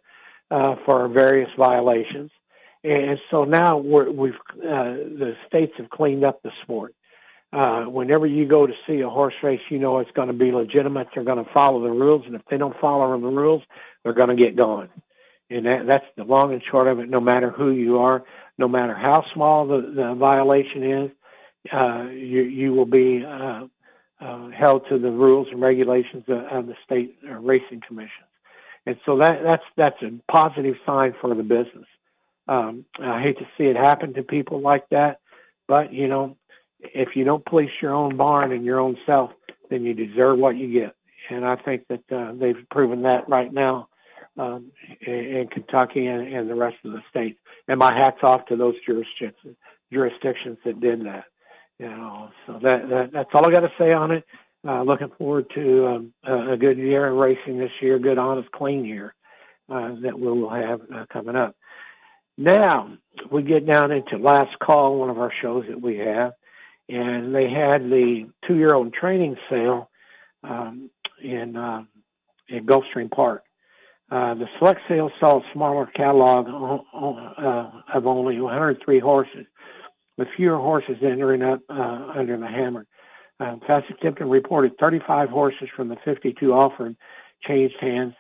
uh, 0.50 0.76
for 0.86 1.08
various 1.08 1.50
violations. 1.58 2.32
And 2.84 3.20
so 3.32 3.46
now 3.46 3.78
we're, 3.78 4.12
we've 4.12 4.34
uh, 4.58 4.94
the 4.94 5.36
states 5.48 5.74
have 5.78 5.90
cleaned 5.90 6.24
up 6.24 6.42
the 6.44 6.52
sport. 6.64 6.94
Uh, 7.52 7.86
whenever 7.86 8.28
you 8.28 8.46
go 8.46 8.68
to 8.68 8.74
see 8.86 9.02
a 9.02 9.10
horse 9.10 9.34
race, 9.42 9.62
you 9.70 9.80
know 9.80 10.00
it's 10.00 10.12
going 10.12 10.28
to 10.28 10.34
be 10.34 10.52
legitimate. 10.52 11.08
They're 11.14 11.24
going 11.24 11.44
to 11.44 11.52
follow 11.52 11.82
the 11.82 11.90
rules, 11.90 12.24
and 12.26 12.36
if 12.36 12.42
they 12.50 12.58
don't 12.58 12.78
follow 12.80 13.20
the 13.20 13.28
rules, 13.28 13.64
they're 14.04 14.14
going 14.14 14.30
to 14.30 14.36
get 14.36 14.56
gone. 14.56 14.90
And 15.50 15.66
that, 15.66 15.88
that's 15.88 16.06
the 16.18 16.24
long 16.24 16.54
and 16.54 16.62
short 16.70 16.88
of 16.88 17.00
it. 17.00 17.10
No 17.10 17.20
matter 17.20 17.50
who 17.50 17.72
you 17.72 18.00
are, 18.00 18.24
no 18.58 18.68
matter 18.68 18.94
how 18.94 19.24
small 19.34 19.68
the, 19.68 19.82
the 19.96 20.16
violation 20.16 20.84
is, 20.84 21.12
uh, 21.72 22.04
you 22.12 22.44
you 22.44 22.74
will 22.74 22.86
be 22.86 23.24
uh, 23.26 23.66
uh, 24.20 24.50
held 24.50 24.88
to 24.90 25.00
the 25.00 25.12
rules 25.12 25.48
and 25.52 25.62
regulations 25.62 26.24
of, 26.28 26.38
of 26.46 26.68
the 26.68 26.76
state 26.84 27.18
uh, 27.30 27.34
racing 27.34 27.82
commissions, 27.86 28.30
and 28.86 28.98
so 29.06 29.18
that 29.18 29.44
that's 29.44 29.64
that's 29.76 30.02
a 30.02 30.12
positive 30.32 30.76
sign 30.86 31.14
for 31.20 31.34
the 31.34 31.44
business. 31.44 31.88
Um, 32.48 32.86
I 33.00 33.22
hate 33.22 33.40
to 33.40 33.48
see 33.58 33.66
it 33.66 33.76
happen 33.76 34.14
to 34.14 34.24
people 34.24 34.62
like 34.62 34.88
that, 34.90 35.20
but 35.68 35.92
you 35.92 36.08
know, 36.08 36.38
if 36.82 37.16
you 37.16 37.24
don't 37.24 37.46
police 37.46 37.72
your 37.82 37.94
own 37.94 38.18
barn 38.18 38.52
and 38.52 38.64
your 38.64 38.80
own 38.80 38.98
self, 39.06 39.32
then 39.70 39.84
you 39.84 39.94
deserve 39.94 40.38
what 40.38 40.56
you 40.56 40.72
get. 40.72 40.96
And 41.30 41.44
I 41.44 41.56
think 41.56 41.88
that 41.88 42.04
uh, 42.12 42.34
they've 42.34 42.64
proven 42.70 43.02
that 43.02 43.28
right 43.28 43.52
now 43.52 43.88
um, 44.38 44.72
in, 45.02 45.14
in 45.14 45.48
Kentucky 45.48 46.06
and, 46.06 46.32
and 46.32 46.48
the 46.48 46.54
rest 46.54 46.78
of 46.86 46.92
the 46.92 47.02
states. 47.10 47.40
And 47.68 47.80
my 47.80 47.98
hats 47.98 48.20
off 48.22 48.46
to 48.48 48.56
those 48.56 48.76
jurisdictions 48.86 49.56
jurisdictions 49.92 50.58
that 50.66 50.80
did 50.80 51.06
that. 51.06 51.26
You 51.80 51.90
know, 51.90 52.30
so 52.48 52.54
that, 52.64 52.90
that 52.90 53.10
that's 53.12 53.30
all 53.34 53.46
I 53.46 53.52
got 53.52 53.62
to 53.62 53.72
say 53.78 53.92
on 53.92 54.12
it. 54.12 54.24
Uh, 54.68 54.82
looking 54.82 55.12
forward 55.18 55.46
to 55.54 55.88
um, 55.88 56.14
a 56.24 56.58
good 56.58 56.78
year 56.78 57.08
of 57.08 57.18
racing 57.18 57.60
this 57.60 57.72
year, 57.82 58.00
good, 58.00 58.18
honest, 58.18 58.52
clean 58.52 58.84
year 58.84 59.14
uh, 59.70 59.94
that 60.02 60.18
we 60.18 60.28
will 60.28 60.50
have 60.50 60.82
uh, 60.94 61.06
coming 61.12 61.36
up. 61.36 61.56
Now 62.38 62.98
we 63.32 63.44
get 63.44 63.66
down 63.68 63.92
into 63.92 64.18
last 64.18 64.58
call, 64.60 64.98
one 65.00 65.10
of 65.10 65.20
our 65.20 65.32
shows 65.42 65.66
that 65.70 65.82
we 65.82 65.98
have, 65.98 66.34
and 66.90 67.34
they 67.34 67.50
had 67.50 67.84
the 67.84 68.30
two-year-old 68.48 68.94
training 68.94 69.38
sale 69.50 69.90
um, 70.44 70.90
in 71.24 71.56
uh, 71.56 71.84
in 72.48 72.66
Gulfstream 72.66 73.10
Park. 73.12 73.44
Uh, 74.12 74.36
the 74.36 74.48
select 74.60 74.82
sale 74.88 75.10
saw 75.20 75.40
a 75.40 75.44
smaller 75.54 75.88
catalog 75.88 76.48
uh, 76.48 77.72
of 77.94 78.06
only 78.06 78.40
103 78.40 79.00
horses, 79.00 79.46
with 80.18 80.28
fewer 80.36 80.58
horses 80.58 80.98
entering 81.02 81.42
up 81.42 81.62
uh, 81.70 82.12
under 82.16 82.38
the 82.38 82.48
hammer. 82.48 82.86
Uh, 83.40 83.56
Fasig-Tipton 83.68 84.30
reported 84.30 84.78
35 84.80 85.30
horses 85.30 85.70
from 85.76 85.90
the 85.90 85.98
52 86.06 86.54
offered 86.54 86.96
changed 87.42 87.76
hands 87.80 88.14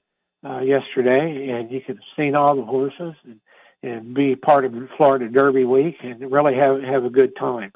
uh, 0.48 0.60
yesterday, 0.60 1.50
and 1.50 1.72
you 1.72 1.82
could 1.82 1.96
have 1.96 2.06
seen 2.16 2.36
all 2.36 2.56
the 2.56 2.64
horses 2.64 3.14
and, 3.24 3.40
and 3.82 4.14
be 4.14 4.36
part 4.36 4.66
of 4.66 4.74
Florida 4.98 5.28
Derby 5.30 5.64
week 5.64 5.98
and 6.04 6.32
really 6.32 6.56
have 6.56 6.82
have 6.84 7.06
a 7.06 7.10
good 7.10 7.36
time 7.36 7.72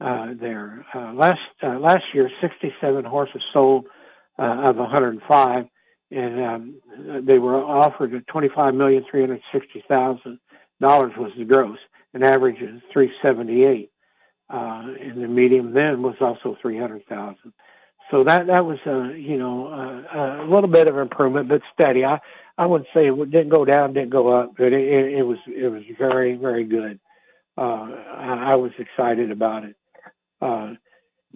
uh, 0.00 0.28
there. 0.38 0.84
Uh, 0.94 1.12
last 1.14 1.40
uh, 1.62 1.78
last 1.78 2.04
year, 2.12 2.30
67 2.40 3.04
horses 3.04 3.42
sold 3.52 3.86
uh, 4.38 4.68
of 4.68 4.76
105, 4.76 5.66
and 6.10 6.40
um, 6.40 6.74
they 7.24 7.38
were 7.38 7.56
offered 7.56 8.14
at 8.14 8.26
25 8.26 8.74
million 8.74 9.04
360 9.10 9.84
thousand 9.88 10.38
dollars 10.80 11.12
was 11.16 11.32
the 11.36 11.44
gross 11.44 11.78
an 12.14 12.22
average 12.22 12.60
of 12.62 12.80
378. 12.92 13.90
Uh, 14.50 14.94
and 15.00 15.22
the 15.22 15.28
medium 15.28 15.74
then 15.74 16.02
was 16.02 16.16
also 16.20 16.56
300,000. 16.62 17.52
So 18.10 18.24
that 18.24 18.46
that 18.46 18.64
was 18.64 18.78
a 18.86 19.14
you 19.18 19.36
know 19.36 19.66
uh, 19.66 20.42
a 20.42 20.48
little 20.48 20.70
bit 20.70 20.88
of 20.88 20.96
improvement, 20.96 21.48
but 21.48 21.60
steady. 21.74 22.04
I 22.04 22.20
I 22.56 22.64
would 22.64 22.86
say 22.94 23.08
it 23.08 23.30
didn't 23.30 23.50
go 23.50 23.64
down, 23.64 23.92
didn't 23.92 24.10
go 24.10 24.28
up, 24.28 24.54
but 24.56 24.72
it, 24.72 24.80
it, 24.80 25.18
it 25.18 25.22
was 25.22 25.38
it 25.46 25.68
was 25.68 25.82
very 25.98 26.34
very 26.34 26.64
good. 26.64 26.98
Uh, 27.56 27.88
I, 28.16 28.52
I 28.52 28.54
was 28.54 28.72
excited 28.78 29.30
about 29.30 29.64
it. 29.64 29.76
Uh, 30.40 30.74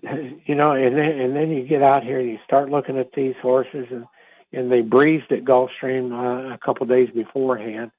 you 0.46 0.54
know, 0.54 0.72
and 0.72 0.96
then 0.96 1.20
and 1.20 1.36
then 1.36 1.50
you 1.50 1.66
get 1.66 1.82
out 1.82 2.04
here 2.04 2.20
and 2.20 2.30
you 2.30 2.38
start 2.44 2.70
looking 2.70 2.98
at 2.98 3.12
these 3.12 3.34
horses, 3.42 3.86
and 3.90 4.06
and 4.52 4.72
they 4.72 4.80
breezed 4.80 5.30
at 5.30 5.44
Gulfstream 5.44 6.12
uh, 6.12 6.54
a 6.54 6.58
couple 6.58 6.86
days 6.86 7.10
beforehand, 7.10 7.90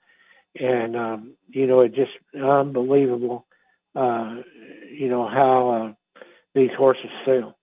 and 0.60 0.96
um, 0.96 1.34
you 1.50 1.68
know 1.68 1.82
it 1.82 1.94
just 1.94 2.12
unbelievable. 2.36 3.46
Uh, 3.96 4.38
you 4.92 5.10
know 5.10 5.28
how 5.28 5.70
uh, 5.70 6.22
these 6.56 6.72
horses 6.78 7.10
sell. 7.26 7.56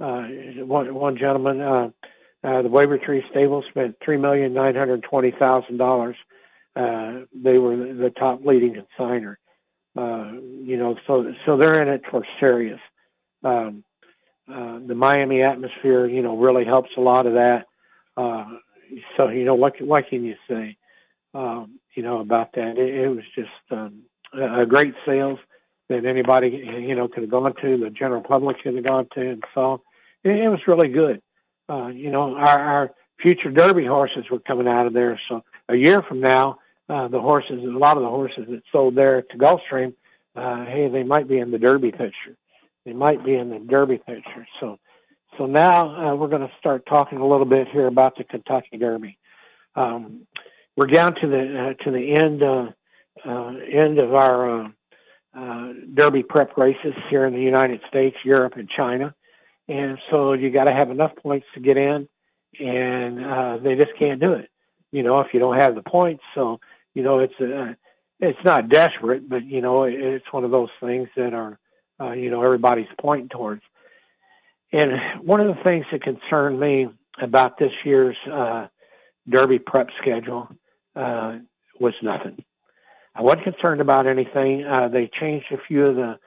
Uh, 0.00 0.22
one 0.64 0.94
one 0.94 1.16
gentleman, 1.16 1.60
uh, 1.60 1.90
uh, 2.44 2.62
the 2.62 2.68
Wavertree 2.68 3.04
Tree 3.04 3.24
Stable 3.30 3.64
spent 3.68 3.96
three 4.04 4.16
million 4.16 4.54
nine 4.54 4.74
hundred 4.74 5.02
twenty 5.02 5.32
thousand 5.32 5.76
dollars. 5.78 6.16
Uh, 6.76 7.24
they 7.34 7.58
were 7.58 7.76
the 7.76 8.12
top 8.16 8.44
leading 8.44 8.74
consigner. 8.74 9.36
Uh, 9.96 10.32
you 10.62 10.76
know, 10.76 10.96
so 11.06 11.32
so 11.44 11.56
they're 11.56 11.82
in 11.82 11.88
it 11.88 12.02
for 12.10 12.24
serious. 12.38 12.80
Um, 13.42 13.82
uh, 14.52 14.78
the 14.86 14.94
Miami 14.94 15.42
atmosphere, 15.42 16.06
you 16.06 16.22
know, 16.22 16.36
really 16.36 16.64
helps 16.64 16.90
a 16.96 17.00
lot 17.00 17.26
of 17.26 17.34
that. 17.34 17.66
Uh, 18.16 18.46
so 19.16 19.28
you 19.28 19.44
know, 19.44 19.54
what 19.54 19.80
what 19.80 20.08
can 20.08 20.24
you 20.24 20.36
say? 20.48 20.76
Um, 21.34 21.78
you 21.98 22.04
know, 22.04 22.20
about 22.20 22.52
that. 22.52 22.78
It, 22.78 22.94
it 22.94 23.08
was 23.08 23.24
just 23.34 23.50
um, 23.72 24.02
a 24.32 24.64
great 24.64 24.94
sales 25.04 25.40
that 25.88 26.04
anybody, 26.04 26.48
you 26.48 26.94
know, 26.94 27.08
could 27.08 27.24
have 27.24 27.30
gone 27.30 27.52
to, 27.60 27.76
the 27.76 27.90
general 27.90 28.22
public 28.22 28.62
could 28.62 28.76
have 28.76 28.86
gone 28.86 29.08
to 29.14 29.30
and 29.30 29.42
saw. 29.52 29.78
It, 30.22 30.36
it 30.44 30.48
was 30.48 30.60
really 30.68 30.90
good. 30.90 31.20
Uh, 31.68 31.88
you 31.88 32.12
know, 32.12 32.36
our, 32.36 32.60
our 32.60 32.90
future 33.20 33.50
Derby 33.50 33.84
horses 33.84 34.26
were 34.30 34.38
coming 34.38 34.68
out 34.68 34.86
of 34.86 34.92
there. 34.92 35.20
So 35.28 35.42
a 35.68 35.74
year 35.74 36.00
from 36.02 36.20
now, 36.20 36.60
uh, 36.88 37.08
the 37.08 37.20
horses, 37.20 37.64
a 37.64 37.66
lot 37.66 37.96
of 37.96 38.04
the 38.04 38.08
horses 38.08 38.44
that 38.48 38.62
sold 38.70 38.94
there 38.94 39.22
to 39.22 39.36
Gulfstream, 39.36 39.92
uh, 40.36 40.66
hey, 40.66 40.88
they 40.88 41.02
might 41.02 41.26
be 41.26 41.38
in 41.38 41.50
the 41.50 41.58
Derby 41.58 41.90
picture. 41.90 42.36
They 42.86 42.92
might 42.92 43.24
be 43.24 43.34
in 43.34 43.50
the 43.50 43.58
Derby 43.58 43.98
picture. 43.98 44.46
So, 44.60 44.78
so 45.36 45.46
now 45.46 46.12
uh, 46.12 46.14
we're 46.14 46.28
going 46.28 46.46
to 46.46 46.52
start 46.60 46.86
talking 46.86 47.18
a 47.18 47.26
little 47.26 47.44
bit 47.44 47.66
here 47.72 47.88
about 47.88 48.16
the 48.16 48.22
Kentucky 48.22 48.76
Derby. 48.78 49.18
Um, 49.74 50.28
we're 50.78 50.86
down 50.86 51.12
to 51.16 51.26
the 51.26 51.74
uh, 51.76 51.84
to 51.84 51.90
the 51.90 52.12
end 52.12 52.40
uh, 52.40 52.68
end 53.68 53.98
of 53.98 54.14
our 54.14 54.60
uh, 54.60 54.68
uh, 55.36 55.72
Derby 55.92 56.22
prep 56.22 56.56
races 56.56 56.94
here 57.10 57.26
in 57.26 57.34
the 57.34 57.42
United 57.42 57.80
States, 57.88 58.16
Europe, 58.24 58.52
and 58.54 58.68
China, 58.70 59.12
and 59.66 59.98
so 60.08 60.34
you 60.34 60.50
got 60.50 60.64
to 60.64 60.72
have 60.72 60.92
enough 60.92 61.10
points 61.16 61.46
to 61.54 61.60
get 61.60 61.76
in, 61.76 62.08
and 62.60 63.26
uh, 63.26 63.58
they 63.60 63.74
just 63.74 63.90
can't 63.98 64.20
do 64.20 64.34
it. 64.34 64.50
You 64.92 65.02
know, 65.02 65.18
if 65.18 65.34
you 65.34 65.40
don't 65.40 65.56
have 65.56 65.74
the 65.74 65.82
points, 65.82 66.22
so 66.36 66.60
you 66.94 67.02
know 67.02 67.18
it's 67.18 67.40
a 67.40 67.76
it's 68.20 68.38
not 68.44 68.68
desperate, 68.68 69.28
but 69.28 69.44
you 69.44 69.60
know 69.60 69.82
it's 69.82 70.32
one 70.32 70.44
of 70.44 70.52
those 70.52 70.70
things 70.80 71.08
that 71.16 71.34
are 71.34 71.58
uh, 72.00 72.12
you 72.12 72.30
know 72.30 72.44
everybody's 72.44 72.86
pointing 73.00 73.30
towards. 73.30 73.62
And 74.70 75.26
one 75.26 75.40
of 75.40 75.48
the 75.48 75.60
things 75.64 75.86
that 75.90 76.04
concerned 76.04 76.60
me 76.60 76.86
about 77.20 77.58
this 77.58 77.72
year's 77.84 78.16
uh, 78.30 78.68
Derby 79.28 79.58
prep 79.58 79.88
schedule 80.00 80.48
uh, 80.98 81.38
was 81.80 81.94
nothing. 82.02 82.44
I 83.14 83.22
wasn't 83.22 83.44
concerned 83.44 83.80
about 83.80 84.06
anything. 84.06 84.64
Uh, 84.64 84.88
they 84.88 85.10
changed 85.20 85.46
a 85.52 85.58
few 85.66 85.86
of 85.86 85.96
the 85.96 86.18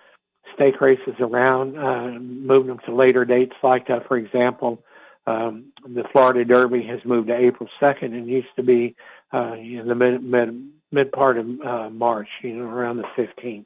stake 0.56 0.82
races 0.82 1.14
around, 1.20 1.78
uh, 1.78 2.20
moved 2.20 2.70
them 2.70 2.80
to 2.86 2.96
later 2.96 3.26
dates. 3.26 3.54
Like, 3.64 3.90
uh, 3.90 4.00
for 4.08 4.18
example, 4.18 4.84
um, 5.28 5.72
the 5.84 6.04
Florida 6.12 6.44
Derby 6.44 6.84
has 6.88 7.00
moved 7.06 7.28
to 7.28 7.36
April 7.36 7.70
2nd 7.82 8.14
and 8.14 8.28
used 8.28 8.48
to 8.56 8.64
be 8.64 8.96
uh, 9.34 9.54
in 9.54 9.88
the 9.88 9.96
mid, 9.96 10.24
mid, 10.24 10.70
mid 10.92 11.12
part 11.12 11.38
of 11.38 11.46
uh, 11.62 11.90
March, 11.90 12.28
you 12.42 12.56
know, 12.56 12.66
around 12.66 12.98
the 12.98 13.08
15th. 13.18 13.66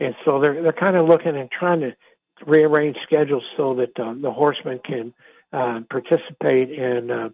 And 0.00 0.14
so 0.24 0.40
they're 0.40 0.62
they're 0.62 0.72
kind 0.72 0.96
of 0.96 1.08
looking 1.08 1.36
and 1.36 1.50
trying 1.50 1.80
to 1.80 1.92
rearrange 2.46 2.96
schedules 3.04 3.42
so 3.56 3.74
that 3.74 3.98
uh, 4.00 4.14
the 4.20 4.30
horsemen 4.30 4.80
can 4.84 5.12
uh, 5.52 5.80
participate 5.90 6.70
in 6.70 7.10
uh, 7.10 7.28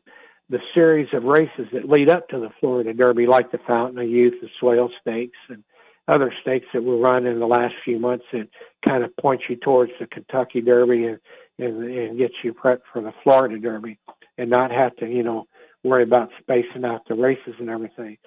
the 0.50 0.60
series 0.74 1.08
of 1.12 1.24
races 1.24 1.66
that 1.72 1.88
lead 1.88 2.08
up 2.08 2.28
to 2.28 2.38
the 2.38 2.50
Florida 2.60 2.92
Derby, 2.92 3.26
like 3.26 3.50
the 3.50 3.60
Fountain 3.66 3.98
of 3.98 4.08
Youth, 4.08 4.34
the 4.40 4.48
Swale 4.60 4.90
Stakes, 5.00 5.38
and 5.48 5.64
other 6.06 6.32
stakes 6.42 6.66
that 6.74 6.84
were 6.84 6.98
run 6.98 7.26
in 7.26 7.38
the 7.38 7.46
last 7.46 7.74
few 7.84 7.98
months 7.98 8.24
that 8.32 8.48
kind 8.84 9.02
of 9.02 9.16
point 9.16 9.40
you 9.48 9.56
towards 9.56 9.92
the 9.98 10.06
Kentucky 10.06 10.60
Derby 10.60 11.06
and 11.06 11.18
and, 11.56 11.84
and 11.84 12.18
gets 12.18 12.34
you 12.42 12.52
prepped 12.52 12.82
for 12.92 13.00
the 13.00 13.12
Florida 13.22 13.58
Derby, 13.58 13.98
and 14.36 14.50
not 14.50 14.70
have 14.70 14.94
to 14.96 15.06
you 15.06 15.22
know 15.22 15.46
worry 15.82 16.02
about 16.02 16.30
spacing 16.40 16.84
out 16.84 17.06
the 17.08 17.14
races 17.14 17.54
and 17.58 17.70
everything. 17.70 18.18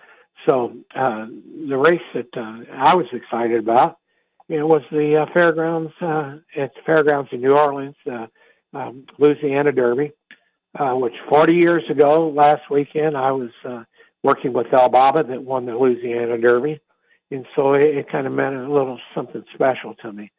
So 0.45 0.74
uh, 0.95 1.26
the 1.68 1.78
race 1.78 2.01
that 2.13 2.30
uh, 2.36 2.61
I 2.74 2.95
was 2.95 3.07
excited 3.11 3.59
about, 3.59 3.97
you 4.47 4.59
know, 4.59 4.68
was 4.68 4.84
the 4.91 5.18
uh, 5.18 5.26
fairgrounds 5.34 5.91
uh, 5.99 6.36
at 6.55 6.74
the 6.76 6.82
fairgrounds 6.86 7.30
in 7.34 7.41
New 7.41 7.53
Orleans, 7.53 7.95
uh, 8.09 8.28
um, 8.74 9.05
Louisiana 9.18 9.72
Derby, 9.72 10.11
uh, 10.80 10.93
which 10.93 11.15
40 11.30 11.53
years 11.53 11.84
ago 11.89 12.30
last 12.30 12.69
weekend 12.69 13.17
I 13.17 13.32
was 13.32 13.49
uh, 13.65 13.84
working 14.23 14.53
with 14.53 14.73
El 14.73 14.89
Baba 14.89 15.23
that 15.23 15.43
won 15.43 15.65
the 15.65 15.75
Louisiana 15.75 16.38
Derby, 16.38 16.80
and 17.32 17.45
so 17.55 17.73
it, 17.73 17.97
it 17.97 18.11
kind 18.11 18.28
of 18.28 18.34
meant 18.34 18.55
a 18.55 18.71
little 18.71 18.99
something 19.15 19.43
special 19.53 19.95
to 19.95 20.11
me. 20.11 20.32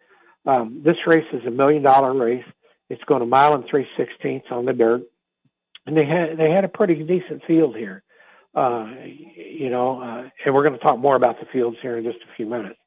Um, 0.47 0.83
this 0.85 0.97
race 1.07 1.27
is 1.33 1.45
a 1.47 1.51
million 1.51 1.83
dollar 1.83 2.15
race. 2.15 2.45
It's 2.89 3.03
going 3.05 3.23
a 3.23 3.27
mile 3.27 3.55
and 3.55 3.65
three 3.69 3.87
sixteenths 3.97 4.49
on 4.51 4.65
the 4.65 4.73
dirt, 4.73 5.03
and 5.87 5.97
they 5.97 6.07
had 6.07 6.39
they 6.39 6.51
had 6.51 6.65
a 6.65 6.69
pretty 6.69 7.03
decent 7.03 7.45
field 7.47 7.77
here. 7.77 8.03
Uh, 8.55 8.87
you 9.05 9.71
know, 9.71 10.01
uh, 10.01 10.29
and 10.45 10.55
we're 10.55 10.63
going 10.63 10.79
to 10.79 10.85
talk 10.85 10.99
more 10.99 11.17
about 11.17 11.39
the 11.39 11.47
fields 11.53 11.77
here 11.83 11.99
in 11.99 12.05
just 12.05 12.19
a 12.19 12.37
few 12.37 12.47
minutes. 12.47 12.79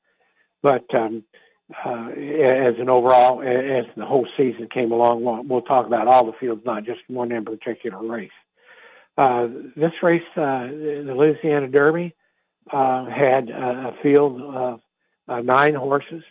But 0.64 0.84
um, 0.94 1.24
uh, 1.86 2.10
as 2.10 2.76
an 2.80 2.90
overall, 2.90 3.42
as 3.42 3.86
the 3.96 4.06
whole 4.06 4.28
season 4.38 4.68
came 4.74 4.92
along, 4.92 5.24
we'll, 5.24 5.44
we'll 5.44 5.62
talk 5.62 5.86
about 5.86 6.08
all 6.08 6.26
the 6.26 6.34
fields, 6.34 6.62
not 6.66 6.84
just 6.84 7.00
one 7.08 7.32
in 7.32 7.46
particular 7.46 8.04
race. 8.06 8.32
Uh, 9.18 9.48
this 9.76 9.92
race, 10.02 10.24
uh, 10.36 10.68
the 10.68 11.14
Louisiana 11.16 11.68
Derby, 11.68 12.16
uh, 12.72 13.06
had 13.06 13.50
a 13.50 13.96
field 14.02 14.42
of 14.42 14.82
uh, 15.28 15.42
nine 15.42 15.76
horses. 15.76 16.24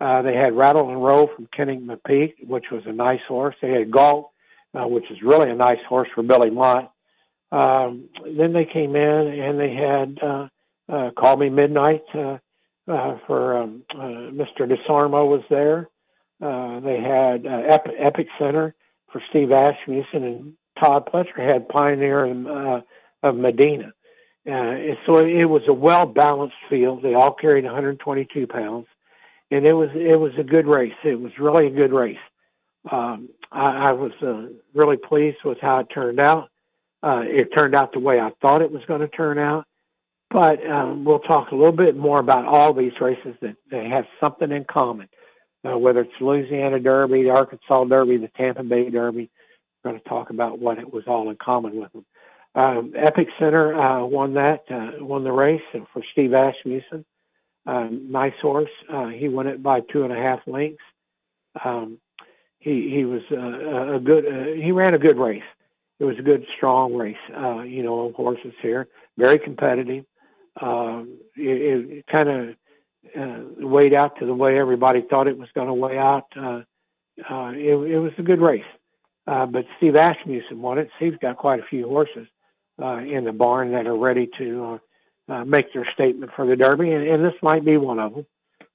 Uh, 0.00 0.22
they 0.22 0.34
had 0.34 0.56
Rattle 0.56 0.88
and 0.88 1.02
Roll 1.02 1.30
from 1.34 1.48
Kenny 1.54 1.76
McPeek, 1.76 2.46
which 2.46 2.66
was 2.72 2.82
a 2.86 2.92
nice 2.92 3.20
horse. 3.28 3.54
They 3.60 3.70
had 3.70 3.90
Galt, 3.90 4.30
uh, 4.74 4.86
which 4.86 5.10
is 5.10 5.22
really 5.22 5.50
a 5.50 5.54
nice 5.54 5.82
horse 5.88 6.08
for 6.14 6.22
Billy 6.22 6.50
Mott. 6.50 6.92
Um, 7.52 8.08
then 8.24 8.52
they 8.52 8.64
came 8.64 8.96
in 8.96 9.26
and 9.40 9.58
they 9.58 9.74
had 9.74 10.18
uh, 10.22 10.48
uh, 10.88 11.10
Call 11.18 11.36
Me 11.36 11.48
Midnight 11.48 12.02
uh, 12.14 12.38
uh, 12.90 13.18
for 13.26 13.56
um, 13.56 13.82
uh, 13.94 14.30
Mr. 14.32 14.68
Desormeaux 14.68 15.28
was 15.28 15.42
there. 15.48 15.88
Uh, 16.42 16.80
they 16.80 17.00
had 17.00 17.46
uh, 17.46 17.62
Epic, 17.68 17.94
Epic 17.98 18.26
Center 18.38 18.74
for 19.12 19.22
Steve 19.30 19.52
Asmussen 19.52 20.24
and 20.24 20.54
Todd 20.78 21.08
Pletcher 21.12 21.38
had 21.38 21.68
Pioneer 21.68 22.24
and, 22.24 22.48
uh, 22.48 22.80
of 23.22 23.36
Medina. 23.36 23.92
Uh, 24.50 24.96
so 25.04 25.18
it 25.18 25.44
was 25.44 25.62
a 25.68 25.72
well 25.72 26.06
balanced 26.06 26.56
field. 26.68 27.02
They 27.02 27.14
all 27.14 27.32
carried 27.32 27.64
122 27.64 28.46
pounds, 28.46 28.86
and 29.50 29.66
it 29.66 29.74
was 29.74 29.90
it 29.94 30.18
was 30.18 30.32
a 30.38 30.42
good 30.42 30.66
race. 30.66 30.94
It 31.04 31.20
was 31.20 31.32
really 31.38 31.66
a 31.66 31.70
good 31.70 31.92
race. 31.92 32.16
Um, 32.90 33.28
I, 33.52 33.90
I 33.90 33.92
was 33.92 34.12
really 34.74 34.96
pleased 34.96 35.44
with 35.44 35.58
how 35.60 35.80
it 35.80 35.88
turned 35.92 36.18
out. 36.18 36.48
It 37.02 37.50
turned 37.54 37.74
out 37.74 37.92
the 37.92 38.00
way 38.00 38.18
I 38.18 38.30
thought 38.40 38.62
it 38.62 38.72
was 38.72 38.82
going 38.86 39.02
to 39.02 39.08
turn 39.08 39.38
out. 39.38 39.66
But 40.30 40.64
um, 40.66 41.04
we'll 41.04 41.18
talk 41.20 41.50
a 41.50 41.56
little 41.56 41.72
bit 41.72 41.96
more 41.96 42.20
about 42.20 42.44
all 42.44 42.72
these 42.72 42.92
races 43.00 43.34
that 43.40 43.56
they 43.70 43.88
have 43.88 44.04
something 44.20 44.52
in 44.52 44.64
common, 44.64 45.08
uh, 45.64 45.76
whether 45.76 46.02
it's 46.02 46.12
Louisiana 46.20 46.78
Derby, 46.78 47.24
the 47.24 47.30
Arkansas 47.30 47.84
Derby, 47.84 48.16
the 48.16 48.30
Tampa 48.36 48.62
Bay 48.62 48.90
Derby. 48.90 49.28
We're 49.82 49.90
going 49.90 50.02
to 50.02 50.08
talk 50.08 50.30
about 50.30 50.58
what 50.58 50.78
it 50.78 50.92
was 50.92 51.04
all 51.06 51.30
in 51.30 51.36
common 51.36 51.76
with 51.80 51.92
them. 51.92 52.06
Um, 52.54 52.92
Epic 52.96 53.28
Center 53.38 53.74
uh, 53.74 54.04
won 54.04 54.34
that, 54.34 54.64
uh, 54.70 55.04
won 55.04 55.24
the 55.24 55.32
race 55.32 55.62
for 55.92 56.02
Steve 56.12 56.32
Asmussen. 56.32 57.04
Um, 57.66 58.06
nice 58.10 58.34
horse. 58.40 58.70
Uh, 58.92 59.08
he 59.08 59.28
won 59.28 59.46
it 59.46 59.62
by 59.62 59.80
two 59.80 60.04
and 60.04 60.12
a 60.12 60.16
half 60.16 60.40
lengths. 60.46 60.82
Um, 61.64 61.98
he 62.58 62.90
he 62.90 63.04
was 63.04 63.22
uh, 63.30 63.96
a 63.96 64.00
good. 64.00 64.26
Uh, 64.26 64.52
he 64.60 64.72
ran 64.72 64.94
a 64.94 64.98
good 64.98 65.18
race. 65.18 65.42
It 65.98 66.04
was 66.04 66.18
a 66.18 66.22
good, 66.22 66.46
strong 66.56 66.94
race. 66.94 67.16
Uh, 67.36 67.60
you 67.62 67.82
know, 67.82 68.12
horses 68.16 68.54
here, 68.62 68.88
very 69.18 69.38
competitive. 69.38 70.04
Um, 70.60 71.18
it, 71.36 71.88
it 71.98 72.06
kind 72.06 72.28
of 72.28 72.56
uh, 73.18 73.66
weighed 73.66 73.94
out 73.94 74.18
to 74.18 74.26
the 74.26 74.34
way 74.34 74.58
everybody 74.58 75.02
thought 75.02 75.28
it 75.28 75.38
was 75.38 75.48
going 75.54 75.68
to 75.68 75.74
weigh 75.74 75.98
out. 75.98 76.26
Uh, 76.36 76.62
uh, 77.28 77.52
it, 77.54 77.74
it 77.74 77.98
was 77.98 78.12
a 78.18 78.22
good 78.22 78.40
race. 78.40 78.64
Uh, 79.26 79.46
but 79.46 79.66
Steve 79.76 79.94
Asmussen 79.94 80.60
won 80.60 80.78
it. 80.78 80.90
Steve's 80.96 81.18
got 81.20 81.36
quite 81.36 81.60
a 81.60 81.66
few 81.66 81.86
horses 81.86 82.26
uh, 82.82 82.98
in 82.98 83.24
the 83.24 83.32
barn 83.32 83.72
that 83.72 83.86
are 83.86 83.96
ready 83.96 84.28
to 84.38 84.64
uh, 85.28 85.32
uh, 85.32 85.44
make 85.44 85.72
their 85.72 85.86
statement 85.94 86.32
for 86.34 86.46
the 86.46 86.56
Derby, 86.56 86.90
and, 86.90 87.06
and 87.06 87.24
this 87.24 87.34
might 87.42 87.64
be 87.64 87.76
one 87.76 87.98
of 87.98 88.14
them. 88.14 88.26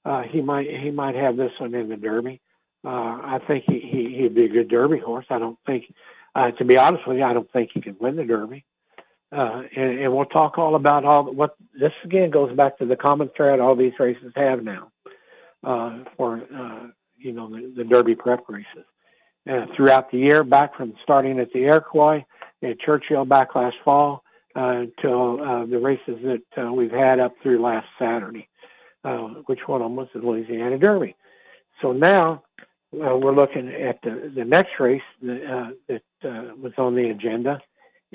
Uh, 0.04 0.22
he 0.22 0.40
might 0.40 0.70
he 0.70 0.90
might 0.90 1.16
have 1.16 1.36
this 1.36 1.52
one 1.58 1.74
in 1.74 1.88
the 1.88 1.96
Derby. 1.96 2.40
Uh, 2.84 2.88
I 2.88 3.40
think 3.46 3.64
he, 3.66 3.80
he 3.80 4.16
he'd 4.22 4.34
be 4.34 4.44
a 4.44 4.48
good 4.48 4.68
Derby 4.68 4.98
horse. 4.98 5.26
I 5.28 5.38
don't 5.38 5.58
think, 5.66 5.92
uh, 6.34 6.52
to 6.52 6.64
be 6.64 6.76
honest 6.76 7.06
with 7.06 7.18
you, 7.18 7.24
I 7.24 7.32
don't 7.32 7.50
think 7.52 7.70
he 7.74 7.80
can 7.80 7.96
win 7.98 8.16
the 8.16 8.24
Derby. 8.24 8.64
Uh, 9.32 9.62
and, 9.76 9.98
and 9.98 10.12
we'll 10.14 10.24
talk 10.26 10.56
all 10.56 10.76
about 10.76 11.04
all 11.04 11.24
what 11.32 11.56
this 11.78 11.92
again 12.04 12.30
goes 12.30 12.54
back 12.56 12.78
to 12.78 12.86
the 12.86 12.94
common 12.94 13.28
thread 13.36 13.58
all 13.58 13.74
these 13.74 13.92
races 13.98 14.32
have 14.36 14.62
now 14.62 14.88
uh, 15.64 16.04
for 16.16 16.42
uh, 16.54 16.86
you 17.16 17.32
know 17.32 17.50
the, 17.50 17.72
the 17.76 17.84
Derby 17.84 18.14
prep 18.14 18.44
races 18.48 18.84
throughout 19.76 20.10
the 20.10 20.18
year, 20.18 20.42
back 20.42 20.76
from 20.76 20.94
starting 21.02 21.38
at 21.38 21.52
the 21.52 21.60
Iroquois 21.60 22.24
at 22.62 22.80
Churchill 22.80 23.24
back 23.24 23.54
last 23.54 23.76
fall 23.84 24.22
uh, 24.56 24.86
until 24.86 25.40
uh, 25.40 25.66
the 25.66 25.78
races 25.78 26.18
that 26.24 26.64
uh, 26.64 26.72
we've 26.72 26.90
had 26.90 27.20
up 27.20 27.34
through 27.42 27.60
last 27.60 27.86
Saturday, 27.98 28.48
which 29.46 29.60
one 29.66 29.82
of 29.82 29.86
them 29.86 29.96
was 29.96 30.08
the 30.14 30.20
Louisiana 30.20 30.78
Derby. 30.78 31.14
So 31.82 31.92
now 31.92 32.42
we're 32.90 33.34
looking 33.34 33.68
at 33.68 34.00
the, 34.02 34.32
the 34.34 34.44
next 34.44 34.80
race 34.80 35.02
that, 35.20 35.76
that 35.88 36.58
was 36.58 36.72
on 36.78 36.94
the 36.94 37.10
agenda, 37.10 37.60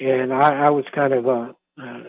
and 0.01 0.33
I, 0.33 0.65
I 0.65 0.69
was 0.69 0.85
kind 0.93 1.13
of 1.13 1.27
uh, 1.27 1.53
uh, 1.81 2.03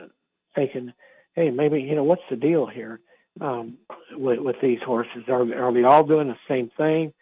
thinking, 0.55 0.93
hey, 1.35 1.51
maybe 1.51 1.81
you 1.81 1.95
know 1.95 2.05
what's 2.05 2.23
the 2.31 2.37
deal 2.37 2.67
here 2.67 3.01
um, 3.41 3.79
with, 4.13 4.41
with 4.41 4.57
these 4.63 4.81
horses? 4.85 5.25
Are 5.29 5.43
are 5.43 5.73
they 5.73 5.85
all 5.85 6.05
doing 6.05 6.29
the 6.29 6.37
same 6.49 6.71
thing? 6.77 7.13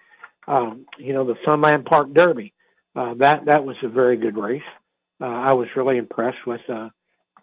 Um, 0.47 0.87
you 0.99 1.13
know, 1.13 1.25
the 1.25 1.37
Sunland 1.45 1.85
Park 1.85 2.13
Derby. 2.15 2.53
Uh, 2.97 3.15
that 3.15 3.45
that 3.47 3.65
was 3.65 3.77
a 3.83 3.89
very 3.89 4.17
good 4.17 4.37
race. 4.37 4.63
Uh, 5.21 5.27
I 5.27 5.53
was 5.53 5.69
really 5.77 5.99
impressed 5.99 6.47
with 6.47 6.63
uh, 6.69 6.89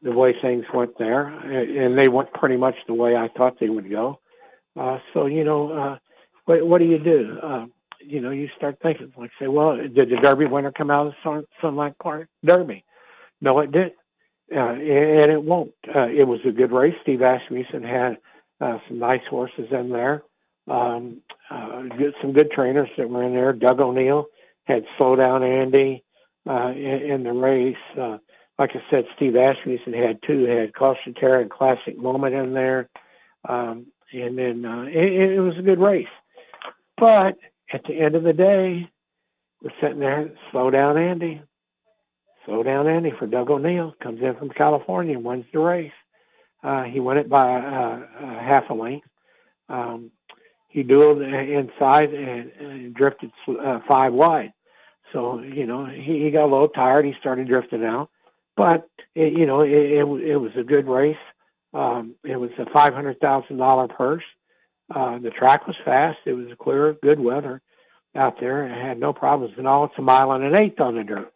the 0.02 0.12
way 0.12 0.34
things 0.42 0.66
went 0.74 0.98
there, 0.98 1.28
and 1.28 1.98
they 1.98 2.08
went 2.08 2.34
pretty 2.34 2.58
much 2.58 2.76
the 2.88 2.94
way 2.94 3.16
I 3.16 3.30
thought 3.38 3.60
they 3.60 3.70
would 3.70 3.90
go. 3.90 4.20
Uh, 4.80 5.00
so 5.14 5.26
you 5.26 5.44
know, 5.44 5.72
uh, 5.72 5.98
what, 6.46 6.66
what 6.68 6.80
do 6.80 6.86
you 6.86 7.00
do? 7.00 7.38
Uh, 7.42 7.66
you 8.00 8.22
know, 8.22 8.32
you 8.32 8.48
start 8.56 8.78
thinking 8.82 9.12
like, 9.18 9.32
say, 9.40 9.48
well, 9.48 9.78
did 9.78 10.10
the 10.10 10.18
Derby 10.22 10.46
winner 10.46 10.72
come 10.72 10.92
out 10.92 11.08
of 11.08 11.14
the 11.14 11.18
Sun, 11.24 11.46
Sunland 11.62 11.98
Park 12.00 12.30
Derby? 12.46 12.84
No, 13.42 13.60
it 13.60 13.72
didn't, 13.72 13.94
uh, 14.56 14.72
and 14.72 15.32
it 15.32 15.44
won't. 15.44 15.74
Uh, 15.94 16.08
it 16.08 16.28
was 16.28 16.40
a 16.48 16.52
good 16.52 16.72
race. 16.72 16.96
Steve 17.02 17.22
Asmussen 17.22 17.84
had 17.84 18.18
uh, 18.60 18.80
some 18.88 19.00
nice 19.00 19.22
horses 19.30 19.68
in 19.72 19.90
there 19.90 20.24
um, 20.68 21.22
uh, 21.50 21.84
some 22.22 22.34
good 22.34 22.52
trainers 22.52 22.90
that 22.98 23.10
were 23.10 23.24
in 23.24 23.34
there. 23.34 23.54
Doug 23.54 23.80
O'Neill 23.80 24.28
had 24.66 24.84
Slow 24.98 25.16
Down 25.16 25.44
Andy 25.44 26.04
uh, 26.48 26.72
in, 26.72 27.12
in 27.12 27.24
the 27.24 27.34
race. 27.34 27.76
Uh, 28.00 28.18
like 28.60 28.72
I 28.74 28.82
said, 28.90 29.06
Steve 29.16 29.36
Asmussen 29.36 29.94
had 29.94 30.20
two. 30.26 30.46
Had 30.46 30.74
Caution 30.74 31.14
Terra 31.14 31.42
and 31.42 31.52
Classic 31.52 31.98
Moment 31.98 32.36
in 32.36 32.54
there. 32.54 32.90
Um, 33.48 33.88
and 34.12 34.38
then 34.38 34.66
uh, 34.66 34.84
it, 34.84 35.34
it 35.34 35.40
was 35.40 35.58
a 35.58 35.62
good 35.62 35.80
race. 35.80 36.08
But 36.98 37.38
at 37.72 37.84
the 37.88 38.00
end 38.00 38.16
of 38.16 38.24
the 38.24 38.34
day, 38.34 38.90
we're 39.62 39.72
sitting 39.82 40.00
there, 40.00 40.32
slow 40.52 40.70
down 40.70 40.98
Andy. 40.98 41.42
Slow 42.48 42.64
down 42.64 42.88
Andy 42.88 43.12
for 43.20 43.28
Doug 43.28 43.50
O'Neill. 43.50 43.94
Comes 44.02 44.22
in 44.22 44.34
from 44.36 44.50
California 44.50 45.16
and 45.16 45.26
wins 45.26 45.46
the 45.52 45.60
race. 45.60 45.92
Uh, 46.64 46.84
he 46.84 47.02
won 47.02 47.18
it 47.18 47.30
by 47.30 47.56
uh, 47.56 48.00
uh, 48.20 48.40
half 48.40 48.70
a 48.70 48.74
length. 48.74 49.06
Um, 49.68 50.12
he 50.70 50.82
dueled 50.82 51.22
inside 51.22 52.14
and, 52.14 52.52
and 52.54 52.94
drifted 52.94 53.32
uh, 53.50 53.82
five 53.86 54.14
wide. 54.14 54.54
So 55.12 55.42
you 55.42 55.66
know 55.66 55.86
he, 55.86 56.24
he 56.24 56.32
got 56.32 56.46
a 56.46 56.52
little 56.52 56.70
tired. 56.70 57.06
He 57.06 57.14
started 57.20 57.48
drifting 57.48 57.84
out, 57.84 58.10
but 58.56 58.90
it, 59.14 59.34
you 59.34 59.46
know 59.46 59.62
it, 59.62 59.72
it, 59.72 60.06
it 60.06 60.38
was 60.38 60.52
a 60.58 60.64
good 60.64 60.88
race. 60.88 61.18
Um, 61.74 62.16
it 62.24 62.38
was 62.38 62.52
a 62.60 62.66
five 62.72 62.94
hundred 62.94 63.20
thousand 63.20 63.58
dollar 63.58 63.88
purse. 63.90 64.24
Uh, 64.94 65.20
the 65.20 65.32
track 65.32 65.68
was 65.68 65.76
fast. 65.84 66.20
It 66.26 66.34
was 66.34 66.48
clear, 66.60 66.94
good 67.04 67.20
weather 67.20 67.62
out 68.16 68.40
there. 68.40 68.66
It 68.66 68.82
had 68.82 69.00
no 69.00 69.12
problems 69.12 69.56
at 69.60 69.66
all. 69.66 69.86
It's 69.86 69.98
a 69.98 70.02
mile 70.02 70.32
and 70.32 70.46
an 70.46 70.56
eighth 70.56 70.80
on 70.80 70.96
the 70.96 71.04
dirt. 71.04 71.34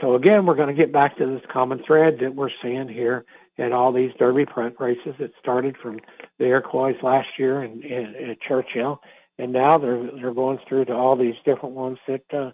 So 0.00 0.14
again, 0.14 0.46
we're 0.46 0.54
going 0.54 0.74
to 0.74 0.82
get 0.82 0.92
back 0.92 1.16
to 1.18 1.26
this 1.26 1.42
common 1.52 1.82
thread 1.86 2.18
that 2.20 2.34
we're 2.34 2.50
seeing 2.62 2.88
here 2.88 3.24
in 3.58 3.72
all 3.72 3.92
these 3.92 4.12
Derby 4.18 4.46
print 4.46 4.76
races 4.78 5.14
that 5.18 5.32
started 5.40 5.76
from 5.76 6.00
the 6.38 6.46
Iroquois 6.46 6.94
last 7.02 7.28
year 7.38 7.60
and 7.60 7.84
at 7.84 8.40
Churchill, 8.40 9.02
and 9.38 9.52
now 9.52 9.78
they're 9.78 10.10
they're 10.12 10.34
going 10.34 10.58
through 10.68 10.86
to 10.86 10.94
all 10.94 11.16
these 11.16 11.34
different 11.44 11.74
ones 11.74 11.98
that 12.08 12.22
uh, 12.32 12.52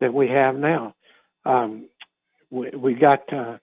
that 0.00 0.14
we 0.14 0.28
have 0.28 0.56
now. 0.56 0.94
Um, 1.44 1.88
we, 2.50 2.70
we 2.70 2.94
got 2.94 3.30
uh, 3.32 3.58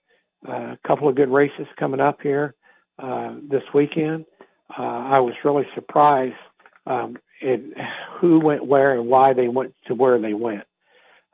a 0.46 0.78
couple 0.86 1.08
of 1.08 1.14
good 1.14 1.30
races 1.30 1.66
coming 1.78 2.00
up 2.00 2.20
here 2.22 2.54
uh, 2.98 3.34
this 3.50 3.62
weekend. 3.72 4.26
uh, 4.78 4.82
I 4.82 5.20
was 5.20 5.34
really 5.44 5.66
surprised 5.74 6.34
um, 6.86 7.16
in 7.40 7.74
who 8.18 8.38
went 8.40 8.66
where 8.66 8.98
and 8.98 9.08
why 9.08 9.32
they 9.32 9.48
went 9.48 9.74
to 9.86 9.94
where 9.94 10.20
they 10.20 10.34
went. 10.34 10.64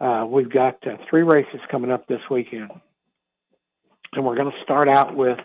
Uh, 0.01 0.25
we've 0.29 0.51
got 0.51 0.85
uh, 0.87 0.97
three 1.09 1.23
races 1.23 1.61
coming 1.71 1.91
up 1.91 2.07
this 2.07 2.21
weekend, 2.31 2.71
and 4.13 4.25
we're 4.25 4.37
going 4.37 4.51
to 4.51 4.63
start 4.63 4.89
out 4.89 5.17
with 5.17 5.39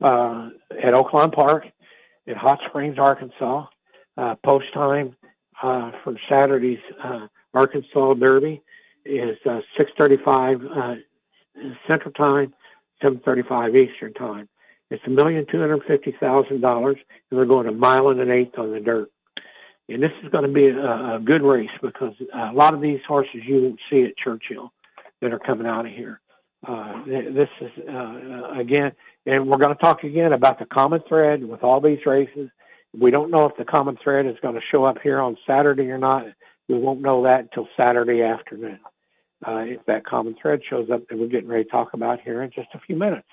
uh, 0.00 0.50
at 0.70 0.94
Oaklawn 0.94 1.32
Park 1.32 1.66
in 2.26 2.36
Hot 2.36 2.60
Springs, 2.68 2.98
Arkansas. 2.98 3.66
Uh, 4.16 4.34
post 4.44 4.66
time 4.74 5.14
uh, 5.62 5.92
for 6.02 6.16
Saturday's 6.28 6.80
uh, 7.02 7.28
Arkansas 7.54 8.14
Derby 8.14 8.62
is 9.04 9.36
6:35 9.46 11.02
Central 11.86 12.12
Time, 12.12 12.54
7:35 13.02 13.76
Eastern 13.76 14.14
Time. 14.14 14.48
It's 14.90 15.02
a 15.06 15.10
million 15.10 15.44
two 15.50 15.60
hundred 15.60 15.84
fifty 15.86 16.12
thousand 16.12 16.60
dollars, 16.60 16.96
and 17.30 17.38
they're 17.38 17.46
going 17.46 17.66
a 17.66 17.72
mile 17.72 18.08
and 18.08 18.20
an 18.20 18.30
eighth 18.30 18.58
on 18.58 18.72
the 18.72 18.80
dirt. 18.80 19.10
And 19.88 20.02
this 20.02 20.12
is 20.22 20.30
going 20.30 20.44
to 20.44 20.52
be 20.52 20.66
a, 20.68 21.16
a 21.16 21.20
good 21.22 21.42
race 21.42 21.70
because 21.80 22.14
a 22.34 22.52
lot 22.52 22.74
of 22.74 22.80
these 22.80 23.00
horses 23.06 23.40
you 23.46 23.62
won't 23.62 23.80
see 23.90 24.04
at 24.04 24.16
Churchill 24.16 24.72
that 25.20 25.32
are 25.32 25.38
coming 25.38 25.66
out 25.66 25.86
of 25.86 25.92
here. 25.92 26.20
Uh, 26.66 27.04
this 27.06 27.48
is 27.60 27.70
uh, 27.88 28.50
again, 28.58 28.92
and 29.26 29.48
we're 29.48 29.58
going 29.58 29.74
to 29.74 29.80
talk 29.80 30.02
again 30.02 30.32
about 30.32 30.58
the 30.58 30.66
common 30.66 31.00
thread 31.08 31.44
with 31.44 31.62
all 31.62 31.80
these 31.80 32.04
races. 32.04 32.50
We 32.98 33.10
don't 33.10 33.30
know 33.30 33.46
if 33.46 33.56
the 33.56 33.64
common 33.64 33.96
thread 34.02 34.26
is 34.26 34.36
going 34.42 34.56
to 34.56 34.60
show 34.72 34.84
up 34.84 34.98
here 35.02 35.20
on 35.20 35.36
Saturday 35.46 35.90
or 35.90 35.98
not. 35.98 36.26
We 36.68 36.76
won't 36.76 37.00
know 37.00 37.22
that 37.22 37.42
until 37.42 37.68
Saturday 37.76 38.22
afternoon. 38.22 38.80
Uh, 39.46 39.64
if 39.66 39.86
that 39.86 40.04
common 40.04 40.34
thread 40.40 40.60
shows 40.68 40.90
up, 40.90 41.06
that 41.08 41.18
we're 41.18 41.28
getting 41.28 41.48
ready 41.48 41.64
to 41.64 41.70
talk 41.70 41.94
about 41.94 42.20
here 42.20 42.42
in 42.42 42.50
just 42.50 42.68
a 42.74 42.80
few 42.80 42.96
minutes. 42.96 43.28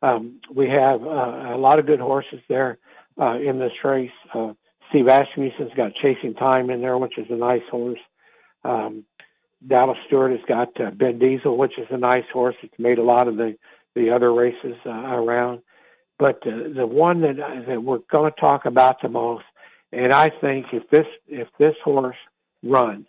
Um, 0.00 0.40
we 0.54 0.68
have 0.68 1.02
uh, 1.02 1.54
a 1.54 1.58
lot 1.58 1.78
of 1.80 1.86
good 1.86 2.00
horses 2.00 2.40
there 2.48 2.78
uh, 3.20 3.36
in 3.38 3.58
this 3.58 3.72
race. 3.82 4.10
Uh, 4.32 4.52
Steve 4.90 5.06
Asmussen's 5.06 5.72
got 5.76 5.94
Chasing 5.94 6.34
Time 6.34 6.68
in 6.68 6.80
there, 6.80 6.98
which 6.98 7.16
is 7.16 7.26
a 7.30 7.36
nice 7.36 7.62
horse. 7.70 7.98
Um, 8.64 9.04
Dallas 9.66 9.98
Stewart 10.06 10.32
has 10.32 10.40
got 10.46 10.78
uh, 10.80 10.90
Ben 10.90 11.18
Diesel, 11.18 11.56
which 11.56 11.78
is 11.78 11.86
a 11.90 11.96
nice 11.96 12.24
horse. 12.32 12.56
It's 12.62 12.78
made 12.78 12.98
a 12.98 13.02
lot 13.02 13.28
of 13.28 13.36
the 13.36 13.56
the 13.94 14.10
other 14.10 14.32
races 14.32 14.76
uh, 14.86 14.90
around. 14.90 15.60
But 16.18 16.46
uh, 16.46 16.68
the 16.74 16.86
one 16.86 17.20
that 17.22 17.36
that 17.66 17.82
we're 17.82 18.00
going 18.10 18.30
to 18.32 18.40
talk 18.40 18.66
about 18.66 19.00
the 19.00 19.08
most, 19.08 19.44
and 19.92 20.12
I 20.12 20.30
think 20.40 20.66
if 20.72 20.88
this 20.90 21.06
if 21.28 21.48
this 21.58 21.74
horse 21.84 22.16
runs 22.62 23.06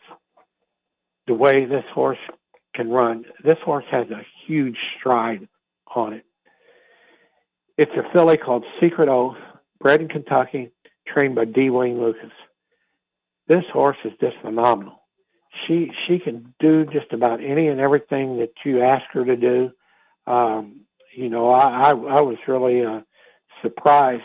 the 1.27 1.33
way 1.33 1.65
this 1.65 1.85
horse 1.93 2.17
can 2.73 2.89
run, 2.89 3.25
this 3.43 3.57
horse 3.63 3.85
has 3.91 4.09
a 4.09 4.25
huge 4.45 4.77
stride 4.97 5.47
on 5.95 6.13
it. 6.13 6.25
It's 7.77 7.91
a 7.95 8.11
filly 8.13 8.37
called 8.37 8.65
Secret 8.79 9.09
Oath, 9.09 9.37
bred 9.79 10.01
in 10.01 10.07
Kentucky, 10.07 10.71
trained 11.07 11.35
by 11.35 11.45
D. 11.45 11.69
Wayne 11.69 11.99
Lukas. 11.99 12.31
This 13.47 13.63
horse 13.71 13.97
is 14.05 14.13
just 14.19 14.37
phenomenal. 14.41 15.01
She 15.67 15.91
she 16.07 16.19
can 16.19 16.53
do 16.59 16.85
just 16.85 17.11
about 17.11 17.43
any 17.43 17.67
and 17.67 17.79
everything 17.79 18.37
that 18.37 18.53
you 18.63 18.81
ask 18.81 19.03
her 19.11 19.25
to 19.25 19.35
do. 19.35 19.71
Um, 20.25 20.81
you 21.15 21.29
know, 21.29 21.49
I, 21.49 21.89
I 21.89 21.91
I 21.91 22.21
was 22.21 22.37
really 22.47 22.85
uh, 22.85 23.01
surprised 23.61 24.23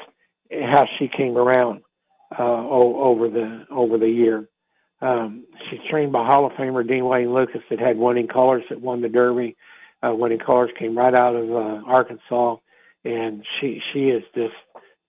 at 0.52 0.62
how 0.62 0.86
she 0.98 1.08
came 1.08 1.36
around 1.36 1.82
uh, 2.38 2.42
over 2.42 3.28
the 3.28 3.66
over 3.70 3.98
the 3.98 4.08
year. 4.08 4.48
Um, 5.02 5.44
she's 5.68 5.80
trained 5.90 6.12
by 6.12 6.24
Hall 6.24 6.46
of 6.46 6.52
Famer 6.52 6.86
D. 6.86 7.02
Wayne 7.02 7.34
Lukas 7.34 7.62
that 7.68 7.80
had 7.80 7.98
winning 7.98 8.28
colors 8.28 8.64
that 8.70 8.80
won 8.80 9.02
the 9.02 9.08
Derby. 9.08 9.56
Uh, 10.02 10.14
winning 10.14 10.38
colors 10.38 10.70
came 10.78 10.96
right 10.96 11.14
out 11.14 11.34
of 11.34 11.50
uh, 11.50 11.82
Arkansas 11.86 12.56
and 13.06 13.44
she 13.60 13.80
she 13.92 14.08
is 14.08 14.24
just 14.34 14.54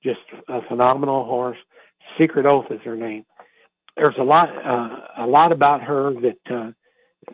just 0.04 0.20
a 0.48 0.62
phenomenal 0.68 1.26
horse. 1.26 1.58
Secret 2.18 2.46
Oath 2.46 2.72
is 2.72 2.82
her 2.84 2.96
name. 2.96 3.26
There's 3.96 4.16
a 4.20 4.24
lot 4.24 4.50
uh, 4.50 5.24
a 5.26 5.28
lot 5.28 5.52
about 5.52 5.82
her 5.84 6.14
that 6.22 6.54
uh, 6.54 6.72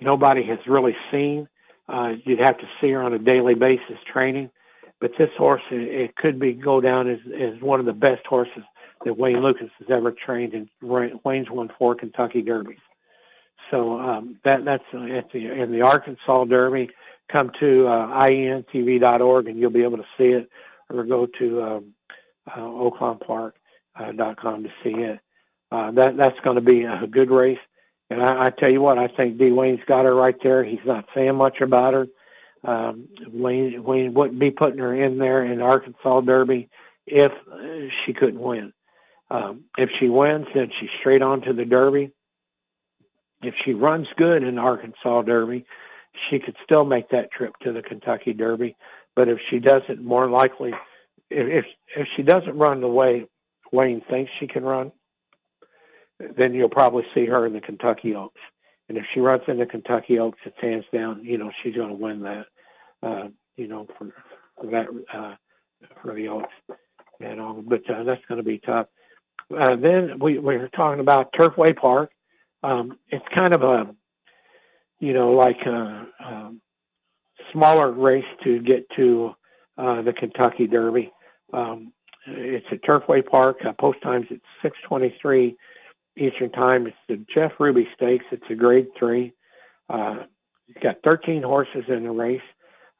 nobody 0.02 0.44
has 0.44 0.60
really 0.68 0.96
seen. 1.12 1.48
Uh, 1.90 2.14
you'd 2.24 2.40
have 2.40 2.58
to 2.58 2.66
see 2.80 2.90
her 2.92 3.04
on 3.04 3.14
a 3.14 3.20
daily 3.20 3.56
basis 3.56 3.98
training, 4.12 4.50
but 5.02 5.12
this 5.18 5.30
horse 5.38 5.62
it, 5.72 5.82
it 5.82 6.16
could 6.16 6.40
be 6.40 6.54
go 6.54 6.80
down 6.80 7.10
as 7.10 7.20
as 7.40 7.62
one 7.62 7.80
of 7.80 7.86
the 7.86 7.94
best 7.94 8.26
horses 8.26 8.64
that 9.04 9.18
Wayne 9.18 9.42
Lukas 9.42 9.70
has 9.80 9.90
ever 9.90 10.12
trained, 10.12 10.54
and 10.54 10.70
Wayne's 10.82 11.50
won 11.50 11.70
four 11.78 11.96
Kentucky 11.96 12.42
Derbies. 12.42 12.78
So 13.70 14.00
um, 14.00 14.40
that 14.46 14.64
that's 14.66 14.84
uh, 14.94 15.04
at 15.04 15.32
the 15.32 15.52
in 15.52 15.72
the 15.72 15.82
Arkansas 15.82 16.46
Derby 16.46 16.90
come 17.32 17.52
to 17.60 17.88
uh, 17.88 18.22
ientv.org 18.22 19.48
and 19.48 19.58
you'll 19.58 19.72
be 19.72 19.84
able 19.84 19.98
to 19.98 20.06
see 20.18 20.26
it, 20.26 20.50
or 20.90 21.04
go 21.04 21.28
to 21.40 21.62
um, 21.62 21.94
uh, 22.48 22.60
oaklawnpark.com 22.60 23.54
uh, 23.96 24.24
to 24.34 24.70
see 24.84 25.02
it. 25.02 25.20
Uh, 25.72 25.92
that 25.92 26.18
that's 26.18 26.40
going 26.44 26.56
to 26.56 26.62
be 26.62 26.84
a 26.84 27.08
good 27.08 27.32
race. 27.32 27.60
And 28.10 28.22
I, 28.22 28.46
I 28.46 28.50
tell 28.52 28.70
you 28.70 28.82
what, 28.82 28.98
I 28.98 29.08
think 29.08 29.38
D. 29.38 29.52
Wayne's 29.52 29.84
got 29.88 30.06
her 30.06 30.14
right 30.14 30.36
there. 30.44 30.64
He's 30.64 30.86
not 30.86 31.06
saying 31.16 31.36
much 31.36 31.62
about 31.62 31.94
her. 31.94 32.08
Um, 32.64 33.08
Wayne, 33.32 33.84
Wayne 33.84 34.14
wouldn't 34.14 34.40
be 34.40 34.52
putting 34.52 34.80
her 34.80 34.94
in 34.94 35.18
there 35.18 35.44
in 35.44 35.58
the 35.58 35.64
Arkansas 35.64 36.22
Derby 36.22 36.70
if 37.06 37.32
she 38.06 38.14
couldn't 38.14 38.40
win. 38.40 38.74
Um, 39.30 39.64
if 39.78 39.90
she 40.00 40.10
wins, 40.10 40.46
then 40.54 40.70
she's 40.80 40.90
straight 41.00 41.22
on 41.22 41.42
to 41.42 41.54
the 41.54 41.66
Derby. 41.66 42.12
If 43.42 43.56
she 43.66 43.74
runs 43.74 44.08
good 44.16 44.44
in 44.44 44.56
the 44.56 44.62
Arkansas 44.62 45.24
Derby, 45.24 45.66
she 46.30 46.40
could 46.40 46.56
still 46.64 46.86
make 46.86 47.10
that 47.10 47.32
trip 47.32 47.54
to 47.64 47.74
the 47.74 47.82
Kentucky 47.82 48.34
Derby. 48.34 48.76
But 49.16 49.28
if 49.28 49.40
she 49.50 49.60
doesn't, 49.60 50.04
more 50.04 50.30
likely, 50.30 50.74
if 51.34 51.66
if 51.96 52.08
she 52.16 52.24
doesn't 52.24 52.58
run 52.58 52.82
the 52.82 52.88
way 52.88 53.26
Wayne 53.72 54.02
thinks 54.10 54.32
she 54.40 54.48
can 54.48 54.64
run, 54.64 54.92
then 56.38 56.54
you'll 56.54 56.70
probably 56.70 57.04
see 57.14 57.26
her 57.26 57.46
in 57.46 57.54
the 57.54 57.62
Kentucky 57.62 58.16
Oaks. 58.16 58.40
And 58.90 58.98
if 58.98 59.06
she 59.14 59.20
runs 59.20 59.44
in 59.48 59.58
the 59.58 59.66
Kentucky 59.66 60.20
Oaks, 60.20 60.40
it's 60.46 60.56
hands 60.62 60.86
down. 60.94 61.24
You 61.24 61.38
know, 61.38 61.52
she's 61.62 61.76
going 61.76 61.90
to 61.90 61.96
win 61.96 62.22
that. 62.22 62.46
Uh, 63.02 63.28
you 63.56 63.68
know, 63.68 63.88
for, 63.98 64.10
for 64.60 64.68
that 64.68 64.88
uh, 65.14 65.36
for 66.02 66.14
the 66.14 66.28
Oaks. 66.28 66.54
You 67.20 67.36
know, 67.36 67.64
but 67.66 67.90
uh, 67.90 68.04
that's 68.04 68.22
going 68.28 68.38
to 68.38 68.44
be 68.44 68.60
tough. 68.60 68.88
Uh, 69.56 69.76
then 69.76 70.20
we, 70.20 70.40
we 70.40 70.58
were 70.58 70.70
talking 70.70 71.00
about 71.00 71.34
Turfway 71.34 71.76
Park. 71.76 72.12
Um, 72.64 72.98
it's 73.10 73.26
kind 73.36 73.54
of 73.54 73.62
a 73.62 73.94
you 75.04 75.12
know, 75.12 75.32
like 75.32 75.60
a, 75.66 76.08
a 76.24 76.52
smaller 77.52 77.92
race 77.92 78.24
to 78.46 78.60
get 78.60 78.90
to 78.96 79.32
uh, 79.78 80.02
the 80.02 80.14
Kentucky 80.14 80.66
Derby. 80.66 81.12
Um, 81.54 81.94
it's 82.26 82.66
at 82.72 82.82
Turfway 82.84 83.26
Park. 83.26 83.58
Uh, 83.66 83.74
post 83.74 84.02
times 84.02 84.28
at 84.32 84.40
6:23 84.62 85.56
Eastern 86.18 86.52
Time. 86.52 86.88
It's 86.88 86.98
the 87.08 87.24
Jeff 87.34 87.54
Ruby 87.60 87.88
Stakes. 87.96 88.26
It's 88.32 88.44
a 88.50 88.56
Grade 88.56 88.88
Three. 88.98 89.34
Uh, 89.90 90.24
it's 90.68 90.82
got 90.82 90.98
13 91.04 91.44
horses 91.44 91.84
in 91.88 92.04
the 92.04 92.12
race. 92.12 92.42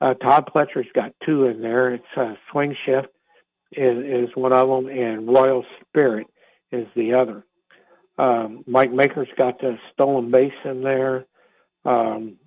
Uh, 0.02 0.14
Todd 0.16 0.50
Pletcher's 0.54 0.92
got 0.94 1.14
two 1.26 1.46
in 1.46 1.62
there. 1.62 1.94
It's 1.94 2.04
uh, 2.18 2.34
Swing 2.52 2.76
Shift 2.86 3.08
is, 3.72 4.28
is 4.30 4.36
one 4.36 4.52
of 4.52 4.68
them, 4.68 4.90
and 4.90 5.28
Royal 5.28 5.66
Spirit 5.82 6.28
is 6.72 6.88
the 6.96 7.14
other. 7.14 7.46
Um, 8.18 8.64
Mike 8.68 8.92
Maker's 8.92 9.30
got 9.38 9.60
the 9.60 9.78
Stolen 9.94 10.30
Base 10.30 10.52
in 10.66 10.84
there. 10.84 11.26
Um, 11.86 12.38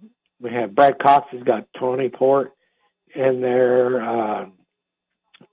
we 0.40 0.50
have 0.50 0.74
Brad 0.74 0.98
Cox 0.98 1.28
has 1.32 1.42
got 1.42 1.66
Tawny 1.78 2.08
Port 2.08 2.52
in 3.14 3.40
there. 3.40 4.02
Uh, 4.02 4.46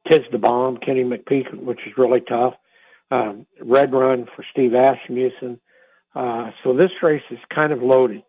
Tiz 0.10 0.22
the 0.32 0.38
Bomb, 0.38 0.78
Kenny 0.78 1.04
McPeek, 1.04 1.54
which 1.54 1.80
is 1.88 1.98
really 1.98 2.22
tough. 2.22 2.54
Um, 3.12 3.46
Red 3.62 3.94
Run 3.94 4.28
for 4.36 4.44
Steve 4.52 4.74
Asmussen. 4.74 5.60
Uh, 6.16 6.52
so 6.64 6.74
this 6.74 6.92
race 7.02 7.24
is 7.32 7.40
kind 7.54 7.72
of 7.72 7.82
loaded. 7.82 8.24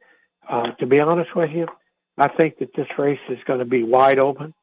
Uh, 0.48 0.72
to 0.78 0.86
be 0.86 1.00
honest 1.00 1.34
with 1.34 1.50
you, 1.50 1.66
I 2.18 2.28
think 2.28 2.58
that 2.58 2.74
this 2.76 2.86
race 2.98 3.18
is 3.28 3.38
going 3.46 3.58
to 3.58 3.64
be 3.64 3.82
wide 3.82 4.18
open. 4.18 4.54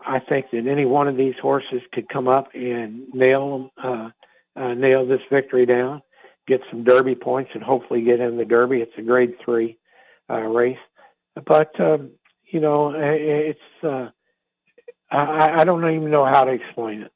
I 0.00 0.18
think 0.18 0.46
that 0.52 0.66
any 0.66 0.86
one 0.86 1.08
of 1.08 1.16
these 1.16 1.34
horses 1.40 1.82
could 1.92 2.08
come 2.08 2.26
up 2.26 2.48
and 2.54 3.08
nail 3.12 3.70
uh, 3.82 4.10
uh, 4.56 4.74
nail 4.74 5.06
this 5.06 5.20
victory 5.30 5.66
down, 5.66 6.02
get 6.46 6.60
some 6.70 6.84
Derby 6.84 7.14
points, 7.14 7.50
and 7.54 7.62
hopefully 7.62 8.02
get 8.02 8.20
in 8.20 8.36
the 8.36 8.44
Derby. 8.44 8.78
It's 8.78 8.92
a 8.96 9.02
Grade 9.02 9.34
Three 9.44 9.78
uh, 10.30 10.40
race. 10.40 10.78
But 11.46 11.78
um, 11.78 12.12
you 12.50 12.60
know, 12.60 12.94
it's 12.96 13.58
uh, 13.82 14.08
I, 15.10 15.60
I 15.60 15.64
don't 15.64 15.84
even 15.90 16.10
know 16.10 16.24
how 16.24 16.44
to 16.44 16.52
explain 16.52 17.02
it. 17.02 17.12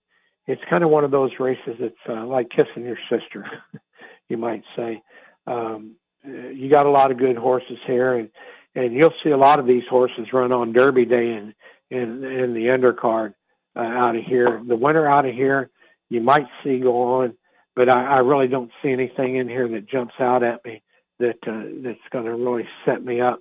It's 0.46 0.62
kind 0.68 0.84
of 0.84 0.90
one 0.90 1.04
of 1.04 1.10
those 1.10 1.30
races 1.38 1.76
that's 1.80 1.94
uh, 2.08 2.26
like 2.26 2.50
kissing 2.50 2.84
your 2.84 2.98
sister, 3.10 3.46
you 4.28 4.36
might 4.36 4.62
say. 4.76 5.02
Um, 5.46 5.96
you 6.24 6.70
got 6.70 6.86
a 6.86 6.90
lot 6.90 7.10
of 7.10 7.18
good 7.18 7.36
horses 7.36 7.78
here, 7.86 8.14
and 8.14 8.30
and 8.74 8.92
you'll 8.92 9.14
see 9.22 9.30
a 9.30 9.36
lot 9.36 9.58
of 9.58 9.66
these 9.66 9.84
horses 9.88 10.32
run 10.32 10.52
on 10.52 10.72
Derby 10.72 11.04
Day 11.04 11.32
and 11.32 11.54
in 11.90 12.24
in 12.24 12.54
the 12.54 12.66
undercard 12.66 13.34
uh, 13.76 13.80
out 13.80 14.16
of 14.16 14.24
here. 14.24 14.62
The 14.66 14.76
winner 14.76 15.06
out 15.06 15.26
of 15.26 15.34
here, 15.34 15.70
you 16.10 16.20
might 16.20 16.46
see 16.62 16.78
go 16.80 17.20
on, 17.20 17.34
but 17.76 17.88
I, 17.88 18.16
I 18.16 18.18
really 18.18 18.48
don't 18.48 18.70
see 18.82 18.90
anything 18.90 19.36
in 19.36 19.48
here 19.48 19.68
that 19.68 19.88
jumps 19.88 20.14
out 20.18 20.42
at 20.42 20.64
me 20.64 20.82
that 21.20 21.36
uh, 21.46 21.62
that's 21.82 21.98
going 22.10 22.24
to 22.24 22.34
really 22.34 22.68
set 22.84 23.04
me 23.04 23.20
up 23.20 23.40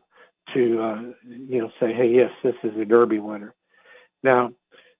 to 0.53 0.81
uh, 0.81 1.01
you 1.25 1.61
know 1.61 1.71
say, 1.79 1.93
hey, 1.93 2.09
yes, 2.09 2.31
this 2.43 2.55
is 2.63 2.77
a 2.77 2.85
Derby 2.85 3.19
winner. 3.19 3.53
Now, 4.23 4.51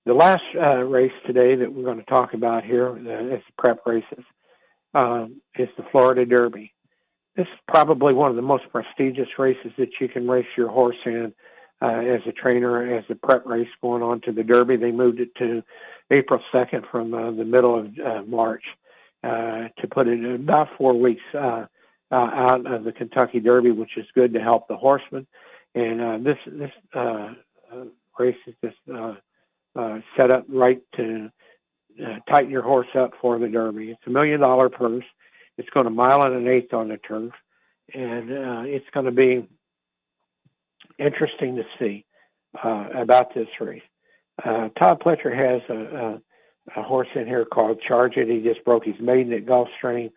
the 0.06 0.14
last 0.14 0.44
uh, 0.56 0.84
race 0.84 1.14
today 1.26 1.56
that 1.56 1.74
we're 1.74 1.84
going 1.86 2.00
to 2.00 2.04
talk 2.04 2.34
about 2.34 2.64
here 2.66 2.90
uh, 2.90 3.36
is 3.36 3.42
the 3.48 3.54
prep 3.58 3.86
races. 3.86 4.24
Um, 4.96 5.42
is 5.58 5.70
the 5.76 5.84
Florida 5.92 6.24
Derby. 6.24 6.72
This 7.36 7.48
is 7.48 7.60
probably 7.68 8.14
one 8.14 8.30
of 8.30 8.36
the 8.36 8.44
most 8.44 8.66
prestigious 8.72 9.28
races 9.40 9.72
that 9.80 9.90
you 10.00 10.08
can 10.08 10.28
race 10.28 10.46
your 10.56 10.70
horse 10.70 10.98
in 11.06 11.34
uh, 11.82 11.88
as 11.88 12.22
a 12.28 12.32
trainer, 12.32 12.96
as 12.96 13.04
a 13.10 13.16
prep 13.16 13.44
race 13.48 13.68
going 13.82 14.04
on 14.04 14.22
to 14.22 14.32
the 14.32 14.44
Derby. 14.44 14.76
They 14.78 14.92
moved 14.92 15.20
it 15.20 15.34
to 15.40 15.64
April 16.12 16.40
2nd 16.54 16.90
from 16.92 17.14
uh, 17.16 17.32
the 17.32 17.44
middle 17.44 17.80
of 17.80 17.88
uh, 17.98 18.22
March 18.28 18.64
uh, 19.24 19.70
to 19.80 19.88
put 19.90 20.08
it 20.08 20.36
about 20.36 20.70
four 20.78 20.94
weeks 20.94 21.24
uh, 21.34 21.66
uh, 22.12 22.16
out 22.16 22.72
of 22.72 22.84
the 22.84 22.92
Kentucky 22.92 23.40
Derby, 23.40 23.72
which 23.72 23.98
is 23.98 24.06
good 24.14 24.34
to 24.34 24.40
help 24.40 24.68
the 24.68 24.78
horsemen. 24.78 25.26
And 25.74 26.02
uh, 26.02 26.18
this 26.20 26.38
this 26.46 26.72
uh, 26.94 27.34
uh, 27.72 27.86
race 28.20 28.38
is 28.48 28.56
just 28.64 28.78
uh, 28.94 29.16
uh, 29.76 30.00
set 30.16 30.32
up 30.32 30.46
right 30.50 30.82
to 30.96 31.32
uh, 32.04 32.20
tighten 32.30 32.52
your 32.52 32.62
horse 32.62 32.88
up 32.96 33.12
for 33.22 33.38
the 33.40 33.48
Derby. 33.48 33.92
It's 33.92 34.02
a 34.08 34.10
million 34.10 34.40
dollar 34.40 34.70
purse. 34.70 35.06
It's 35.58 35.70
going 35.70 35.86
a 35.86 35.92
mile 35.92 36.24
and 36.24 36.36
an 36.36 36.48
eighth 36.48 36.74
on 36.74 36.88
the 36.88 36.98
turf, 36.98 37.34
and 37.94 38.32
uh, 38.32 38.64
it's 38.66 38.90
going 38.94 39.06
to 39.06 39.12
be 39.12 39.48
interesting 40.98 41.56
to 41.58 41.64
see 41.80 42.06
uh, 42.64 42.88
about 42.96 43.34
this 43.34 43.48
race. 43.60 43.84
Uh, 44.44 44.70
Todd 44.70 45.00
Pletcher 45.00 45.36
has 45.36 45.62
a, 45.70 46.20
a, 46.78 46.80
a 46.82 46.84
horse 46.84 47.10
in 47.16 47.28
here 47.28 47.46
called 47.46 47.82
Charge 47.82 48.18
It. 48.18 48.30
He 48.30 48.42
just 48.42 48.66
broke 48.66 48.86
his 48.86 49.00
maiden 49.00 49.32
at 49.34 49.46
Gulfstream, 49.46 50.12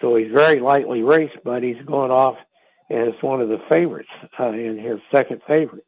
so 0.00 0.16
he's 0.16 0.32
very 0.32 0.60
lightly 0.60 1.02
raced, 1.02 1.38
but 1.44 1.62
he's 1.62 1.80
going 1.86 2.10
off 2.10 2.36
as 2.90 3.12
one 3.20 3.40
of 3.40 3.48
the 3.48 3.60
favorites 3.68 4.08
uh, 4.38 4.48
in 4.48 4.76
here, 4.78 5.00
second 5.12 5.40
favorite. 5.46 5.86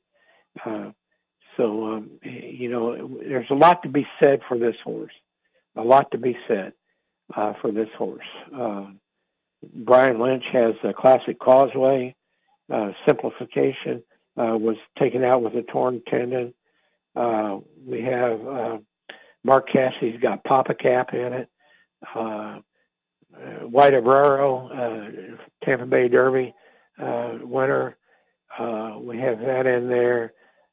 Uh, 0.64 0.90
so, 1.56 1.86
um, 1.86 2.10
you 2.22 2.70
know, 2.70 3.18
there's 3.26 3.50
a 3.50 3.54
lot 3.54 3.82
to 3.82 3.88
be 3.88 4.06
said 4.18 4.40
for 4.48 4.58
this 4.58 4.76
horse. 4.82 5.12
A 5.76 5.82
lot 5.82 6.10
to 6.12 6.18
be 6.18 6.36
said 6.48 6.72
uh, 7.36 7.54
for 7.60 7.72
this 7.72 7.88
horse. 7.96 8.26
Uh, 8.54 8.86
Brian 9.74 10.18
Lynch 10.20 10.44
has 10.52 10.74
a 10.84 10.92
classic 10.92 11.38
causeway. 11.38 12.14
Uh, 12.72 12.92
simplification 13.06 14.02
uh, 14.36 14.56
was 14.56 14.76
taken 14.98 15.24
out 15.24 15.42
with 15.42 15.54
a 15.54 15.62
torn 15.62 16.02
tendon. 16.08 16.54
Uh, 17.14 17.58
we 17.86 18.02
have 18.02 18.46
uh, 18.46 18.78
Mark 19.44 19.68
Casse's 19.70 20.18
got 20.20 20.44
Pappacap 20.44 21.12
in 21.12 21.32
it. 21.32 21.48
White 23.64 23.94
Abarrio, 23.94 24.70
uh, 24.70 25.36
Tampa 25.64 25.86
Bay 25.86 26.08
Derby 26.08 26.54
winner. 26.98 27.96
We 29.00 29.18
have 29.18 29.40
that 29.40 29.66
in 29.66 29.88
there. 29.88 30.32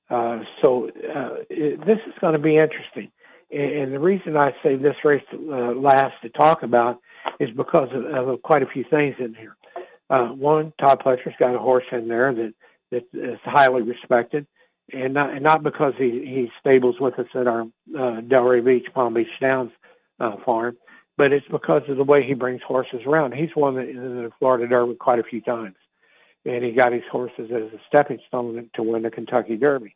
Uh, 0.10 0.40
so 0.62 0.88
uh, 0.88 1.36
it, 1.50 1.86
this 1.86 2.00
is 2.08 2.14
going 2.20 2.34
to 2.34 2.40
be 2.40 2.58
interesting. 2.58 3.12
And, 3.52 3.72
and 3.72 3.94
the 3.94 4.00
reason 4.00 4.38
I 4.38 4.54
say 4.64 4.76
this 4.76 4.96
race 5.04 5.24
uh, 5.34 5.74
last 5.74 6.16
to 6.24 6.30
talk 6.30 6.64
about 6.64 7.00
is 7.40 7.50
because 7.56 7.90
of, 7.94 8.06
of 8.06 8.42
quite 8.42 8.64
a 8.64 8.68
few 8.68 8.84
things 8.90 9.16
in 9.20 9.36
here. 9.36 9.56
Uh, 10.10 10.30
one, 10.30 10.74
Todd 10.80 11.02
Pletcher's 11.06 11.36
got 11.40 11.56
a 11.56 11.60
horse 11.60 11.86
in 11.92 12.08
there 12.08 12.34
that 12.34 12.54
that 12.92 13.04
is 13.14 13.40
highly 13.44 13.84
respected, 13.84 14.48
and 14.92 15.14
not 15.14 15.32
and 15.32 15.44
not 15.44 15.62
because 15.62 15.94
he 15.98 16.10
he 16.26 16.52
stables 16.60 16.96
with 17.00 17.20
us 17.20 17.28
at 17.36 17.48
our 17.48 17.62
uh, 17.62 18.22
Delray 18.22 18.66
Beach, 18.66 18.88
Palm 18.94 19.14
Beach 19.14 19.28
Downs 19.40 19.72
uh, 20.20 20.38
farm, 20.44 20.78
but 21.18 21.32
it's 21.32 21.46
because 21.52 21.84
of 21.88 21.98
the 21.98 22.04
way 22.04 22.26
he 22.26 22.34
brings 22.34 22.62
horses 22.64 23.02
around. 23.06 23.34
He's 23.34 23.56
won 23.56 23.76
the, 23.76 23.84
the 23.84 24.32
Florida 24.40 24.68
Derby 24.68 24.96
quite 24.96 25.20
a 25.20 25.24
few 25.24 25.42
times, 25.42 25.76
and 26.46 26.64
he 26.64 26.72
got 26.72 26.92
his 26.92 27.04
horses 27.12 27.52
as 27.52 27.72
a 27.74 27.80
stepping 27.88 28.20
stone 28.28 28.70
to 28.74 28.84
win 28.84 29.04
the 29.04 29.12
Kentucky 29.12 29.56
Derby. 29.56 29.96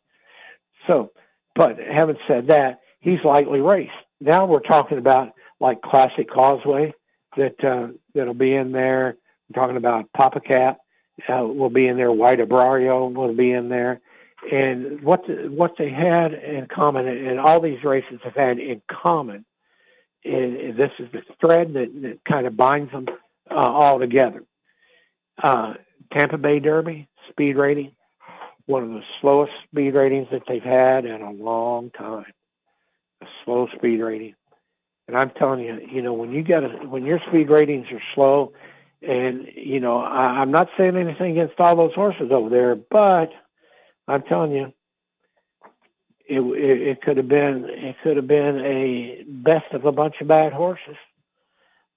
So, 0.86 1.12
but 1.54 1.78
having 1.78 2.16
said 2.26 2.48
that, 2.48 2.80
he's 3.00 3.24
lightly 3.24 3.60
raced. 3.60 3.92
Now 4.20 4.46
we're 4.46 4.60
talking 4.60 4.98
about 4.98 5.32
like 5.60 5.82
Classic 5.82 6.28
Causeway 6.28 6.92
that 7.36 7.62
uh, 7.64 7.88
that'll 8.14 8.34
be 8.34 8.54
in 8.54 8.72
there. 8.72 9.16
We're 9.48 9.60
talking 9.60 9.76
about 9.76 10.06
Pappacap 10.16 10.76
uh, 11.28 11.44
will 11.44 11.70
be 11.70 11.86
in 11.86 11.96
there. 11.96 12.12
White 12.12 12.38
Abarrio 12.38 13.12
will 13.12 13.34
be 13.34 13.52
in 13.52 13.68
there. 13.68 14.00
And 14.50 15.02
what 15.02 15.26
the, 15.26 15.48
what 15.50 15.72
they 15.78 15.90
had 15.90 16.34
in 16.34 16.66
common, 16.66 17.06
and 17.08 17.40
all 17.40 17.60
these 17.60 17.82
races 17.82 18.20
have 18.24 18.34
had 18.34 18.58
in 18.58 18.82
common, 18.90 19.44
is, 20.22 20.76
this 20.76 20.90
is 20.98 21.08
the 21.12 21.22
thread 21.40 21.74
that, 21.74 21.90
that 22.02 22.18
kind 22.28 22.46
of 22.46 22.56
binds 22.56 22.90
them 22.92 23.06
uh, 23.50 23.54
all 23.54 23.98
together. 23.98 24.42
Uh, 25.42 25.74
Tampa 26.12 26.38
Bay 26.38 26.60
Derby 26.60 27.08
speed 27.30 27.56
rating, 27.56 27.92
one 28.66 28.82
of 28.82 28.90
the 28.90 29.02
slowest 29.20 29.52
speed 29.64 29.94
ratings 29.94 30.28
that 30.32 30.42
they've 30.48 30.62
had 30.62 31.04
in 31.04 31.22
a 31.22 31.32
long 31.32 31.90
time. 31.90 32.26
A 33.22 33.26
slow 33.44 33.68
speed 33.76 34.00
rating. 34.00 34.34
And 35.06 35.16
I'm 35.16 35.30
telling 35.30 35.60
you, 35.60 35.80
you 35.90 36.02
know, 36.02 36.14
when 36.14 36.32
you 36.32 36.42
get 36.42 36.64
a, 36.64 36.68
when 36.68 37.04
your 37.04 37.20
speed 37.28 37.50
ratings 37.50 37.86
are 37.92 38.02
slow, 38.14 38.52
and 39.02 39.46
you 39.54 39.80
know, 39.80 39.98
I, 39.98 40.40
I'm 40.40 40.50
not 40.50 40.68
saying 40.78 40.96
anything 40.96 41.32
against 41.32 41.60
all 41.60 41.76
those 41.76 41.94
horses 41.94 42.30
over 42.30 42.48
there, 42.48 42.74
but 42.74 43.30
I'm 44.08 44.22
telling 44.22 44.52
you, 44.52 44.72
it, 46.26 46.40
it, 46.40 46.88
it 46.88 47.02
could 47.02 47.18
have 47.18 47.28
been 47.28 47.66
it 47.68 47.96
could 48.02 48.16
have 48.16 48.26
been 48.26 48.60
a 48.60 49.24
best 49.26 49.72
of 49.72 49.84
a 49.84 49.92
bunch 49.92 50.16
of 50.22 50.28
bad 50.28 50.54
horses. 50.54 50.96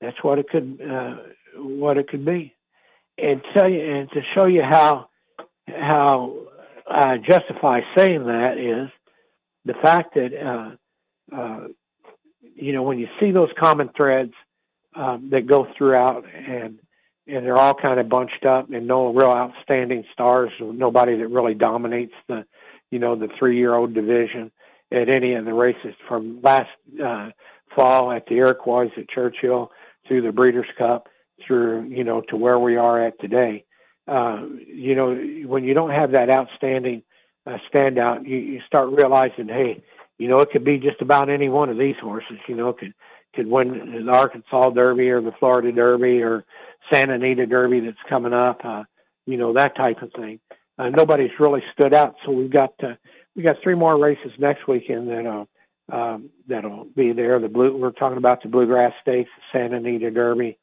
That's 0.01 0.21
what 0.21 0.37
it 0.37 0.49
could 0.49 0.79
uh, 0.81 1.15
what 1.55 1.97
it 1.97 2.09
could 2.09 2.25
be, 2.25 2.53
and 3.17 3.41
tell 3.53 3.69
you 3.69 3.79
and 3.79 4.09
to 4.11 4.21
show 4.35 4.45
you 4.45 4.63
how 4.63 5.07
how 5.67 6.46
I 6.89 7.17
justify 7.17 7.81
saying 7.97 8.25
that 8.25 8.57
is 8.57 8.89
the 9.65 9.73
fact 9.81 10.15
that 10.15 10.31
uh, 10.33 11.35
uh, 11.35 11.67
you 12.55 12.73
know 12.73 12.83
when 12.83 12.99
you 12.99 13.07
see 13.19 13.31
those 13.31 13.49
common 13.59 13.89
threads 13.95 14.33
um, 14.95 15.29
that 15.31 15.47
go 15.47 15.67
throughout 15.77 16.25
and 16.33 16.79
and 17.27 17.45
they're 17.45 17.57
all 17.57 17.73
kind 17.73 17.99
of 17.99 18.07
bunched 18.07 18.45
up 18.45 18.71
and 18.71 18.87
no 18.87 19.13
real 19.13 19.29
outstanding 19.29 20.05
stars, 20.13 20.51
nobody 20.61 21.17
that 21.17 21.27
really 21.27 21.53
dominates 21.53 22.13
the, 22.27 22.45
you 22.89 22.99
know, 22.99 23.15
the 23.15 23.27
three-year-old 23.37 23.93
division 23.93 24.49
at 24.91 25.09
any 25.09 25.33
of 25.33 25.43
the 25.43 25.53
races 25.53 25.93
from 26.07 26.39
last 26.41 26.69
uh, 27.03 27.29
fall 27.75 28.11
at 28.11 28.25
the 28.27 28.35
Iroquois 28.35 28.89
at 28.95 29.09
Churchill 29.09 29.71
through 30.07 30.21
the 30.21 30.31
Breeders' 30.31 30.65
Cup 30.77 31.07
through, 31.45 31.83
you 31.89 32.03
know, 32.03 32.21
to 32.29 32.37
where 32.37 32.59
we 32.59 32.77
are 32.77 33.05
at 33.05 33.19
today. 33.19 33.65
Uh, 34.07 34.45
you 34.67 34.95
know, 34.95 35.15
when 35.45 35.63
you 35.63 35.73
don't 35.73 35.91
have 35.91 36.11
that 36.11 36.29
outstanding 36.29 37.03
uh, 37.45 37.57
standout, 37.71 38.27
you, 38.27 38.37
you 38.37 38.61
start 38.65 38.89
realizing, 38.91 39.47
hey, 39.47 39.83
you 40.17 40.27
know, 40.27 40.39
it 40.39 40.49
could 40.51 40.63
be 40.63 40.77
just 40.77 41.01
about 41.01 41.29
any 41.29 41.49
one 41.49 41.69
of 41.69 41.77
these 41.77 41.95
horses. 42.01 42.37
You 42.47 42.55
know, 42.55 42.73
could 42.73 42.93
could 43.35 43.47
win 43.47 44.05
the 44.05 44.11
Arkansas 44.11 44.71
Derby 44.71 45.09
or 45.09 45.21
the 45.21 45.33
Florida 45.33 45.71
Derby 45.71 46.21
or 46.21 46.45
Santa 46.91 47.13
Anita 47.13 47.45
Derby 47.45 47.81
that's 47.81 47.97
coming 48.09 48.33
up, 48.33 48.61
uh, 48.63 48.83
you 49.25 49.37
know, 49.37 49.53
that 49.53 49.75
type 49.75 50.01
of 50.01 50.11
thing. 50.13 50.39
Uh, 50.79 50.89
nobody's 50.89 51.31
really 51.39 51.63
stood 51.73 51.93
out, 51.93 52.15
so 52.25 52.31
we've 52.31 52.51
got 52.51 52.73
uh, 52.83 52.95
we 53.35 53.43
got 53.43 53.57
three 53.61 53.75
more 53.75 53.97
races 53.97 54.31
next 54.39 54.67
weekend 54.67 55.07
that 55.09 55.25
uh, 55.25 55.95
um, 55.95 56.29
that'll 56.47 56.85
be 56.95 57.11
there. 57.13 57.39
The 57.39 57.49
blue 57.49 57.75
we're 57.75 57.91
talking 57.91 58.17
about 58.17 58.41
the 58.41 58.49
Bluegrass 58.49 58.93
Stakes, 59.01 59.29
Santa 59.51 59.77
Anita 59.77 60.11
Derby 60.11 60.57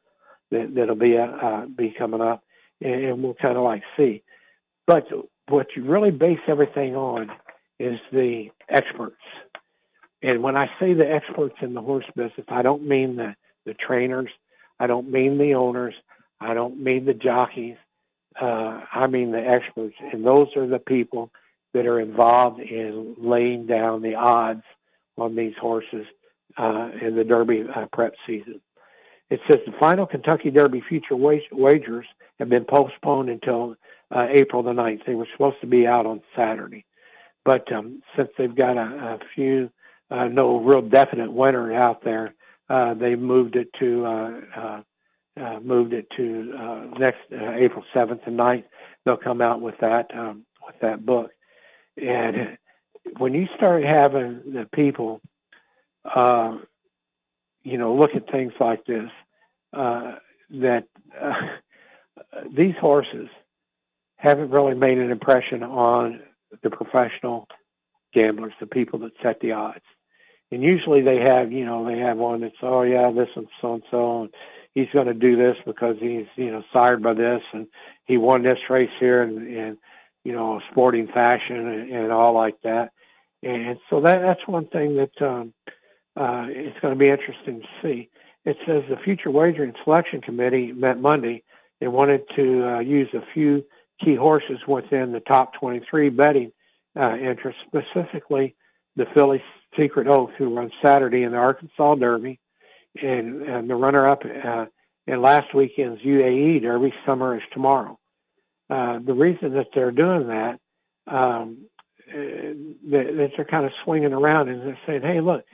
that 0.51 0.75
that'll 0.75 0.95
be 0.95 1.17
uh, 1.19 1.27
uh, 1.27 1.67
be 1.67 1.95
coming 1.97 2.21
up, 2.21 2.43
and, 2.81 3.23
we'll 3.23 3.35
kind 3.35 3.57
of 3.57 3.65
like 3.65 3.83
see. 3.97 4.23
But 4.87 5.07
what 5.49 5.69
you 5.77 5.85
really 5.85 6.11
base 6.11 6.41
everything 6.49 6.97
on 6.97 7.31
is 7.79 7.99
the 8.13 8.51
experts. 8.69 9.17
And 10.23 10.43
when 10.43 10.57
I 10.57 10.67
say 10.81 10.95
the 10.95 11.11
experts 11.11 11.57
in 11.61 11.75
the 11.75 11.83
horse 11.83 12.07
business, 12.17 12.47
I 12.49 12.63
don't 12.63 12.87
mean 12.87 13.17
the, 13.17 13.35
the 13.67 13.75
trainers, 13.75 14.31
I 14.81 14.87
don't 14.87 15.11
mean 15.11 15.39
the 15.39 15.55
owners, 15.55 15.95
I 16.41 16.55
don't 16.55 16.83
mean 16.83 17.05
the 17.05 17.15
jockeys. 17.15 17.77
Uh, 18.41 18.81
I 18.93 19.07
mean 19.07 19.31
the 19.31 19.39
experts, 19.39 19.95
and 20.13 20.27
those 20.27 20.49
are 20.57 20.67
the 20.67 20.81
people 20.81 21.31
that 21.73 21.87
are 21.87 22.01
involved 22.01 22.61
in 22.61 23.15
laying 23.19 23.67
down 23.67 24.03
the 24.03 24.17
odds 24.17 24.65
on 25.17 25.37
these 25.37 25.55
horses 25.61 26.07
uh, 26.57 26.91
in 27.01 27.15
the 27.15 27.25
Derby 27.25 27.65
uh, 27.75 27.87
prep 27.93 28.15
season. 28.27 28.61
It 29.31 29.41
says 29.49 29.59
the 29.67 29.73
final 29.79 30.07
Kentucky 30.07 30.51
Derby 30.51 30.83
future 30.87 31.17
wagers 31.17 32.07
have 32.39 32.49
been 32.49 32.65
postponed 32.65 33.31
until 33.31 33.77
uh, 34.15 34.27
April 34.31 34.63
the 34.63 34.73
9th. 34.73 35.07
They 35.07 35.15
were 35.15 35.29
supposed 35.33 35.61
to 35.61 35.67
be 35.67 35.87
out 35.87 36.07
on 36.07 36.21
Saturday. 36.37 36.85
But 37.45 37.71
um, 37.73 38.03
since 38.17 38.29
they've 38.37 38.55
got 38.55 38.77
a, 38.77 38.81
a 38.81 39.19
few, 39.35 39.71
uh, 40.11 40.29
no 40.29 40.59
real 40.61 40.83
definite 40.83 41.33
winner 41.33 41.73
out 41.73 42.05
there, 42.05 42.35
uh, 42.69 42.95
they 42.95 43.15
moved 43.17 43.57
it 43.57 43.69
to 43.79 44.07
uh, 44.07 44.41
uh, 44.57 44.83
uh, 45.41 45.61
moved 45.61 45.93
it 45.93 46.07
to 46.17 46.55
uh, 46.57 46.99
next 46.99 47.21
uh, 47.33 47.53
April 47.53 47.85
7th 47.95 48.27
and 48.27 48.39
9th. 48.39 48.65
They'll 49.05 49.17
come 49.17 49.41
out 49.41 49.61
with 49.61 49.75
that 49.81 50.15
um, 50.15 50.45
with 50.65 50.77
that 50.81 51.05
book. 51.05 51.31
And 51.97 52.57
when 53.19 53.35
you 53.35 53.47
start 53.57 53.85
having 53.85 54.43
the 54.47 54.67
people, 54.75 55.21
uh, 56.05 56.59
you 57.65 57.79
know, 57.79 57.95
look 57.95 58.11
at 58.15 58.31
things 58.31 58.53
like 58.61 58.85
this, 58.87 59.11
uh, 59.73 60.17
that 60.51 60.85
uh, 61.21 61.33
these 62.57 62.75
horses 62.81 63.29
haven't 64.17 64.51
really 64.51 64.75
made 64.75 64.99
an 64.99 65.11
impression 65.11 65.63
on 65.63 66.21
the 66.63 66.71
professional 66.71 67.49
gamblers, 68.13 68.53
the 68.61 68.67
people 68.67 68.99
that 69.01 69.13
set 69.23 69.41
the 69.41 69.53
odds. 69.53 69.85
And 70.51 70.63
usually 70.63 71.03
they 71.03 71.19
have, 71.19 71.51
you 71.51 71.65
know, 71.65 71.85
they 71.85 71.99
have 71.99 72.17
one 72.17 72.43
that's, 72.43 72.55
oh 72.63 72.83
yeah, 72.83 73.11
this 73.11 73.29
and 73.35 73.49
so 73.61 73.75
and 73.75 73.83
so, 73.91 74.23
and 74.23 74.35
he's 74.75 74.89
going 74.93 75.07
to 75.07 75.15
do 75.15 75.37
this 75.37 75.57
because 75.67 75.97
he's, 75.99 76.27
you 76.37 76.53
know, 76.53 76.63
sired 76.73 77.03
by 77.03 77.15
this, 77.15 77.43
and 77.53 77.67
he 78.05 78.19
won 78.19 78.43
this 78.43 78.59
race 78.71 78.91
here, 79.01 79.23
and, 79.23 79.39
and 79.57 79.79
you 80.23 80.33
know, 80.33 80.61
sporting 80.71 81.09
fashion 81.09 81.57
and, 81.57 81.91
and 81.91 82.13
all 82.13 82.35
like 82.35 82.61
that. 82.63 82.91
And 83.43 83.79
so 83.91 84.01
that 84.03 84.21
that's 84.23 84.47
one 84.47 84.67
thing 84.69 84.97
that 84.97 85.27
um, 85.27 85.53
it's 86.17 86.79
going 86.81 86.95
to 86.95 86.99
be 86.99 87.09
interesting 87.09 87.61
to 87.61 87.69
see. 87.83 88.09
It 88.45 88.57
says 88.67 88.83
the 88.89 88.97
Future 88.97 89.31
Wagering 89.31 89.75
Selection 89.85 90.21
Committee 90.21 90.73
met 90.73 91.01
Monday 91.01 91.43
and 91.81 91.93
wanted 91.93 92.23
to 92.37 92.77
uh, 92.77 92.79
use 92.81 93.09
a 93.15 93.25
few 93.33 93.65
key 94.03 94.15
horses 94.15 94.59
within 94.67 95.13
the 95.13 95.21
top 95.21 95.55
23 95.55 96.11
betting 96.11 96.53
uh, 96.97 97.17
interest, 97.17 97.59
specifically 97.67 98.55
the 98.97 99.07
Filly 99.15 99.43
Secret 99.79 100.07
Oath, 100.07 100.31
who 100.39 100.55
runs 100.55 100.73
Saturday 100.83 101.23
in 101.23 101.33
the 101.33 101.39
Arkansas 101.39 101.95
Derby, 101.97 102.39
and, 103.03 103.43
and 103.43 103.69
the 103.69 103.75
runner-up 103.75 104.23
uh, 104.25 104.67
in 105.07 105.21
last 105.21 105.55
weekend's 105.55 106.01
UAE 106.03 106.63
Derby. 106.63 106.93
Summer 107.05 107.37
is 107.37 107.43
tomorrow. 107.53 107.99
Uh, 108.71 108.99
the 109.05 109.13
reason 109.13 109.55
that 109.55 109.69
they're 109.75 109.91
doing 109.91 110.29
that, 110.29 110.61
um, 111.07 111.67
uh, 112.09 112.17
that 112.91 113.31
they're 113.37 113.45
kind 113.45 113.67
of 113.67 113.73
swinging 113.85 114.13
around 114.13 114.49
and 114.49 114.63
they're 114.63 114.79
saying, 114.87 115.03
"Hey, 115.03 115.21
look, 115.21 115.45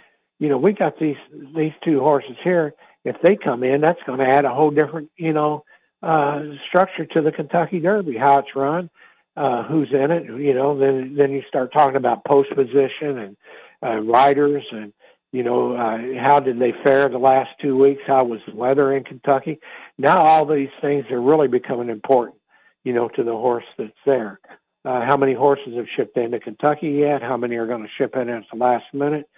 you 0.41 0.49
know, 0.49 0.57
we 0.57 0.73
got 0.73 0.99
these 0.99 1.19
these 1.55 1.75
two 1.85 2.01
horses 2.01 2.37
here. 2.43 2.75
If 3.05 3.17
they 3.23 3.37
come 3.37 3.63
in, 3.63 3.83
that's 3.83 4.03
going 4.07 4.19
to 4.19 4.27
add 4.27 4.45
a 4.45 4.53
whole 4.53 4.71
different, 4.71 5.11
you 5.17 5.33
know, 5.33 5.65
uh, 6.03 6.43
structure 6.67 7.05
to 7.05 7.21
the 7.21 7.31
Kentucky 7.31 7.79
Derby, 7.79 8.17
how 8.17 8.39
it's 8.39 8.57
run, 8.57 8.91
uh, 9.37 9.63
who's 9.65 9.91
in 9.93 10.11
it. 10.11 10.25
You 10.25 10.55
know, 10.55 10.79
then 10.79 11.15
then 11.15 11.31
you 11.31 11.43
start 11.47 11.73
talking 11.73 11.97
about 11.97 12.25
post 12.25 12.51
position 12.55 13.19
and 13.19 13.37
uh, 13.85 14.01
riders 14.01 14.65
and 14.73 14.93
you 15.31 15.43
know 15.43 15.75
uh, 15.77 15.99
how 16.19 16.41
did 16.41 16.59
they 16.59 16.73
fare 16.83 17.11
the 17.11 17.19
last 17.19 17.51
two 17.61 17.77
weeks? 17.77 18.03
How 18.07 18.25
was 18.25 18.41
the 18.49 18.57
weather 18.57 18.97
in 18.97 19.05
Kentucky? 19.05 19.61
Now 19.99 20.25
all 20.25 20.47
these 20.47 20.71
things 20.81 21.05
are 21.11 21.21
really 21.21 21.49
becoming 21.49 21.91
important. 21.91 22.39
You 22.83 22.95
know, 22.95 23.09
to 23.09 23.23
the 23.23 23.33
horse 23.33 23.65
that's 23.77 23.93
there. 24.07 24.41
Uh, 24.87 25.05
how 25.05 25.19
many 25.19 25.35
horses 25.35 25.77
have 25.77 25.87
shipped 25.95 26.17
into 26.17 26.41
Kentucky 26.41 26.89
yet? 26.89 27.21
How 27.21 27.37
many 27.37 27.57
are 27.57 27.67
going 27.67 27.83
to 27.83 27.91
ship 27.99 28.17
in 28.17 28.31
at 28.31 28.45
the 28.51 28.57
last 28.57 28.87
minute? 28.95 29.29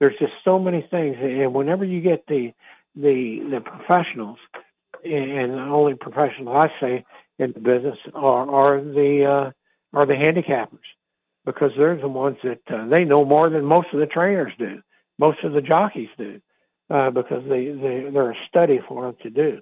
There's 0.00 0.18
just 0.18 0.32
so 0.44 0.58
many 0.58 0.86
things, 0.90 1.16
and 1.20 1.52
whenever 1.54 1.84
you 1.84 2.00
get 2.00 2.26
the 2.26 2.52
the 2.94 3.40
the 3.50 3.60
professionals, 3.60 4.38
and 5.04 5.52
the 5.52 5.60
only 5.70 5.94
professional 5.94 6.56
I 6.56 6.68
say 6.80 7.04
in 7.38 7.52
the 7.52 7.60
business 7.60 7.98
are 8.14 8.48
are 8.48 8.80
the 8.80 9.24
uh, 9.24 9.96
are 9.96 10.06
the 10.06 10.14
handicappers 10.14 10.78
because 11.44 11.72
they're 11.76 11.96
the 11.96 12.08
ones 12.08 12.36
that 12.44 12.60
uh, 12.70 12.86
they 12.88 13.04
know 13.04 13.24
more 13.24 13.50
than 13.50 13.64
most 13.64 13.88
of 13.92 14.00
the 14.00 14.06
trainers 14.06 14.52
do, 14.58 14.82
most 15.18 15.42
of 15.44 15.52
the 15.52 15.62
jockeys 15.62 16.10
do, 16.16 16.40
uh, 16.90 17.10
because 17.10 17.42
they 17.48 17.66
they 17.66 18.08
they're 18.12 18.32
a 18.32 18.46
study 18.48 18.80
for 18.86 19.06
them 19.06 19.16
to 19.22 19.30
do. 19.30 19.60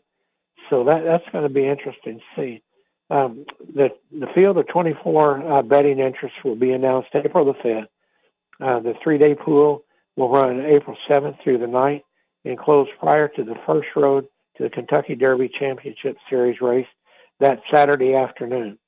So 0.69 0.85
that 0.85 1.05
that's 1.05 1.25
going 1.33 1.45
to 1.45 1.53
be 1.53 1.67
interesting 1.67 2.19
to 2.19 2.25
see. 2.37 2.63
Um, 3.09 3.47
the 3.75 3.91
the 4.13 4.27
field 4.35 4.59
of 4.59 4.67
24 4.69 5.43
uh, 5.43 5.63
betting 5.63 6.01
interests 6.01 6.39
will 6.45 6.57
be 6.57 6.73
announced 6.73 7.09
April 7.15 7.45
the 7.45 7.55
5th. 7.55 7.87
Uh, 8.59 8.81
the 8.81 8.95
three-day 9.05 9.35
pool 9.35 9.85
will 10.17 10.31
run 10.31 10.65
April 10.65 10.97
7th 11.09 11.43
through 11.43 11.59
the 11.59 11.67
9th 11.67 12.03
and 12.45 12.59
close 12.59 12.89
prior 12.99 13.29
to 13.29 13.45
the 13.45 13.57
first 13.67 13.89
road 13.95 14.27
to 14.57 14.65
the 14.65 14.71
Kentucky 14.71 15.15
Derby 15.15 15.51
Championship 15.59 16.17
Series 16.29 16.61
race 16.61 16.87
that 17.41 17.61
Saturday 17.71 18.15
afternoon. 18.15 18.79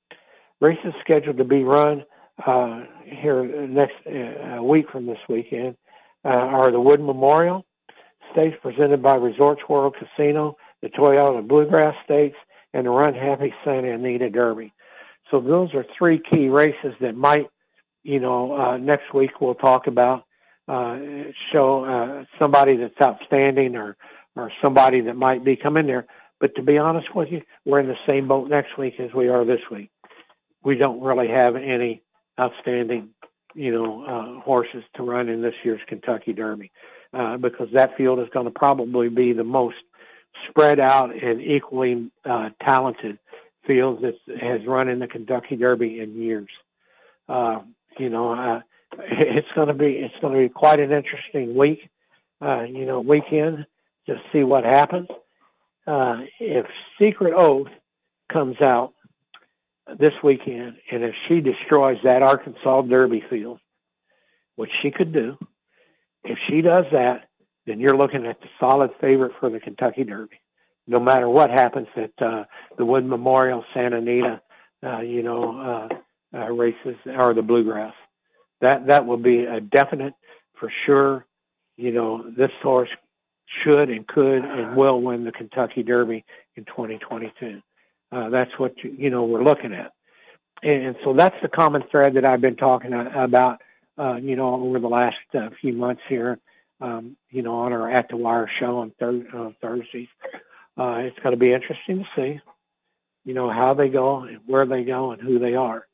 Races 0.60 0.94
scheduled 1.00 1.36
to 1.36 1.44
be 1.44 1.62
run 1.62 2.04
uh, 2.46 2.84
here 3.04 3.44
next 3.66 3.94
uh, 4.06 4.62
week 4.62 4.86
from 4.90 5.06
this 5.06 5.18
weekend 5.28 5.76
uh, 6.24 6.28
are 6.28 6.70
the 6.70 6.80
Wood 6.80 7.00
Memorial 7.00 7.64
Stakes 8.32 8.56
presented 8.62 9.02
by 9.02 9.14
Resorts 9.14 9.62
World 9.68 9.96
Casino, 9.98 10.56
the 10.82 10.88
Toyota 10.88 11.46
Bluegrass 11.46 11.94
Stakes, 12.04 12.36
and 12.74 12.86
the 12.86 12.90
Run 12.90 13.14
Happy 13.14 13.52
Santa 13.64 13.92
Anita 13.92 14.30
Derby. 14.30 14.72
So 15.30 15.40
those 15.40 15.74
are 15.74 15.84
three 15.96 16.20
key 16.30 16.48
races 16.48 16.94
that 17.00 17.16
might, 17.16 17.48
you 18.02 18.20
know, 18.20 18.56
uh, 18.56 18.76
next 18.76 19.14
week 19.14 19.40
we'll 19.40 19.54
talk 19.54 19.86
about 19.86 20.24
uh, 20.68 20.98
show 21.52 21.84
uh, 21.84 22.24
somebody 22.38 22.76
that's 22.76 23.00
outstanding 23.00 23.76
or 23.76 23.96
or 24.36 24.52
somebody 24.62 25.00
that 25.00 25.16
might 25.16 25.44
be 25.44 25.56
coming 25.56 25.80
in 25.80 25.86
there. 25.86 26.06
But 26.40 26.54
to 26.54 26.62
be 26.62 26.78
honest 26.78 27.14
with 27.14 27.28
you, 27.30 27.42
we're 27.64 27.80
in 27.80 27.88
the 27.88 27.96
same 28.06 28.28
boat 28.28 28.48
next 28.48 28.78
week 28.78 28.94
as 29.00 29.12
we 29.12 29.28
are 29.28 29.44
this 29.44 29.60
week. 29.70 29.90
We 30.62 30.76
don't 30.76 31.00
really 31.00 31.28
have 31.28 31.56
any 31.56 32.02
outstanding, 32.38 33.10
you 33.54 33.72
know, 33.72 34.04
uh, 34.04 34.40
horses 34.40 34.84
to 34.94 35.02
run 35.02 35.28
in 35.28 35.42
this 35.42 35.54
year's 35.64 35.80
Kentucky 35.88 36.32
Derby 36.32 36.70
uh, 37.12 37.36
because 37.36 37.68
that 37.72 37.96
field 37.96 38.20
is 38.20 38.28
going 38.32 38.44
to 38.44 38.52
probably 38.52 39.08
be 39.08 39.32
the 39.32 39.44
most 39.44 39.76
spread 40.48 40.78
out 40.78 41.10
and 41.20 41.40
equally 41.40 42.10
uh, 42.24 42.50
talented 42.64 43.18
field 43.66 44.02
that 44.02 44.14
has 44.40 44.64
run 44.66 44.88
in 44.88 45.00
the 45.00 45.08
Kentucky 45.08 45.56
Derby 45.56 46.00
in 46.00 46.20
years. 46.20 46.48
Uh, 47.28 47.60
you 47.98 48.08
know, 48.08 48.32
uh, 48.32 48.60
it's 48.96 49.48
going 49.54 49.68
to 49.68 49.74
be 49.74 49.92
it's 49.92 50.14
going 50.20 50.34
to 50.34 50.40
be 50.40 50.48
quite 50.48 50.80
an 50.80 50.92
interesting 50.92 51.54
week. 51.56 51.88
Uh, 52.40 52.62
you 52.62 52.86
know, 52.86 53.00
weekend 53.00 53.66
to 54.06 54.20
see 54.32 54.44
what 54.44 54.64
happens. 54.64 55.08
Uh, 55.86 56.20
if 56.38 56.66
Secret 56.98 57.34
Oath 57.34 57.68
comes 58.32 58.60
out 58.60 58.92
this 59.98 60.12
weekend, 60.22 60.76
and 60.92 61.02
if 61.02 61.14
she 61.26 61.40
destroys 61.40 61.98
that 62.04 62.22
Arkansas 62.22 62.82
Derby 62.82 63.24
field, 63.28 63.58
which 64.56 64.70
she 64.82 64.90
could 64.90 65.12
do, 65.12 65.36
if 66.24 66.38
she 66.46 66.60
does 66.60 66.84
that, 66.92 67.28
then 67.66 67.80
you're 67.80 67.96
looking 67.96 68.26
at 68.26 68.40
the 68.40 68.48
solid 68.60 68.90
favorite 69.00 69.32
for 69.40 69.50
the 69.50 69.60
Kentucky 69.60 70.04
Derby. 70.04 70.40
No 70.86 71.00
matter 71.00 71.28
what 71.28 71.50
happens 71.50 71.88
at 71.96 72.12
uh, 72.20 72.44
the 72.76 72.84
Wood 72.84 73.04
Memorial, 73.04 73.64
Santa 73.74 73.98
Anita, 73.98 74.40
uh, 74.84 75.00
you 75.00 75.22
know, 75.22 75.88
uh, 76.32 76.38
uh, 76.38 76.52
races 76.52 76.96
or 77.06 77.34
the 77.34 77.42
Bluegrass, 77.42 77.94
that 78.60 78.86
that 78.86 79.06
will 79.06 79.16
be 79.18 79.44
a 79.44 79.60
definite 79.60 80.14
for 80.58 80.72
sure. 80.86 81.24
You 81.76 81.92
know, 81.92 82.24
this 82.36 82.50
horse 82.62 82.88
should 83.62 83.88
and 83.88 84.06
could 84.06 84.44
and 84.44 84.76
will 84.76 85.00
win 85.00 85.24
the 85.24 85.32
Kentucky 85.32 85.82
Derby 85.82 86.24
in 86.56 86.64
2022. 86.64 87.62
Uh, 88.10 88.28
that's 88.30 88.50
what 88.58 88.74
you, 88.82 88.94
you 88.96 89.10
know 89.10 89.24
we're 89.24 89.44
looking 89.44 89.72
at, 89.72 89.92
and 90.62 90.96
so 91.04 91.12
that's 91.12 91.36
the 91.42 91.48
common 91.48 91.82
thread 91.90 92.14
that 92.14 92.24
I've 92.24 92.40
been 92.40 92.56
talking 92.56 92.92
about. 92.92 93.60
Uh, 93.98 94.14
you 94.14 94.36
know, 94.36 94.54
over 94.54 94.78
the 94.78 94.88
last 94.88 95.16
uh, 95.34 95.48
few 95.60 95.72
months 95.72 96.02
here, 96.08 96.38
um, 96.80 97.16
you 97.30 97.42
know, 97.42 97.56
on 97.56 97.72
our 97.72 97.90
At 97.90 98.08
the 98.08 98.16
Wire 98.16 98.48
show 98.60 98.78
on 98.78 98.92
thir- 98.98 99.52
Thursdays. 99.60 100.08
Uh, 100.76 100.98
it's 100.98 101.18
going 101.18 101.32
to 101.32 101.38
be 101.38 101.52
interesting 101.52 101.98
to 101.98 102.04
see, 102.14 102.40
you 103.24 103.34
know, 103.34 103.50
how 103.50 103.74
they 103.74 103.88
go 103.88 104.20
and 104.20 104.38
where 104.46 104.64
they 104.64 104.84
go 104.84 105.10
and 105.10 105.20
who 105.20 105.40
they 105.40 105.54
are. 105.54 105.84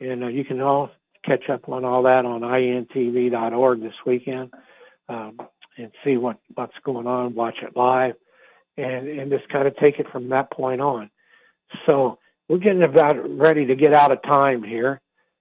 And 0.00 0.24
uh, 0.24 0.28
you 0.28 0.44
can 0.44 0.60
all 0.60 0.90
catch 1.26 1.50
up 1.50 1.68
on 1.68 1.84
all 1.84 2.02
that 2.04 2.24
on 2.24 2.40
ientv.org 2.42 3.82
this 3.82 3.94
weekend. 4.06 4.52
Um, 5.08 5.38
and 5.76 5.92
see 6.04 6.16
what 6.16 6.38
what's 6.54 6.76
going 6.84 7.06
on, 7.06 7.34
watch 7.34 7.56
it 7.62 7.76
live, 7.76 8.14
and 8.76 9.08
and 9.08 9.30
just 9.30 9.48
kind 9.48 9.66
of 9.66 9.76
take 9.76 9.98
it 9.98 10.10
from 10.10 10.28
that 10.30 10.50
point 10.50 10.80
on. 10.80 11.10
So 11.86 12.18
we're 12.48 12.58
getting 12.58 12.82
about 12.82 13.16
ready 13.38 13.66
to 13.66 13.74
get 13.74 13.92
out 13.92 14.12
of 14.12 14.22
time 14.22 14.62
here. 14.62 15.00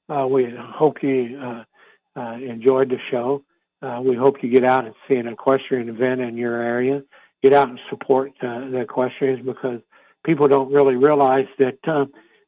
Uh, 0.09 0.27
we 0.27 0.53
hope 0.55 1.01
you 1.01 1.39
uh, 1.41 1.63
uh, 2.19 2.33
enjoyed 2.33 2.89
the 2.89 2.99
show. 3.09 3.43
Uh, 3.81 4.01
we 4.03 4.15
hope 4.15 4.41
you 4.41 4.49
get 4.49 4.63
out 4.63 4.85
and 4.85 4.95
see 5.07 5.15
an 5.15 5.27
equestrian 5.27 5.89
event 5.89 6.21
in 6.21 6.37
your 6.37 6.61
area. 6.61 7.03
Get 7.43 7.53
out 7.53 7.69
and 7.69 7.79
support 7.89 8.31
uh, 8.41 8.69
the 8.69 8.79
equestrians 8.81 9.45
because 9.45 9.79
people 10.23 10.47
don't 10.47 10.71
really 10.71 10.95
realize 10.95 11.47
that 11.59 11.77
uh, 11.87 12.05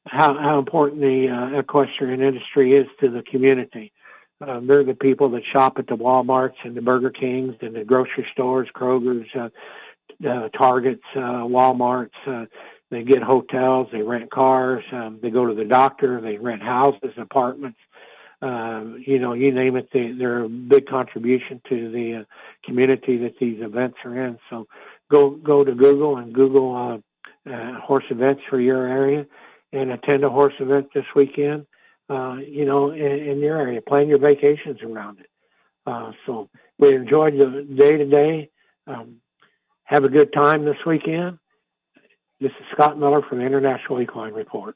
how, 0.07 0.37
how 0.37 0.59
important 0.59 1.01
the 1.01 1.57
equestrian 1.57 2.21
industry 2.21 2.75
is 2.75 2.87
to 3.01 3.09
the 3.09 3.23
community. 3.23 3.91
Um, 4.39 4.67
they're 4.67 4.83
the 4.83 4.93
people 4.93 5.29
that 5.31 5.41
shop 5.51 5.77
at 5.79 5.87
the 5.87 5.97
WalMarts 5.97 6.55
and 6.63 6.75
the 6.75 6.81
Burger 6.81 7.09
Kings 7.09 7.55
and 7.61 7.75
the 7.75 7.83
grocery 7.83 8.25
stores, 8.31 8.67
Kroger's, 8.75 9.27
uh, 9.35 9.49
uh, 10.27 10.49
Targets, 10.49 11.03
uh, 11.15 11.43
WalMarts. 11.45 12.11
Uh, 12.25 12.45
they 12.89 13.03
get 13.03 13.21
hotels, 13.21 13.87
they 13.91 14.01
rent 14.01 14.31
cars, 14.31 14.83
um, 14.93 15.19
they 15.21 15.29
go 15.29 15.45
to 15.45 15.53
the 15.53 15.65
doctor, 15.65 16.21
they 16.21 16.37
rent 16.37 16.61
houses, 16.61 17.11
apartments. 17.17 17.79
Um, 18.41 19.03
you 19.05 19.17
know, 19.17 19.33
you 19.33 19.51
name 19.51 19.75
it, 19.75 19.89
they, 19.91 20.11
they're 20.11 20.43
a 20.43 20.49
big 20.49 20.85
contribution 20.85 21.59
to 21.69 21.91
the 21.91 22.21
uh, 22.21 22.23
community 22.63 23.17
that 23.17 23.39
these 23.39 23.61
events 23.61 23.97
are 24.05 24.27
in. 24.27 24.37
So 24.51 24.67
go 25.09 25.31
go 25.31 25.63
to 25.63 25.73
Google 25.73 26.17
and 26.17 26.31
Google 26.33 27.01
uh, 27.47 27.51
uh, 27.51 27.79
horse 27.79 28.05
events 28.11 28.43
for 28.47 28.59
your 28.59 28.87
area 28.87 29.25
and 29.73 29.91
attend 29.91 30.23
a 30.23 30.29
horse 30.29 30.53
event 30.59 30.87
this 30.93 31.05
weekend 31.15 31.65
uh, 32.09 32.37
you 32.37 32.65
know, 32.65 32.91
in, 32.91 33.01
in, 33.01 33.39
your 33.39 33.57
area. 33.57 33.81
Plan 33.81 34.07
your 34.07 34.19
vacations 34.19 34.81
around 34.81 35.19
it. 35.19 35.29
Uh, 35.85 36.11
so 36.25 36.49
we 36.79 36.95
enjoyed 36.95 37.33
the 37.33 37.67
day 37.75 37.97
to 37.97 38.05
day. 38.05 38.49
Have 39.87 40.03
a 40.03 40.09
good 40.09 40.33
time 40.33 40.65
this 40.65 40.77
weekend. 40.85 41.39
This 42.41 42.51
is 42.51 42.65
Scott 42.73 42.99
Miller 42.99 43.21
from 43.21 43.39
the 43.39 43.45
International 43.45 44.01
Equine 44.01 44.33
Report. 44.33 44.75